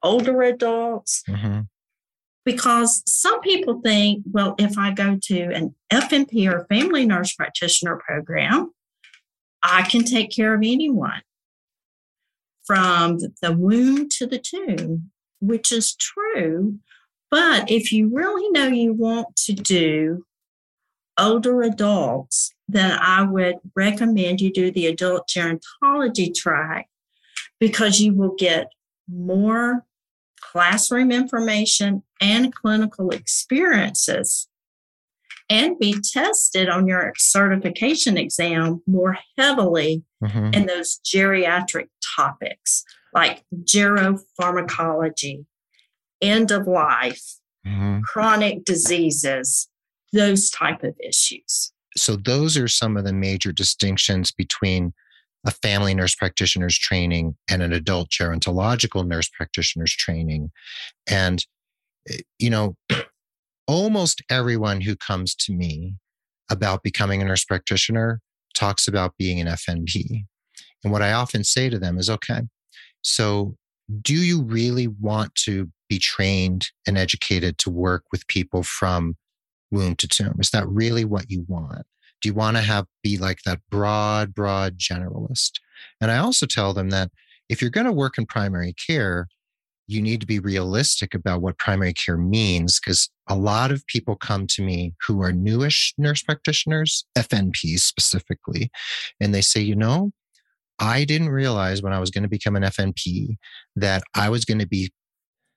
older 0.02 0.42
adults. 0.42 1.22
Mm-hmm. 1.26 1.60
Because 2.44 3.02
some 3.06 3.40
people 3.40 3.80
think, 3.80 4.22
well, 4.30 4.54
if 4.58 4.76
I 4.76 4.92
go 4.92 5.18
to 5.22 5.40
an 5.44 5.74
FNP 5.90 6.52
or 6.52 6.66
family 6.66 7.06
nurse 7.06 7.32
practitioner 7.34 7.96
program, 8.06 8.74
I 9.64 9.82
can 9.82 10.04
take 10.04 10.30
care 10.30 10.54
of 10.54 10.60
anyone 10.62 11.22
from 12.66 13.18
the 13.40 13.52
womb 13.52 14.08
to 14.10 14.26
the 14.26 14.38
tomb, 14.38 15.10
which 15.40 15.72
is 15.72 15.96
true. 15.96 16.78
But 17.30 17.70
if 17.70 17.90
you 17.90 18.14
really 18.14 18.50
know 18.50 18.68
you 18.68 18.92
want 18.92 19.34
to 19.46 19.54
do 19.54 20.26
older 21.18 21.62
adults, 21.62 22.52
then 22.68 22.98
I 23.00 23.22
would 23.22 23.56
recommend 23.74 24.40
you 24.40 24.52
do 24.52 24.70
the 24.70 24.86
adult 24.86 25.28
gerontology 25.28 26.34
track 26.34 26.88
because 27.58 28.00
you 28.00 28.12
will 28.12 28.34
get 28.36 28.70
more 29.08 29.84
classroom 30.40 31.10
information 31.10 32.02
and 32.20 32.54
clinical 32.54 33.10
experiences 33.10 34.48
and 35.50 35.78
be 35.78 35.94
tested 36.12 36.68
on 36.68 36.86
your 36.86 37.12
certification 37.16 38.16
exam 38.16 38.82
more 38.86 39.18
heavily 39.38 40.02
Mm-hmm. 40.24 40.54
in 40.54 40.64
those 40.66 41.00
geriatric 41.04 41.88
topics 42.16 42.82
like 43.12 43.44
geropharmacology, 43.54 45.44
end 46.22 46.50
of 46.50 46.66
life, 46.66 47.22
Mm-hmm. 47.66 48.00
chronic 48.02 48.64
diseases, 48.64 49.68
those 50.12 50.50
type 50.50 50.82
of 50.82 50.94
issues. 51.02 51.72
So 51.96 52.16
those 52.16 52.58
are 52.58 52.68
some 52.68 52.96
of 52.98 53.04
the 53.04 53.12
major 53.14 53.52
distinctions 53.52 54.30
between 54.32 54.92
a 55.46 55.50
family 55.50 55.94
nurse 55.94 56.14
practitioner's 56.14 56.76
training 56.78 57.36
and 57.48 57.62
an 57.62 57.72
adult 57.72 58.10
gerontological 58.10 59.06
nurse 59.06 59.28
practitioner's 59.30 59.92
training. 59.94 60.50
And, 61.06 61.44
eh, 62.08 62.18
you 62.38 62.50
know, 62.50 62.76
almost 63.66 64.22
everyone 64.30 64.80
who 64.80 64.96
comes 64.96 65.34
to 65.34 65.52
me 65.52 65.94
about 66.50 66.82
becoming 66.82 67.22
a 67.22 67.24
nurse 67.24 67.44
practitioner 67.44 68.20
talks 68.54 68.86
about 68.86 69.16
being 69.18 69.40
an 69.40 69.46
FNP. 69.46 70.24
And 70.82 70.92
what 70.92 71.02
I 71.02 71.12
often 71.12 71.44
say 71.44 71.70
to 71.70 71.78
them 71.78 71.98
is 71.98 72.10
okay, 72.10 72.42
so 73.02 73.56
do 74.02 74.14
you 74.14 74.42
really 74.42 74.86
want 74.86 75.34
to 75.34 75.70
be 75.88 75.98
trained 75.98 76.68
and 76.86 76.96
educated 76.96 77.58
to 77.58 77.70
work 77.70 78.04
with 78.12 78.26
people 78.28 78.62
from 78.62 79.16
womb 79.70 79.96
to 79.96 80.08
tomb? 80.08 80.36
Is 80.38 80.50
that 80.50 80.68
really 80.68 81.04
what 81.04 81.30
you 81.30 81.44
want? 81.48 81.86
Do 82.22 82.28
you 82.28 82.34
want 82.34 82.56
to 82.56 82.62
have 82.62 82.86
be 83.02 83.18
like 83.18 83.40
that 83.44 83.60
broad, 83.70 84.34
broad 84.34 84.78
generalist? 84.78 85.52
And 86.00 86.10
I 86.10 86.18
also 86.18 86.46
tell 86.46 86.72
them 86.72 86.90
that 86.90 87.10
if 87.48 87.60
you're 87.60 87.70
going 87.70 87.86
to 87.86 87.92
work 87.92 88.16
in 88.16 88.24
primary 88.24 88.72
care, 88.72 89.28
you 89.86 90.00
need 90.00 90.20
to 90.20 90.26
be 90.26 90.38
realistic 90.38 91.14
about 91.14 91.42
what 91.42 91.58
primary 91.58 91.92
care 91.92 92.16
means 92.16 92.80
because 92.80 93.10
a 93.28 93.36
lot 93.36 93.70
of 93.70 93.86
people 93.86 94.16
come 94.16 94.46
to 94.46 94.62
me 94.62 94.94
who 95.06 95.22
are 95.22 95.32
newish 95.32 95.92
nurse 95.98 96.22
practitioners, 96.22 97.04
FNPs 97.16 97.80
specifically, 97.80 98.70
and 99.20 99.34
they 99.34 99.40
say, 99.40 99.60
you 99.60 99.76
know, 99.76 100.10
I 100.78 101.04
didn't 101.04 101.28
realize 101.28 101.82
when 101.82 101.92
I 101.92 102.00
was 102.00 102.10
going 102.10 102.22
to 102.22 102.28
become 102.28 102.56
an 102.56 102.62
FNP 102.62 103.36
that 103.76 104.02
I 104.14 104.28
was 104.30 104.44
going 104.44 104.58
to 104.58 104.66
be 104.66 104.92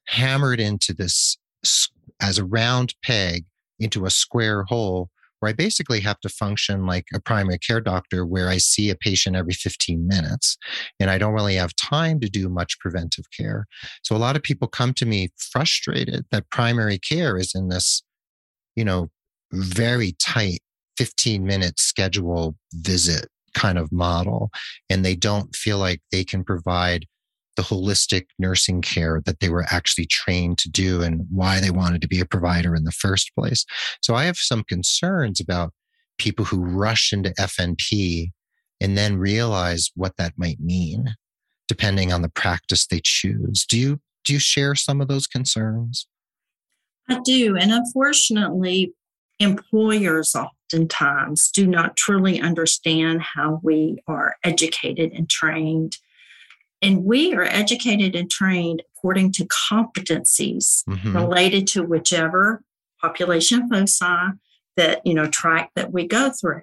hammered 0.08 0.60
into 0.60 0.94
this 0.94 1.38
as 2.22 2.38
a 2.38 2.46
round 2.46 2.94
peg 3.04 3.46
into 3.80 4.06
a 4.06 4.10
square 4.10 4.64
hole 4.64 5.10
where 5.40 5.50
I 5.50 5.54
basically 5.54 6.00
have 6.02 6.20
to 6.22 6.30
function 6.30 6.86
like 6.86 7.06
a 7.14 7.20
primary 7.20 7.60
care 7.60 7.82
doctor 7.82 8.26
where 8.26 8.50
I 8.50 8.58
see 8.58 8.90
a 8.90 8.96
patient 8.96 9.36
every 9.36 9.54
15 9.54 10.08
minutes 10.08 10.58
and 11.00 11.10
I 11.10 11.18
don't 11.18 11.34
really 11.34 11.56
have 11.56 11.76
time 11.76 12.20
to 12.22 12.30
do 12.30 12.50
much 12.50 12.80
preventive 12.80 13.26
care. 13.38 13.66
So 14.04 14.16
a 14.16 14.18
lot 14.18 14.36
of 14.36 14.44
people 14.44 14.68
come 14.68 14.94
to 14.96 15.06
me 15.06 15.30
frustrated 15.38 16.26
that 16.32 16.50
primary 16.50 16.98
care 16.98 17.38
is 17.38 17.54
in 17.54 17.70
this, 17.70 18.04
you 18.76 18.86
know, 18.86 19.10
very 19.52 20.16
tight 20.20 20.60
15 20.98 21.44
minute 21.46 21.80
schedule 21.80 22.56
visit 22.74 23.28
kind 23.54 23.78
of 23.78 23.92
model 23.92 24.50
and 24.90 25.04
they 25.04 25.16
don't 25.16 25.56
feel 25.56 25.78
like 25.78 26.02
they 26.12 26.24
can 26.24 26.44
provide 26.44 27.06
the 27.58 27.64
holistic 27.64 28.28
nursing 28.40 28.82
care 28.82 29.22
that 29.26 29.42
they 29.42 29.50
were 29.50 29.66
actually 29.70 30.06
trained 30.06 30.58
to 30.60 30.70
do 30.70 31.02
and 31.02 31.26
why 31.30 31.60
they 31.60 31.72
wanted 31.72 32.02
to 32.02 32.08
be 32.08 32.22
a 32.22 32.26
provider 32.26 32.76
in 32.76 32.86
the 32.86 32.92
first 32.92 33.36
place. 33.36 33.66
So 34.02 34.16
I 34.16 34.24
have 34.26 34.38
some 34.38 34.64
concerns 34.64 35.42
about 35.42 35.74
people 36.18 36.46
who 36.46 36.64
rush 36.64 37.12
into 37.12 37.32
FNP 37.32 38.32
and 38.80 38.98
then 38.98 39.18
realize 39.18 39.90
what 39.96 40.16
that 40.18 40.34
might 40.38 40.60
mean 40.60 41.16
depending 41.68 42.14
on 42.14 42.22
the 42.22 42.30
practice 42.30 42.88
they 42.88 43.02
choose. 43.04 43.66
Do 43.68 43.78
you 43.78 44.00
do 44.24 44.34
you 44.34 44.40
share 44.40 44.76
some 44.76 45.02
of 45.02 45.08
those 45.08 45.28
concerns? 45.28 46.08
I 47.10 47.20
do. 47.24 47.56
And 47.56 47.72
unfortunately, 47.72 48.94
employers 49.40 50.36
oftentimes 50.36 51.50
do 51.52 51.66
not 51.66 51.96
truly 51.96 52.42
understand 52.42 53.22
how 53.22 53.62
we 53.64 54.00
are 54.08 54.36
educated 54.44 55.14
and 55.14 55.30
trained. 55.30 55.98
And 56.82 57.04
we 57.06 57.34
are 57.34 57.44
educated 57.44 58.16
and 58.16 58.30
trained 58.30 58.84
according 58.96 59.32
to 59.34 59.46
competencies 59.46 60.84
Mhm. 60.88 61.14
related 61.16 61.68
to 61.68 61.84
whichever 61.84 62.64
population 63.02 63.68
foci 63.70 64.06
that, 64.76 65.06
you 65.06 65.14
know, 65.14 65.28
track 65.28 65.72
that 65.76 65.92
we 65.92 66.08
go 66.08 66.30
through. 66.32 66.62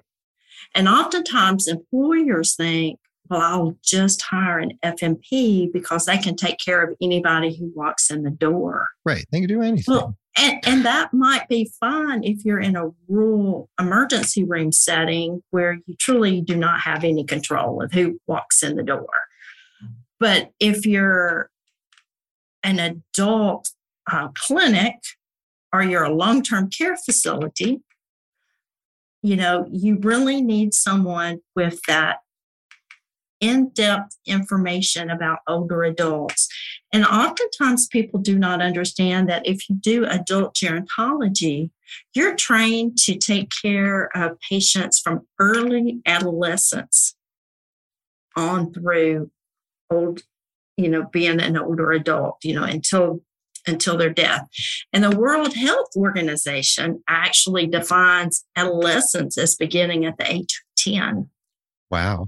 And 0.73 0.87
oftentimes 0.87 1.67
employers 1.67 2.55
think, 2.55 2.99
well, 3.29 3.41
I'll 3.41 3.77
just 3.83 4.21
hire 4.21 4.59
an 4.59 4.77
FNP 4.83 5.69
because 5.73 6.05
they 6.05 6.17
can 6.17 6.35
take 6.35 6.59
care 6.59 6.83
of 6.83 6.95
anybody 7.01 7.55
who 7.55 7.71
walks 7.75 8.11
in 8.11 8.23
the 8.23 8.29
door. 8.29 8.89
Right. 9.03 9.25
They 9.31 9.39
can 9.39 9.47
do 9.47 9.61
anything. 9.61 9.85
Well, 9.95 10.17
and, 10.37 10.59
and 10.65 10.85
that 10.85 11.13
might 11.13 11.47
be 11.47 11.71
fine 11.79 12.23
if 12.23 12.45
you're 12.45 12.59
in 12.59 12.75
a 12.75 12.89
rural 13.07 13.69
emergency 13.79 14.43
room 14.43 14.71
setting 14.71 15.41
where 15.49 15.79
you 15.87 15.95
truly 15.97 16.41
do 16.41 16.55
not 16.55 16.81
have 16.81 17.03
any 17.03 17.23
control 17.23 17.81
of 17.81 17.91
who 17.93 18.19
walks 18.27 18.61
in 18.61 18.75
the 18.75 18.83
door. 18.83 19.07
But 20.19 20.51
if 20.59 20.85
you're 20.85 21.49
an 22.63 22.79
adult 22.79 23.69
uh, 24.11 24.29
clinic 24.35 24.95
or 25.73 25.83
you're 25.83 26.03
a 26.03 26.13
long 26.13 26.41
term 26.41 26.69
care 26.69 26.95
facility, 26.97 27.81
you 29.21 29.35
know, 29.35 29.67
you 29.71 29.97
really 30.01 30.41
need 30.41 30.73
someone 30.73 31.39
with 31.55 31.79
that 31.87 32.19
in 33.41 33.69
depth 33.69 34.17
information 34.25 35.09
about 35.09 35.39
older 35.47 35.83
adults. 35.83 36.47
And 36.93 37.05
oftentimes 37.05 37.87
people 37.87 38.19
do 38.19 38.39
not 38.39 38.61
understand 38.61 39.29
that 39.29 39.45
if 39.45 39.69
you 39.69 39.75
do 39.75 40.05
adult 40.05 40.55
gerontology, 40.55 41.71
you're 42.13 42.35
trained 42.35 42.97
to 42.99 43.15
take 43.15 43.51
care 43.61 44.09
of 44.15 44.39
patients 44.39 44.99
from 44.99 45.27
early 45.39 45.99
adolescence 46.05 47.15
on 48.35 48.73
through 48.73 49.31
old, 49.89 50.21
you 50.77 50.89
know, 50.89 51.05
being 51.11 51.39
an 51.39 51.57
older 51.57 51.91
adult, 51.91 52.37
you 52.43 52.53
know, 52.53 52.63
until 52.63 53.21
until 53.67 53.97
their 53.97 54.11
death. 54.11 54.47
And 54.93 55.03
the 55.03 55.17
World 55.17 55.55
Health 55.55 55.89
Organization 55.95 57.03
actually 57.07 57.65
defines 57.67 58.45
adolescence 58.55 59.37
as 59.37 59.55
beginning 59.55 60.05
at 60.05 60.17
the 60.17 60.31
age 60.31 60.61
of 60.77 60.93
10. 60.93 61.29
Wow. 61.89 62.27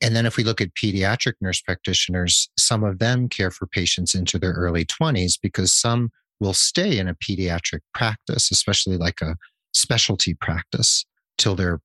And 0.00 0.14
then 0.14 0.26
if 0.26 0.36
we 0.36 0.44
look 0.44 0.60
at 0.60 0.74
pediatric 0.74 1.32
nurse 1.40 1.60
practitioners, 1.60 2.48
some 2.56 2.84
of 2.84 3.00
them 3.00 3.28
care 3.28 3.50
for 3.50 3.66
patients 3.66 4.14
into 4.14 4.38
their 4.38 4.52
early 4.52 4.84
20s 4.84 5.32
because 5.42 5.72
some 5.72 6.10
will 6.38 6.54
stay 6.54 6.98
in 6.98 7.08
a 7.08 7.14
pediatric 7.14 7.80
practice, 7.92 8.50
especially 8.52 8.96
like 8.96 9.20
a 9.20 9.36
specialty 9.72 10.34
practice, 10.34 11.04
till 11.38 11.56
they're 11.56 11.80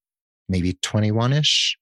maybe 0.47 0.77
21 0.81 1.33
ish. 1.33 1.77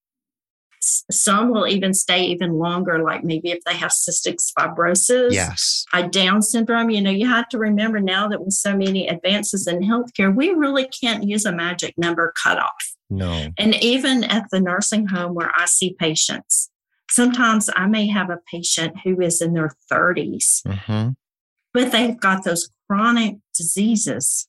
Some 1.12 1.50
will 1.50 1.68
even 1.68 1.94
stay 1.94 2.26
even 2.26 2.54
longer, 2.54 3.00
like 3.00 3.24
maybe 3.24 3.52
if 3.52 3.64
they 3.66 3.76
have 3.76 3.92
cystic 3.92 4.38
fibrosis. 4.58 5.34
Yes. 5.34 5.86
a 5.94 6.08
Down 6.08 6.42
syndrome, 6.42 6.90
you 6.90 7.02
know, 7.02 7.12
you 7.12 7.28
have 7.28 7.50
to 7.50 7.58
remember 7.58 8.00
now 8.00 8.28
that 8.28 8.44
with 8.44 8.54
so 8.54 8.76
many 8.76 9.08
advances 9.08 9.68
in 9.68 9.82
healthcare, 9.82 10.36
we 10.36 10.50
really 10.50 10.88
can't 10.88 11.24
use 11.24 11.46
a 11.46 11.52
magic 11.52 11.98
number 11.98 12.34
cutoff. 12.42 12.96
No. 13.10 13.48
And 13.58 13.76
even 13.84 14.24
at 14.24 14.50
the 14.52 14.60
nursing 14.60 15.08
home 15.08 15.34
where 15.34 15.52
I 15.56 15.66
see 15.66 15.96
patients, 15.98 16.70
sometimes 17.10 17.70
I 17.76 17.88
may 17.88 18.08
have 18.08 18.30
a 18.30 18.40
patient 18.52 18.98
who 19.04 19.22
is 19.22 19.42
in 19.42 19.54
their 19.54 19.72
30s, 19.92 20.62
hmm 20.66 21.10
but 21.74 21.92
they've 21.92 22.18
got 22.18 22.46
those 22.46 22.70
chronic 22.88 23.36
diseases 23.54 24.48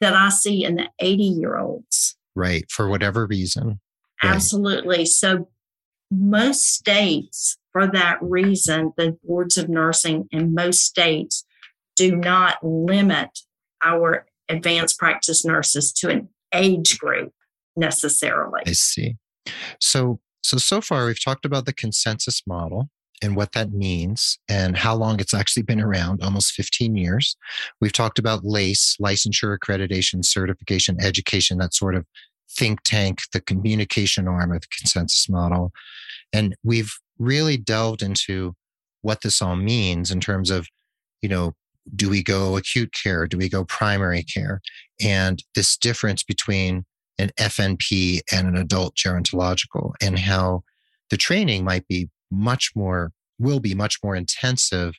that 0.00 0.14
I 0.14 0.30
see 0.30 0.64
in 0.64 0.76
the 0.76 0.88
80 0.98 1.22
year 1.22 1.58
olds. 1.58 2.16
Right. 2.34 2.64
For 2.70 2.88
whatever 2.88 3.26
reason. 3.26 3.80
Right. 4.22 4.34
Absolutely. 4.34 5.06
So, 5.06 5.48
most 6.10 6.64
states, 6.64 7.56
for 7.72 7.86
that 7.86 8.18
reason, 8.20 8.92
the 8.96 9.16
boards 9.24 9.56
of 9.56 9.68
nursing 9.68 10.28
in 10.30 10.54
most 10.54 10.80
states 10.80 11.44
do 11.96 12.14
not 12.14 12.58
limit 12.62 13.30
our 13.82 14.26
advanced 14.48 14.98
practice 14.98 15.44
nurses 15.44 15.92
to 15.92 16.10
an 16.10 16.28
age 16.54 16.98
group 16.98 17.32
necessarily. 17.76 18.60
I 18.66 18.72
see. 18.72 19.16
So, 19.80 20.20
so 20.42 20.58
so 20.58 20.80
far 20.80 21.06
we've 21.06 21.22
talked 21.22 21.44
about 21.44 21.64
the 21.64 21.72
consensus 21.72 22.42
model 22.46 22.90
and 23.22 23.36
what 23.36 23.52
that 23.52 23.72
means 23.72 24.38
and 24.48 24.76
how 24.76 24.94
long 24.94 25.20
it's 25.20 25.32
actually 25.32 25.62
been 25.62 25.80
around 25.80 26.22
almost 26.22 26.52
15 26.52 26.96
years. 26.96 27.36
We've 27.80 27.92
talked 27.92 28.18
about 28.18 28.44
LACE, 28.44 28.96
licensure, 29.00 29.56
accreditation, 29.56 30.24
certification, 30.24 31.00
education, 31.00 31.58
that 31.58 31.72
sort 31.72 31.94
of 31.94 32.04
think 32.56 32.82
tank, 32.84 33.20
the 33.32 33.40
communication 33.40 34.28
arm 34.28 34.52
of 34.52 34.60
the 34.62 34.68
consensus 34.78 35.28
model. 35.28 35.72
And 36.32 36.54
we've 36.62 36.92
really 37.18 37.56
delved 37.56 38.02
into 38.02 38.54
what 39.02 39.22
this 39.22 39.42
all 39.42 39.56
means 39.56 40.10
in 40.10 40.20
terms 40.20 40.50
of, 40.50 40.68
you 41.20 41.28
know, 41.28 41.52
do 41.96 42.08
we 42.08 42.22
go 42.22 42.56
acute 42.56 42.92
care? 42.92 43.26
Do 43.26 43.36
we 43.36 43.48
go 43.48 43.64
primary 43.64 44.22
care? 44.22 44.60
And 45.00 45.42
this 45.54 45.76
difference 45.76 46.22
between 46.22 46.84
an 47.18 47.30
FNP 47.38 48.20
and 48.32 48.46
an 48.46 48.56
adult 48.56 48.94
gerontological 48.94 49.92
and 50.00 50.18
how 50.18 50.62
the 51.10 51.16
training 51.16 51.64
might 51.64 51.86
be 51.88 52.08
much 52.30 52.70
more, 52.74 53.12
will 53.38 53.60
be 53.60 53.74
much 53.74 53.98
more 54.02 54.16
intensive, 54.16 54.94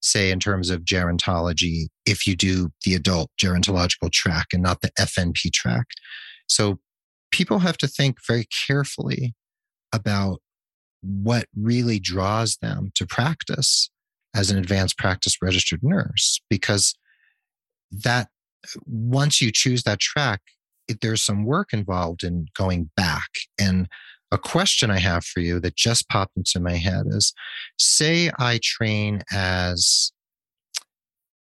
say, 0.00 0.30
in 0.30 0.40
terms 0.40 0.70
of 0.70 0.82
gerontology, 0.82 1.88
if 2.06 2.26
you 2.26 2.36
do 2.36 2.70
the 2.84 2.94
adult 2.94 3.30
gerontological 3.42 4.10
track 4.10 4.46
and 4.52 4.62
not 4.62 4.80
the 4.80 4.90
FNP 4.98 5.52
track. 5.52 5.86
So 6.46 6.78
people 7.30 7.60
have 7.60 7.76
to 7.78 7.86
think 7.86 8.18
very 8.26 8.46
carefully 8.66 9.34
about 9.92 10.40
what 11.02 11.46
really 11.56 11.98
draws 11.98 12.56
them 12.56 12.90
to 12.94 13.06
practice 13.06 13.90
as 14.34 14.50
an 14.50 14.58
advanced 14.58 14.98
practice 14.98 15.36
registered 15.42 15.82
nurse 15.82 16.40
because 16.48 16.94
that 17.90 18.28
once 18.86 19.40
you 19.40 19.50
choose 19.50 19.82
that 19.82 19.98
track 19.98 20.40
it, 20.88 21.00
there's 21.00 21.22
some 21.22 21.44
work 21.44 21.72
involved 21.72 22.24
in 22.24 22.46
going 22.54 22.90
back. 22.96 23.28
And 23.58 23.88
a 24.32 24.38
question 24.38 24.90
i 24.90 24.98
have 24.98 25.24
for 25.24 25.40
you 25.40 25.58
that 25.60 25.76
just 25.76 26.08
popped 26.08 26.36
into 26.36 26.60
my 26.60 26.76
head 26.76 27.06
is 27.08 27.34
say 27.78 28.30
i 28.38 28.60
train 28.62 29.22
as 29.32 30.12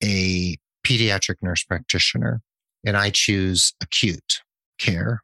a 0.03 0.57
pediatric 0.87 1.37
nurse 1.43 1.63
practitioner 1.65 2.41
and 2.87 2.97
i 2.97 3.11
choose 3.11 3.75
acute 3.83 4.41
care 4.79 5.23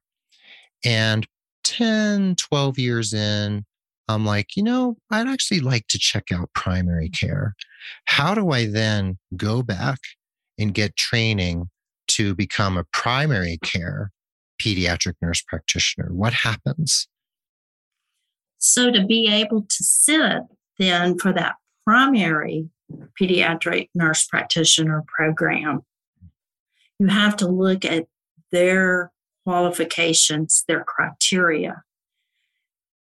and 0.84 1.26
10 1.64 2.36
12 2.36 2.78
years 2.78 3.12
in 3.14 3.64
I'm 4.08 4.26
like, 4.26 4.56
you 4.56 4.62
know, 4.62 4.96
I'd 5.10 5.28
actually 5.28 5.60
like 5.60 5.86
to 5.88 5.98
check 5.98 6.30
out 6.32 6.50
primary 6.54 7.08
mm-hmm. 7.08 7.26
care. 7.26 7.54
How 8.06 8.34
do 8.34 8.50
I 8.50 8.66
then 8.66 9.18
go 9.36 9.62
back 9.62 9.98
and 10.58 10.74
get 10.74 10.96
training 10.96 11.70
to 12.08 12.34
become 12.34 12.76
a 12.76 12.84
primary 12.92 13.58
care 13.62 14.10
pediatric 14.60 15.14
nurse 15.22 15.42
practitioner? 15.42 16.10
What 16.12 16.32
happens? 16.32 17.08
So, 18.58 18.90
to 18.90 19.04
be 19.04 19.28
able 19.30 19.62
to 19.62 19.84
sit 19.84 20.42
then 20.78 21.18
for 21.18 21.32
that 21.32 21.56
primary 21.84 22.68
pediatric 23.20 23.88
nurse 23.94 24.26
practitioner 24.26 25.04
program, 25.06 25.82
you 26.98 27.08
have 27.08 27.36
to 27.36 27.48
look 27.48 27.84
at 27.84 28.06
their 28.52 29.10
qualifications, 29.44 30.64
their 30.66 30.84
criteria 30.84 31.82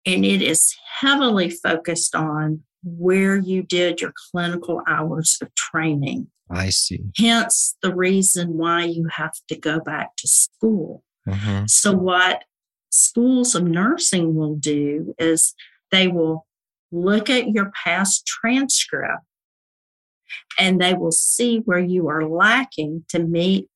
and 0.06 0.26
it 0.26 0.42
is 0.42 0.76
heavily 1.02 1.50
focused 1.50 2.16
on 2.16 2.64
where 2.84 3.38
you 3.38 3.62
did 3.62 4.02
your 4.02 4.14
clinical 4.32 4.82
hours 4.88 5.38
of 5.42 5.54
training. 5.56 6.28
I 6.50 6.70
see. 6.70 7.02
Hence 7.18 7.76
the 7.84 7.94
reason 7.94 8.58
why 8.58 8.86
you 8.86 9.08
have 9.12 9.34
to 9.50 9.58
go 9.58 9.80
back 9.80 10.16
to 10.18 10.28
school. 10.28 11.04
Mm-hmm. 11.28 11.66
So, 11.68 11.94
what 11.94 12.44
schools 12.90 13.54
of 13.54 13.66
nursing 13.66 14.34
will 14.34 14.56
do 14.56 15.14
is 15.20 15.54
they 15.92 16.08
will 16.08 16.48
look 16.92 17.30
at 17.30 17.50
your 17.50 17.72
past 17.84 18.26
transcript 18.26 19.24
and 20.58 20.82
they 20.82 20.94
will 20.94 21.12
see 21.12 21.58
where 21.58 21.80
you 21.80 22.08
are 22.08 22.28
lacking 22.28 23.06
to 23.10 23.20
meet 23.20 23.68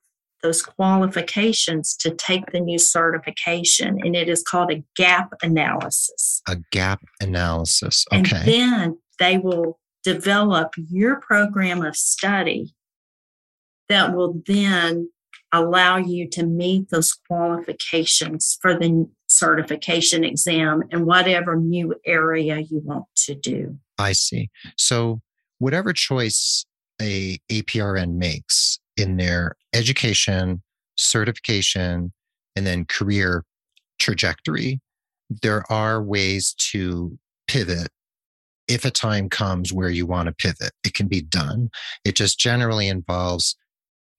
those 0.44 0.62
qualifications 0.62 1.96
to 1.96 2.14
take 2.14 2.52
the 2.52 2.60
new 2.60 2.78
certification, 2.78 3.98
and 4.04 4.16
it 4.16 4.30
is 4.30 4.44
called 4.44 4.72
a 4.72 4.84
gap 4.96 5.34
analysis. 5.42 6.42
A 6.48 6.58
gap 6.72 7.02
analysis. 7.22 8.06
Okay. 8.14 8.38
And 8.38 8.46
then 8.46 8.98
they 9.20 9.38
will 9.38 9.80
develop 10.04 10.74
your 10.76 11.20
program 11.22 11.82
of 11.82 11.96
study 11.96 12.76
that 13.90 14.14
will 14.14 14.42
then 14.46 15.10
allow 15.54 15.98
you 15.98 16.28
to 16.28 16.46
meet 16.46 16.90
those 16.90 17.14
qualifications 17.14 18.58
for 18.62 18.78
the 18.78 19.08
certification 19.28 20.24
exam 20.24 20.84
in 20.92 21.06
whatever 21.06 21.56
new 21.56 21.96
area 22.06 22.60
you 22.60 22.82
want 22.84 23.06
to 23.16 23.36
do. 23.36 23.78
I 23.98 24.14
see. 24.14 24.50
So, 24.78 25.22
whatever 25.60 25.94
choice 25.94 26.66
a 27.02 27.38
APRN 27.50 28.16
makes, 28.16 28.80
in 28.98 29.18
their 29.18 29.56
education, 29.74 30.62
certification, 30.96 32.14
and 32.56 32.68
then 32.68 32.86
career 32.86 33.44
trajectory, 34.00 34.80
there 35.42 35.64
are 35.72 36.04
ways 36.04 36.54
to 36.72 37.18
pivot 37.48 37.90
if 38.68 38.86
a 38.86 38.92
time 38.92 39.30
comes 39.30 39.74
where 39.74 39.90
you 39.90 40.06
want 40.06 40.28
to 40.28 40.34
pivot. 40.34 40.72
It 40.84 40.94
can 40.94 41.08
be 41.08 41.22
done. 41.22 41.70
It 42.06 42.16
just 42.16 42.40
generally 42.40 42.88
involves 42.88 43.56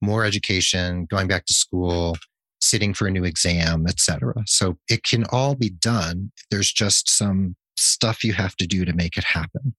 more 0.02 0.24
education, 0.24 1.06
going 1.10 1.28
back 1.28 1.46
to 1.46 1.54
school, 1.54 2.16
sitting 2.60 2.94
for 2.94 3.06
a 3.06 3.10
new 3.10 3.24
exam, 3.24 3.86
etc. 3.86 4.34
So 4.46 4.78
it 4.88 5.02
can 5.04 5.24
all 5.30 5.54
be 5.54 5.70
done. 5.70 6.32
There's 6.50 6.72
just 6.72 7.08
some 7.08 7.56
stuff 7.76 8.24
you 8.24 8.32
have 8.32 8.56
to 8.56 8.66
do 8.66 8.84
to 8.84 8.92
make 8.92 9.16
it 9.16 9.24
happen. 9.24 9.74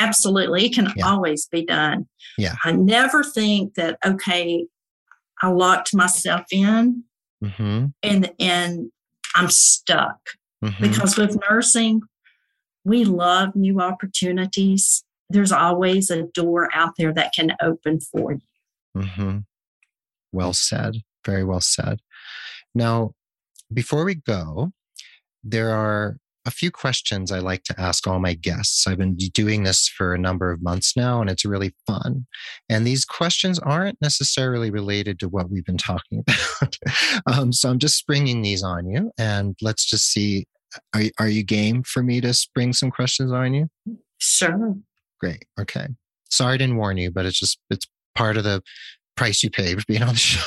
Absolutely. 0.00 0.66
It 0.66 0.74
can 0.74 0.92
yeah. 0.96 1.06
always 1.06 1.46
be 1.46 1.64
done. 1.64 2.06
Yeah. 2.38 2.54
I 2.64 2.72
never 2.72 3.22
think 3.22 3.74
that, 3.74 3.98
okay, 4.04 4.66
I 5.42 5.48
locked 5.48 5.94
myself 5.94 6.42
in 6.50 7.04
mm-hmm. 7.42 7.86
and 8.02 8.32
and 8.38 8.90
I'm 9.34 9.50
stuck. 9.50 10.18
Mm-hmm. 10.64 10.82
Because 10.82 11.16
with 11.16 11.38
nursing, 11.48 12.02
we 12.84 13.04
love 13.04 13.54
new 13.54 13.80
opportunities. 13.80 15.04
There's 15.28 15.52
always 15.52 16.10
a 16.10 16.22
door 16.22 16.70
out 16.72 16.92
there 16.96 17.12
that 17.12 17.32
can 17.34 17.56
open 17.62 18.00
for 18.00 18.32
you. 18.32 18.40
Mm-hmm. 18.96 19.38
Well 20.32 20.52
said. 20.52 20.96
Very 21.24 21.44
well 21.44 21.60
said. 21.60 22.00
Now, 22.74 23.12
before 23.72 24.04
we 24.04 24.14
go, 24.14 24.72
there 25.42 25.70
are 25.70 26.18
a 26.46 26.50
few 26.50 26.70
questions 26.70 27.32
I 27.32 27.40
like 27.40 27.64
to 27.64 27.78
ask 27.78 28.06
all 28.06 28.20
my 28.20 28.34
guests. 28.34 28.86
I've 28.86 28.98
been 28.98 29.16
doing 29.16 29.64
this 29.64 29.88
for 29.88 30.14
a 30.14 30.18
number 30.18 30.52
of 30.52 30.62
months 30.62 30.96
now, 30.96 31.20
and 31.20 31.28
it's 31.28 31.44
really 31.44 31.74
fun. 31.86 32.26
And 32.68 32.86
these 32.86 33.04
questions 33.04 33.58
aren't 33.58 34.00
necessarily 34.00 34.70
related 34.70 35.18
to 35.20 35.28
what 35.28 35.50
we've 35.50 35.64
been 35.64 35.76
talking 35.76 36.22
about. 36.60 36.76
um, 37.26 37.52
so 37.52 37.68
I'm 37.68 37.80
just 37.80 37.96
springing 37.96 38.42
these 38.42 38.62
on 38.62 38.88
you, 38.88 39.10
and 39.18 39.56
let's 39.60 39.84
just 39.84 40.10
see. 40.10 40.46
Are, 40.94 41.02
are 41.18 41.28
you 41.28 41.42
game 41.42 41.82
for 41.84 42.02
me 42.02 42.20
to 42.20 42.34
spring 42.34 42.72
some 42.72 42.90
questions 42.90 43.32
on 43.32 43.54
you? 43.54 43.68
Sure. 44.18 44.74
Great. 45.20 45.44
Okay. 45.58 45.88
Sorry 46.28 46.54
I 46.54 46.56
didn't 46.58 46.76
warn 46.76 46.98
you, 46.98 47.10
but 47.10 47.24
it's 47.24 47.38
just, 47.38 47.58
it's 47.70 47.86
part 48.14 48.36
of 48.36 48.44
the 48.44 48.62
price 49.16 49.42
you 49.42 49.48
pay 49.48 49.74
for 49.74 49.84
being 49.88 50.02
on 50.02 50.08
the 50.08 50.14
show. 50.16 50.42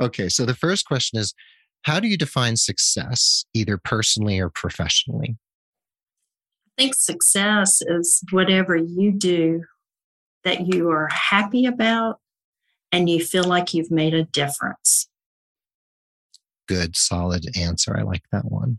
okay. 0.00 0.28
So 0.28 0.44
the 0.44 0.54
first 0.54 0.86
question 0.86 1.20
is 1.20 1.32
how 1.82 2.00
do 2.00 2.08
you 2.08 2.16
define 2.16 2.56
success, 2.56 3.44
either 3.54 3.76
personally 3.76 4.38
or 4.38 4.48
professionally? 4.48 5.36
I 6.78 6.82
think 6.82 6.94
success 6.94 7.82
is 7.82 8.22
whatever 8.30 8.76
you 8.76 9.12
do 9.12 9.64
that 10.44 10.66
you 10.66 10.90
are 10.90 11.08
happy 11.10 11.66
about 11.66 12.18
and 12.90 13.08
you 13.08 13.24
feel 13.24 13.44
like 13.44 13.74
you've 13.74 13.90
made 13.90 14.14
a 14.14 14.24
difference. 14.24 15.08
Good, 16.68 16.96
solid 16.96 17.46
answer. 17.56 17.96
I 17.96 18.02
like 18.02 18.22
that 18.32 18.50
one. 18.50 18.78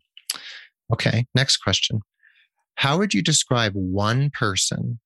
Okay, 0.92 1.26
next 1.36 1.58
question. 1.58 2.02
How 2.76 2.98
would 2.98 3.14
you 3.14 3.22
describe 3.22 3.74
one 3.74 4.32
person 4.32 5.00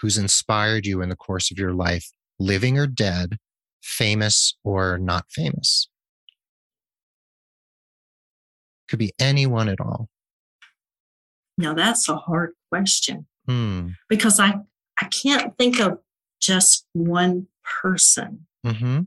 who's 0.00 0.18
inspired 0.18 0.86
you 0.86 1.00
in 1.00 1.08
the 1.08 1.16
course 1.16 1.50
of 1.50 1.58
your 1.58 1.72
life, 1.72 2.10
living 2.38 2.78
or 2.78 2.86
dead, 2.86 3.38
famous 3.82 4.56
or 4.64 4.98
not 4.98 5.26
famous? 5.30 5.88
Could 8.94 9.00
be 9.00 9.12
anyone 9.18 9.68
at 9.68 9.80
all. 9.80 10.08
Now 11.58 11.74
that's 11.74 12.08
a 12.08 12.14
hard 12.14 12.52
question 12.70 13.26
hmm. 13.44 13.88
because 14.08 14.38
I 14.38 14.54
I 15.00 15.06
can't 15.06 15.58
think 15.58 15.80
of 15.80 15.98
just 16.40 16.86
one 16.92 17.48
person. 17.82 18.46
Mm-hmm. 18.64 19.00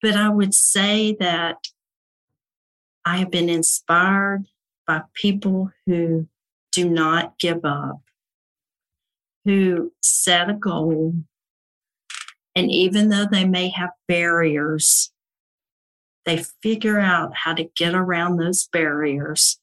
But 0.00 0.16
I 0.16 0.30
would 0.30 0.54
say 0.54 1.14
that 1.20 1.58
I 3.04 3.18
have 3.18 3.30
been 3.30 3.50
inspired 3.50 4.46
by 4.86 5.02
people 5.12 5.70
who 5.84 6.28
do 6.72 6.88
not 6.88 7.38
give 7.38 7.66
up, 7.66 8.00
who 9.44 9.92
set 10.02 10.48
a 10.48 10.54
goal. 10.54 11.12
And 12.56 12.70
even 12.70 13.10
though 13.10 13.26
they 13.30 13.44
may 13.44 13.68
have 13.68 13.90
barriers, 14.08 15.11
they 16.24 16.44
figure 16.62 17.00
out 17.00 17.32
how 17.34 17.54
to 17.54 17.68
get 17.76 17.94
around 17.94 18.36
those 18.36 18.68
barriers 18.72 19.58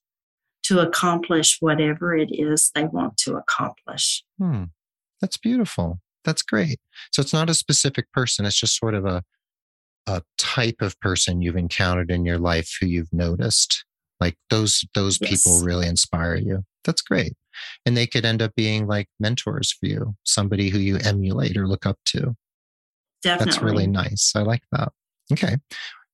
to 0.64 0.80
accomplish 0.80 1.58
whatever 1.60 2.16
it 2.16 2.30
is 2.32 2.72
they 2.76 2.84
want 2.84 3.18
to 3.18 3.36
accomplish. 3.36 4.24
Hmm. 4.38 4.66
That's 5.22 5.38
beautiful. 5.38 6.00
That's 6.24 6.42
great. 6.42 6.80
So 7.12 7.22
it's 7.22 7.34
not 7.34 7.50
a 7.50 7.54
specific 7.54 8.12
person, 8.12 8.46
it's 8.46 8.60
just 8.60 8.78
sort 8.78 8.94
of 8.94 9.06
a 9.06 9.24
a 10.08 10.24
type 10.40 10.78
of 10.82 11.00
person 11.02 11.42
you've 11.42 11.56
encountered 11.56 12.10
in 12.10 12.26
your 12.26 12.40
life 12.40 12.76
who 12.80 12.88
you've 12.88 13.14
noticed. 13.14 13.86
Like 14.20 14.36
those 14.50 14.84
those 14.96 15.20
yes. 15.22 15.44
people 15.44 15.64
really 15.64 15.88
inspire 15.88 16.36
you. 16.36 16.64
That's 16.84 17.02
great. 17.02 17.34
And 17.86 17.96
they 17.96 18.08
could 18.08 18.26
end 18.26 18.42
up 18.42 18.54
being 18.56 18.88
like 18.88 19.08
mentors 19.20 19.72
for 19.72 19.86
you, 19.86 20.16
somebody 20.24 20.70
who 20.70 20.80
you 20.80 20.98
emulate 20.98 21.58
or 21.58 21.68
look 21.68 21.86
up 21.86 21.98
to. 22.08 22.36
Definitely. 23.22 23.52
That's 23.52 23.62
really 23.62 23.88
nice. 23.88 24.34
I 24.36 24.42
like 24.42 24.64
that. 24.72 24.92
Okay. 25.32 25.58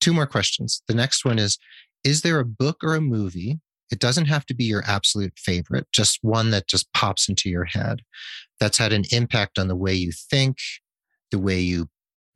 Two 0.01 0.13
more 0.13 0.27
questions. 0.27 0.81
The 0.87 0.95
next 0.95 1.25
one 1.25 1.39
is 1.39 1.57
Is 2.03 2.21
there 2.21 2.39
a 2.39 2.45
book 2.45 2.77
or 2.83 2.95
a 2.95 3.01
movie? 3.01 3.59
It 3.91 3.99
doesn't 3.99 4.25
have 4.25 4.45
to 4.47 4.55
be 4.55 4.63
your 4.63 4.83
absolute 4.87 5.33
favorite, 5.37 5.87
just 5.91 6.19
one 6.21 6.49
that 6.51 6.67
just 6.67 6.91
pops 6.93 7.29
into 7.29 7.49
your 7.49 7.65
head 7.65 8.01
that's 8.59 8.77
had 8.77 8.93
an 8.93 9.03
impact 9.11 9.59
on 9.59 9.67
the 9.67 9.75
way 9.75 9.93
you 9.93 10.11
think, 10.11 10.57
the 11.31 11.39
way 11.39 11.59
you 11.59 11.87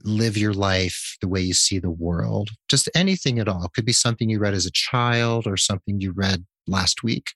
live 0.04 0.38
your 0.38 0.54
life, 0.54 1.18
the 1.22 1.28
way 1.28 1.42
you 1.42 1.54
see 1.54 1.80
the 1.80 1.90
world, 1.90 2.52
just 2.70 2.90
anything 2.96 3.40
at 3.40 3.48
all. 3.48 3.66
It 3.66 3.74
could 3.74 3.86
be 3.86 3.94
something 3.94 4.30
you 4.30 4.40
read 4.40 4.54
as 4.54 4.66
a 4.66 4.72
child 4.72 5.48
or 5.48 5.58
something 5.58 6.00
you 6.00 6.12
read 6.12 6.46
last 6.68 7.04
week 7.04 7.32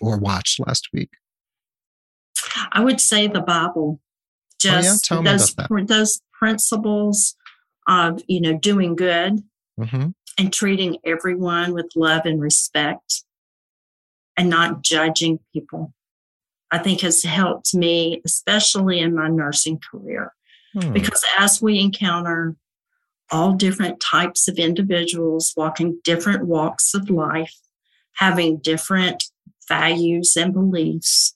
or 0.00 0.18
watched 0.18 0.60
last 0.66 0.88
week. 0.92 1.10
I 2.72 2.82
would 2.82 3.00
say 3.00 3.28
the 3.28 3.40
Bible. 3.40 4.00
Just 4.60 5.10
oh, 5.10 5.22
yeah? 5.22 5.32
those, 5.32 5.54
those 5.86 6.20
principles 6.32 7.34
of 7.88 8.22
you 8.28 8.40
know 8.40 8.56
doing 8.56 8.94
good 8.94 9.42
mm-hmm. 9.78 10.08
and 10.38 10.52
treating 10.52 10.98
everyone 11.04 11.72
with 11.72 11.90
love 11.94 12.22
and 12.24 12.40
respect 12.40 13.24
and 14.36 14.48
not 14.48 14.82
judging 14.82 15.38
people 15.52 15.92
i 16.70 16.78
think 16.78 17.00
has 17.00 17.22
helped 17.22 17.74
me 17.74 18.20
especially 18.24 18.98
in 18.98 19.14
my 19.14 19.28
nursing 19.28 19.80
career 19.90 20.32
hmm. 20.74 20.92
because 20.92 21.24
as 21.38 21.60
we 21.60 21.78
encounter 21.78 22.56
all 23.30 23.54
different 23.54 23.98
types 24.00 24.48
of 24.48 24.58
individuals 24.58 25.54
walking 25.56 25.98
different 26.04 26.46
walks 26.46 26.94
of 26.94 27.08
life 27.10 27.54
having 28.16 28.58
different 28.58 29.24
values 29.68 30.36
and 30.36 30.52
beliefs 30.52 31.34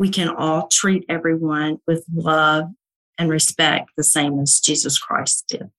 we 0.00 0.08
can 0.08 0.30
all 0.30 0.66
treat 0.68 1.04
everyone 1.10 1.78
with 1.86 2.06
love 2.10 2.70
and 3.18 3.28
respect 3.28 3.90
the 3.98 4.02
same 4.02 4.40
as 4.40 4.58
Jesus 4.58 4.98
Christ 4.98 5.44
did. 5.46 5.70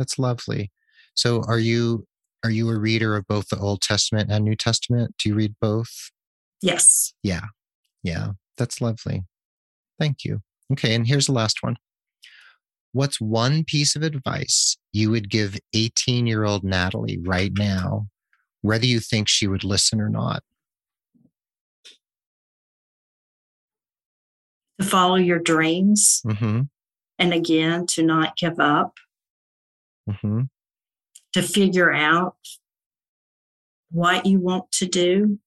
That's 0.00 0.18
lovely. 0.18 0.72
So 1.14 1.42
are 1.46 1.58
you 1.58 2.06
are 2.42 2.50
you 2.50 2.70
a 2.70 2.78
reader 2.78 3.16
of 3.16 3.26
both 3.26 3.48
the 3.48 3.58
Old 3.58 3.82
Testament 3.82 4.30
and 4.32 4.46
New 4.46 4.56
Testament? 4.56 5.14
Do 5.18 5.28
you 5.28 5.34
read 5.34 5.54
both? 5.60 6.10
Yes. 6.62 7.12
Yeah. 7.22 7.48
Yeah. 8.02 8.28
That's 8.56 8.80
lovely. 8.80 9.24
Thank 9.98 10.24
you. 10.24 10.40
Okay, 10.72 10.94
and 10.94 11.06
here's 11.06 11.26
the 11.26 11.32
last 11.32 11.62
one. 11.62 11.76
What's 12.92 13.20
one 13.20 13.62
piece 13.62 13.94
of 13.94 14.02
advice 14.02 14.78
you 14.90 15.10
would 15.10 15.28
give 15.28 15.58
18 15.74 16.26
year 16.26 16.44
old 16.44 16.64
Natalie 16.64 17.18
right 17.22 17.52
now, 17.58 18.06
whether 18.62 18.86
you 18.86 19.00
think 19.00 19.28
she 19.28 19.46
would 19.46 19.64
listen 19.64 20.00
or 20.00 20.08
not? 20.08 20.42
To 24.80 24.86
follow 24.86 25.16
your 25.16 25.40
dreams. 25.40 26.22
Mm-hmm 26.26 26.62
and 27.20 27.34
again 27.34 27.86
to 27.86 28.02
not 28.02 28.34
give 28.36 28.58
up 28.58 28.96
mm-hmm. 30.10 30.42
to 31.32 31.42
figure 31.42 31.92
out 31.92 32.36
what 33.90 34.26
you 34.26 34.38
want 34.40 34.70
to 34.72 34.86
do 34.86 35.38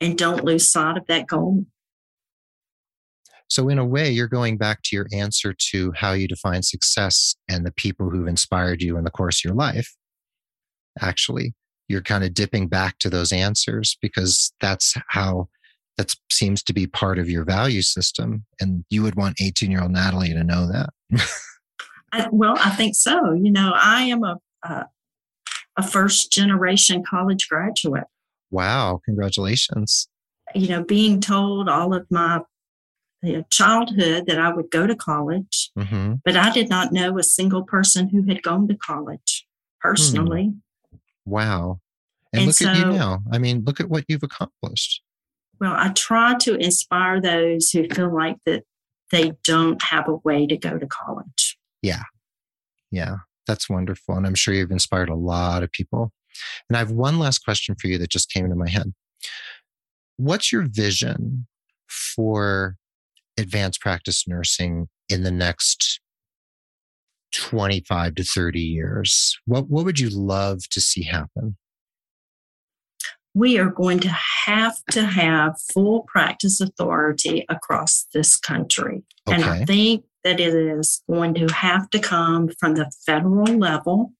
and 0.00 0.18
don't 0.18 0.44
lose 0.44 0.70
sight 0.70 0.96
of 0.96 1.06
that 1.06 1.26
goal 1.26 1.64
so 3.48 3.68
in 3.68 3.78
a 3.78 3.84
way 3.84 4.10
you're 4.10 4.28
going 4.28 4.56
back 4.56 4.80
to 4.82 4.94
your 4.94 5.06
answer 5.12 5.54
to 5.58 5.92
how 5.96 6.12
you 6.12 6.28
define 6.28 6.62
success 6.62 7.36
and 7.48 7.64
the 7.64 7.72
people 7.72 8.10
who've 8.10 8.28
inspired 8.28 8.82
you 8.82 8.96
in 8.98 9.04
the 9.04 9.10
course 9.10 9.40
of 9.40 9.44
your 9.48 9.54
life 9.54 9.94
actually 11.00 11.54
you're 11.88 12.02
kind 12.02 12.24
of 12.24 12.34
dipping 12.34 12.68
back 12.68 12.98
to 12.98 13.08
those 13.08 13.32
answers 13.32 13.96
because 14.02 14.52
that's 14.60 14.94
how 15.08 15.48
that 15.96 16.14
seems 16.30 16.62
to 16.64 16.72
be 16.72 16.86
part 16.86 17.18
of 17.18 17.30
your 17.30 17.44
value 17.44 17.82
system. 17.82 18.44
And 18.60 18.84
you 18.90 19.02
would 19.02 19.14
want 19.16 19.40
18 19.40 19.70
year 19.70 19.82
old 19.82 19.92
Natalie 19.92 20.32
to 20.32 20.44
know 20.44 20.66
that. 20.70 20.90
I, 22.12 22.28
well, 22.30 22.56
I 22.58 22.70
think 22.70 22.94
so. 22.94 23.32
You 23.32 23.50
know, 23.50 23.72
I 23.74 24.02
am 24.04 24.22
a, 24.24 24.38
a, 24.62 24.86
a 25.76 25.86
first 25.86 26.32
generation 26.32 27.02
college 27.02 27.48
graduate. 27.48 28.04
Wow. 28.50 29.00
Congratulations. 29.04 30.08
You 30.54 30.68
know, 30.68 30.84
being 30.84 31.20
told 31.20 31.68
all 31.68 31.92
of 31.92 32.06
my 32.10 32.40
you 33.22 33.32
know, 33.32 33.44
childhood 33.50 34.26
that 34.26 34.38
I 34.38 34.52
would 34.52 34.70
go 34.70 34.86
to 34.86 34.94
college, 34.94 35.70
mm-hmm. 35.76 36.14
but 36.24 36.36
I 36.36 36.50
did 36.50 36.68
not 36.68 36.92
know 36.92 37.18
a 37.18 37.22
single 37.22 37.64
person 37.64 38.08
who 38.08 38.22
had 38.22 38.42
gone 38.42 38.68
to 38.68 38.76
college 38.76 39.46
personally. 39.80 40.52
Hmm. 40.90 40.96
Wow. 41.24 41.80
And, 42.32 42.40
and 42.40 42.46
look 42.46 42.56
so, 42.56 42.68
at 42.68 42.76
you 42.76 42.86
now. 42.86 43.20
I 43.32 43.38
mean, 43.38 43.64
look 43.64 43.80
at 43.80 43.88
what 43.88 44.04
you've 44.08 44.22
accomplished. 44.22 45.02
Well, 45.60 45.74
I 45.74 45.88
try 45.90 46.34
to 46.40 46.54
inspire 46.54 47.20
those 47.20 47.70
who 47.70 47.88
feel 47.88 48.14
like 48.14 48.36
that 48.46 48.64
they 49.10 49.32
don't 49.44 49.82
have 49.82 50.08
a 50.08 50.16
way 50.16 50.46
to 50.46 50.56
go 50.56 50.78
to 50.78 50.86
college. 50.86 51.45
Yeah. 51.86 52.02
Yeah. 52.90 53.18
That's 53.46 53.70
wonderful. 53.70 54.16
And 54.16 54.26
I'm 54.26 54.34
sure 54.34 54.52
you've 54.52 54.72
inspired 54.72 55.08
a 55.08 55.14
lot 55.14 55.62
of 55.62 55.70
people. 55.70 56.10
And 56.68 56.76
I 56.76 56.80
have 56.80 56.90
one 56.90 57.20
last 57.20 57.44
question 57.44 57.76
for 57.80 57.86
you 57.86 57.96
that 57.98 58.10
just 58.10 58.30
came 58.30 58.44
into 58.44 58.56
my 58.56 58.68
head. 58.68 58.92
What's 60.16 60.50
your 60.50 60.66
vision 60.68 61.46
for 61.88 62.76
advanced 63.38 63.80
practice 63.80 64.26
nursing 64.26 64.88
in 65.08 65.22
the 65.22 65.30
next 65.30 66.00
25 67.32 68.16
to 68.16 68.24
30 68.24 68.60
years? 68.60 69.38
What, 69.44 69.70
what 69.70 69.84
would 69.84 70.00
you 70.00 70.10
love 70.10 70.62
to 70.70 70.80
see 70.80 71.04
happen? 71.04 71.56
we 73.36 73.58
are 73.58 73.68
going 73.68 74.00
to 74.00 74.08
have 74.46 74.82
to 74.90 75.04
have 75.04 75.60
full 75.74 76.04
practice 76.08 76.58
authority 76.58 77.44
across 77.50 78.06
this 78.14 78.34
country. 78.38 79.02
Okay. 79.28 79.34
And 79.34 79.44
I 79.44 79.64
think 79.66 80.06
that 80.26 80.40
it 80.40 80.54
is 80.54 81.04
going 81.08 81.32
to 81.34 81.46
have 81.54 81.88
to 81.88 82.00
come 82.00 82.48
from 82.58 82.74
the 82.74 82.90
federal 83.06 83.46
level. 83.46 84.12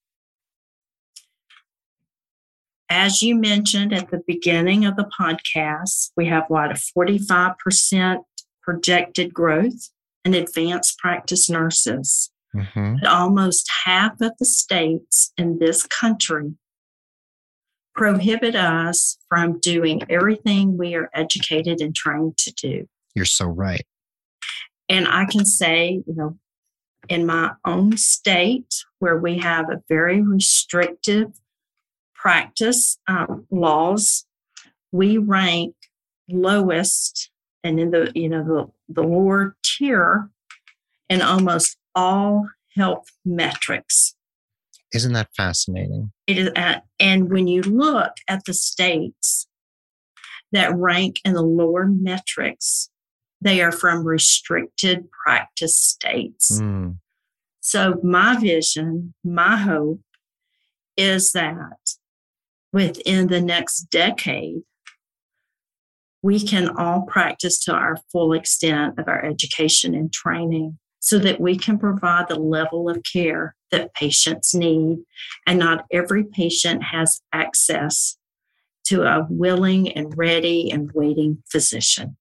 As 2.88 3.22
you 3.22 3.34
mentioned 3.34 3.92
at 3.92 4.12
the 4.12 4.22
beginning 4.24 4.84
of 4.84 4.94
the 4.94 5.10
podcast, 5.20 6.12
we 6.16 6.26
have 6.26 6.44
what 6.46 6.70
a 6.70 6.74
45% 6.96 8.18
projected 8.62 9.34
growth 9.34 9.90
in 10.24 10.34
advanced 10.34 10.96
practice 10.98 11.50
nurses. 11.50 12.30
Mm-hmm. 12.54 13.04
Almost 13.04 13.68
half 13.84 14.20
of 14.20 14.30
the 14.38 14.44
states 14.44 15.32
in 15.36 15.58
this 15.58 15.84
country 15.88 16.54
prohibit 17.96 18.54
us 18.54 19.18
from 19.28 19.58
doing 19.58 20.02
everything 20.08 20.78
we 20.78 20.94
are 20.94 21.10
educated 21.12 21.80
and 21.80 21.96
trained 21.96 22.36
to 22.36 22.52
do. 22.52 22.86
You're 23.16 23.24
so 23.24 23.46
right. 23.46 23.84
And 24.88 25.08
I 25.08 25.24
can 25.26 25.44
say, 25.44 26.02
you 26.06 26.14
know, 26.14 26.38
in 27.08 27.26
my 27.26 27.52
own 27.64 27.96
state 27.96 28.84
where 28.98 29.18
we 29.18 29.38
have 29.38 29.70
a 29.70 29.82
very 29.88 30.22
restrictive 30.22 31.32
practice 32.14 32.98
um, 33.06 33.46
laws, 33.50 34.26
we 34.92 35.18
rank 35.18 35.74
lowest 36.28 37.30
and 37.62 37.78
in 37.78 37.90
the 37.90 38.10
you 38.14 38.28
know 38.28 38.42
the, 38.44 38.66
the 39.00 39.06
lower 39.06 39.56
tier 39.62 40.30
in 41.08 41.22
almost 41.22 41.76
all 41.94 42.48
health 42.74 43.06
metrics. 43.24 44.14
Isn't 44.92 45.12
that 45.14 45.28
fascinating? 45.36 46.12
It 46.26 46.38
is, 46.38 46.50
uh, 46.56 46.80
and 47.00 47.30
when 47.30 47.46
you 47.46 47.62
look 47.62 48.12
at 48.28 48.44
the 48.44 48.54
states 48.54 49.46
that 50.52 50.74
rank 50.74 51.16
in 51.24 51.34
the 51.34 51.42
lower 51.42 51.86
metrics, 51.86 52.88
they 53.46 53.62
are 53.62 53.72
from 53.72 54.04
restricted 54.04 55.08
practice 55.10 55.78
states. 55.78 56.60
Mm. 56.60 56.98
So, 57.60 58.00
my 58.02 58.36
vision, 58.38 59.14
my 59.24 59.56
hope 59.56 60.00
is 60.96 61.32
that 61.32 61.96
within 62.72 63.28
the 63.28 63.40
next 63.40 63.82
decade, 63.90 64.62
we 66.22 66.40
can 66.40 66.68
all 66.76 67.02
practice 67.02 67.62
to 67.64 67.72
our 67.72 67.98
full 68.10 68.32
extent 68.32 68.98
of 68.98 69.08
our 69.08 69.24
education 69.24 69.94
and 69.94 70.12
training 70.12 70.78
so 70.98 71.18
that 71.18 71.40
we 71.40 71.56
can 71.56 71.78
provide 71.78 72.26
the 72.28 72.38
level 72.38 72.88
of 72.88 73.02
care 73.04 73.54
that 73.70 73.94
patients 73.94 74.54
need. 74.54 74.98
And 75.46 75.58
not 75.58 75.84
every 75.92 76.24
patient 76.24 76.82
has 76.82 77.20
access 77.32 78.16
to 78.86 79.02
a 79.02 79.26
willing 79.28 79.92
and 79.92 80.16
ready 80.16 80.70
and 80.70 80.90
waiting 80.92 81.42
physician. 81.50 82.16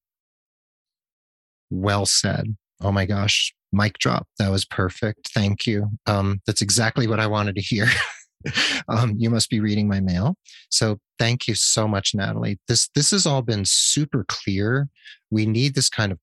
Well 1.70 2.06
said. 2.06 2.56
Oh 2.80 2.92
my 2.92 3.06
gosh. 3.06 3.54
Mic 3.72 3.98
drop. 3.98 4.26
That 4.38 4.50
was 4.50 4.64
perfect. 4.64 5.30
Thank 5.32 5.66
you. 5.66 5.88
Um, 6.06 6.40
that's 6.46 6.62
exactly 6.62 7.06
what 7.06 7.20
I 7.20 7.26
wanted 7.26 7.56
to 7.56 7.62
hear. 7.62 7.88
um, 8.88 9.14
you 9.18 9.30
must 9.30 9.50
be 9.50 9.60
reading 9.60 9.88
my 9.88 10.00
mail. 10.00 10.36
So 10.70 10.98
thank 11.18 11.48
you 11.48 11.54
so 11.54 11.88
much, 11.88 12.14
Natalie. 12.14 12.58
This 12.68 12.88
this 12.94 13.10
has 13.10 13.26
all 13.26 13.42
been 13.42 13.64
super 13.64 14.24
clear. 14.28 14.88
We 15.30 15.46
need 15.46 15.74
this 15.74 15.88
kind 15.88 16.12
of 16.12 16.18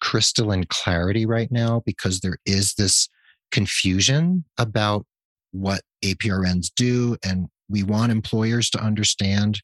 crystalline 0.00 0.64
clarity 0.68 1.26
right 1.26 1.50
now 1.50 1.82
because 1.84 2.20
there 2.20 2.38
is 2.46 2.74
this 2.74 3.08
confusion 3.50 4.44
about 4.58 5.06
what 5.52 5.82
APRNs 6.04 6.70
do, 6.74 7.16
and 7.24 7.48
we 7.68 7.82
want 7.82 8.12
employers 8.12 8.70
to 8.70 8.78
understand 8.78 9.60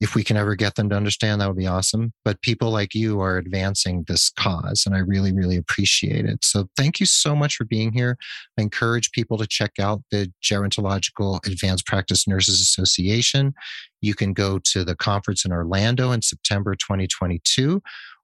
if 0.00 0.14
we 0.14 0.24
can 0.24 0.36
ever 0.36 0.54
get 0.54 0.74
them 0.74 0.88
to 0.90 0.96
understand, 0.96 1.40
that 1.40 1.46
would 1.46 1.56
be 1.56 1.66
awesome. 1.66 2.12
But 2.24 2.42
people 2.42 2.70
like 2.70 2.94
you 2.94 3.20
are 3.20 3.38
advancing 3.38 4.04
this 4.06 4.30
cause, 4.30 4.82
and 4.86 4.94
I 4.94 4.98
really, 4.98 5.32
really 5.32 5.56
appreciate 5.56 6.24
it. 6.26 6.44
So 6.44 6.68
thank 6.76 7.00
you 7.00 7.06
so 7.06 7.36
much 7.36 7.56
for 7.56 7.64
being 7.64 7.92
here. 7.92 8.16
I 8.58 8.62
encourage 8.62 9.12
people 9.12 9.38
to 9.38 9.46
check 9.46 9.72
out 9.80 10.02
the 10.10 10.32
Gerontological 10.42 11.44
Advanced 11.46 11.86
Practice 11.86 12.26
Nurses 12.26 12.60
Association. 12.60 13.54
You 14.00 14.14
can 14.14 14.32
go 14.32 14.58
to 14.72 14.84
the 14.84 14.96
conference 14.96 15.44
in 15.44 15.52
Orlando 15.52 16.10
in 16.10 16.22
September 16.22 16.74
2022, 16.74 17.80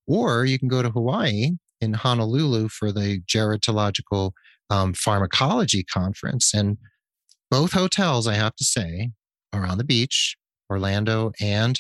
or 0.06 0.44
you 0.44 0.58
can 0.58 0.68
go 0.68 0.82
to 0.82 0.90
Hawaii 0.90 1.52
in 1.80 1.94
Honolulu 1.94 2.68
for 2.68 2.92
the 2.92 3.20
Gerontological 3.26 4.32
um, 4.70 4.92
Pharmacology 4.92 5.84
Conference. 5.84 6.52
And 6.52 6.78
both 7.50 7.72
hotels, 7.72 8.26
I 8.26 8.34
have 8.34 8.56
to 8.56 8.64
say, 8.64 9.10
are 9.52 9.66
on 9.66 9.78
the 9.78 9.84
beach 9.84 10.36
Orlando, 10.70 11.32
and 11.40 11.78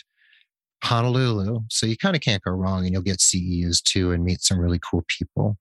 Honolulu. 0.82 1.60
So 1.68 1.86
you 1.86 1.96
kind 1.96 2.16
of 2.16 2.22
can't 2.22 2.42
go 2.42 2.52
wrong 2.52 2.84
and 2.84 2.92
you'll 2.92 3.02
get 3.02 3.18
CEUs 3.18 3.82
too 3.82 4.12
and 4.12 4.24
meet 4.24 4.42
some 4.42 4.58
really 4.58 4.78
cool 4.78 5.04
people. 5.08 5.56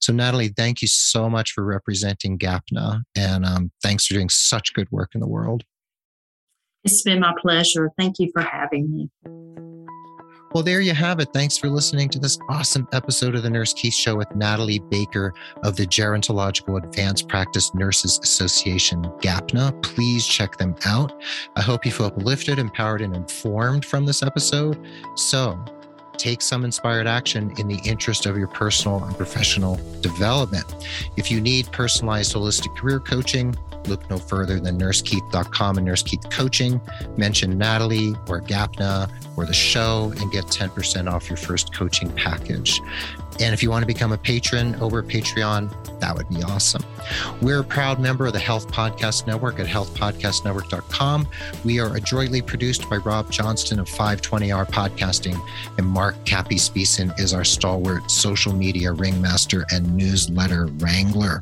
So, 0.00 0.12
Natalie, 0.12 0.48
thank 0.48 0.82
you 0.82 0.88
so 0.88 1.28
much 1.28 1.52
for 1.52 1.64
representing 1.64 2.38
GAPNA 2.38 3.02
and 3.16 3.44
um, 3.44 3.72
thanks 3.82 4.06
for 4.06 4.14
doing 4.14 4.28
such 4.28 4.74
good 4.74 4.90
work 4.90 5.10
in 5.14 5.20
the 5.20 5.28
world. 5.28 5.64
It's 6.84 7.02
been 7.02 7.20
my 7.20 7.34
pleasure. 7.40 7.90
Thank 7.98 8.18
you 8.18 8.30
for 8.32 8.42
having 8.42 8.90
me. 8.90 9.10
Well, 10.54 10.62
there 10.62 10.80
you 10.80 10.94
have 10.94 11.20
it. 11.20 11.30
Thanks 11.34 11.58
for 11.58 11.68
listening 11.68 12.08
to 12.08 12.18
this 12.18 12.38
awesome 12.48 12.88
episode 12.92 13.34
of 13.34 13.42
the 13.42 13.50
Nurse 13.50 13.74
Keith 13.74 13.92
Show 13.92 14.16
with 14.16 14.34
Natalie 14.34 14.78
Baker 14.78 15.34
of 15.62 15.76
the 15.76 15.86
Gerontological 15.86 16.82
Advanced 16.82 17.28
Practice 17.28 17.74
Nurses 17.74 18.18
Association, 18.22 19.02
GAPNA. 19.20 19.82
Please 19.82 20.26
check 20.26 20.56
them 20.56 20.74
out. 20.86 21.12
I 21.54 21.60
hope 21.60 21.84
you 21.84 21.92
feel 21.92 22.06
uplifted, 22.06 22.58
empowered, 22.58 23.02
and 23.02 23.14
informed 23.14 23.84
from 23.84 24.06
this 24.06 24.22
episode. 24.22 24.82
So, 25.16 25.62
take 26.16 26.40
some 26.40 26.64
inspired 26.64 27.06
action 27.06 27.52
in 27.58 27.68
the 27.68 27.80
interest 27.84 28.24
of 28.24 28.38
your 28.38 28.48
personal 28.48 29.04
and 29.04 29.14
professional 29.18 29.78
development. 30.00 30.64
If 31.18 31.30
you 31.30 31.42
need 31.42 31.70
personalized 31.72 32.34
holistic 32.34 32.74
career 32.74 33.00
coaching, 33.00 33.54
look 33.86 34.08
no 34.10 34.18
further 34.18 34.60
than 34.60 34.78
nursekeith.com 34.78 35.76
and 35.76 35.86
Nurse 35.86 36.02
Keith 36.02 36.28
Coaching. 36.30 36.80
Mention 37.16 37.56
Natalie 37.56 38.14
or 38.28 38.40
GAPNA 38.40 39.10
or 39.36 39.46
the 39.46 39.52
show 39.52 40.12
and 40.18 40.30
get 40.32 40.44
10% 40.46 41.10
off 41.10 41.28
your 41.28 41.36
first 41.36 41.74
coaching 41.74 42.10
package. 42.12 42.80
And 43.40 43.54
if 43.54 43.62
you 43.62 43.70
want 43.70 43.82
to 43.82 43.86
become 43.86 44.12
a 44.12 44.18
patron 44.18 44.74
over 44.76 45.02
Patreon, 45.02 46.00
that 46.00 46.16
would 46.16 46.28
be 46.28 46.42
awesome. 46.42 46.82
We're 47.40 47.60
a 47.60 47.64
proud 47.64 48.00
member 48.00 48.26
of 48.26 48.32
the 48.32 48.38
Health 48.38 48.68
Podcast 48.68 49.26
Network 49.26 49.60
at 49.60 49.66
healthpodcastnetwork.com. 49.66 51.28
We 51.64 51.78
are 51.78 51.96
adroitly 51.96 52.42
produced 52.42 52.90
by 52.90 52.96
Rob 52.96 53.30
Johnston 53.30 53.78
of 53.78 53.88
520R 53.88 54.68
Podcasting, 54.70 55.40
and 55.76 55.86
Mark 55.86 56.16
Cappy 56.24 56.58
Speeson 56.58 57.12
is 57.18 57.32
our 57.32 57.44
stalwart 57.44 58.10
social 58.10 58.52
media 58.52 58.92
ringmaster 58.92 59.64
and 59.70 59.96
newsletter 59.96 60.66
wrangler. 60.78 61.40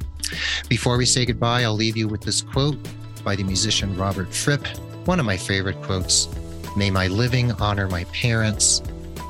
Before 0.69 0.97
we 0.97 1.07
say 1.07 1.25
goodbye, 1.25 1.63
I'll 1.63 1.75
leave 1.75 1.97
you 1.97 2.09
with 2.09 2.23
this 2.23 2.43
quote 2.43 2.79
by 3.25 3.37
the 3.37 3.45
musician 3.45 3.97
Robert 3.97 4.33
Fripp, 4.33 4.67
one 5.07 5.21
of 5.21 5.27
my 5.27 5.37
favorite 5.37 5.81
quotes 5.83 6.29
May 6.77 6.91
my 6.91 7.07
living 7.07 7.53
honor 7.53 7.89
my 7.89 8.05
parents. 8.05 8.83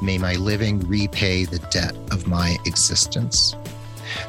May 0.02 0.18
my 0.18 0.34
living 0.34 0.80
repay 0.80 1.44
the 1.44 1.58
debt 1.70 1.96
of 2.10 2.26
my 2.26 2.56
existence. 2.66 3.54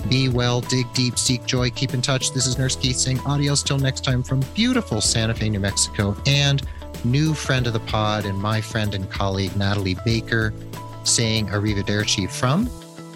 Be 0.10 0.30
well, 0.30 0.62
dig 0.62 0.92
deep, 0.94 1.18
seek 1.18 1.46
joy, 1.46 1.70
keep 1.70 1.94
in 1.94 2.02
touch. 2.02 2.32
This 2.32 2.48
is 2.48 2.58
Nurse 2.58 2.76
Keith 2.76 2.96
saying 2.96 3.20
adios 3.26 3.64
till 3.64 3.78
next 3.78 4.04
time 4.04 4.24
from 4.24 4.42
beautiful 4.54 5.02
Santa 5.02 5.34
Fe, 5.34 5.50
New 5.50 5.60
Mexico, 5.60 6.16
and 6.26 6.62
new 7.04 7.34
friend 7.34 7.68
of 7.68 7.74
the 7.74 7.80
pod 7.82 8.26
and 8.26 8.38
my 8.38 8.62
friend 8.62 8.94
and 8.96 9.10
colleague 9.10 9.56
Natalie 9.56 9.98
Baker 10.06 10.54
saying 11.04 11.48
arrivederci 11.48 12.30
from 12.30 12.68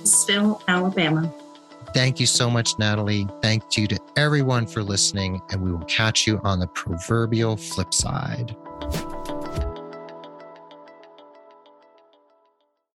Sville, 0.03 0.61
Alabama. 0.67 1.31
Thank 1.93 2.19
you 2.19 2.25
so 2.25 2.49
much, 2.49 2.79
Natalie. 2.79 3.27
Thank 3.41 3.77
you 3.77 3.87
to 3.87 3.99
everyone 4.15 4.65
for 4.65 4.81
listening, 4.81 5.41
and 5.51 5.61
we 5.61 5.71
will 5.71 5.85
catch 5.85 6.25
you 6.25 6.39
on 6.43 6.59
the 6.59 6.67
proverbial 6.67 7.57
flip 7.57 7.93
side. 7.93 8.55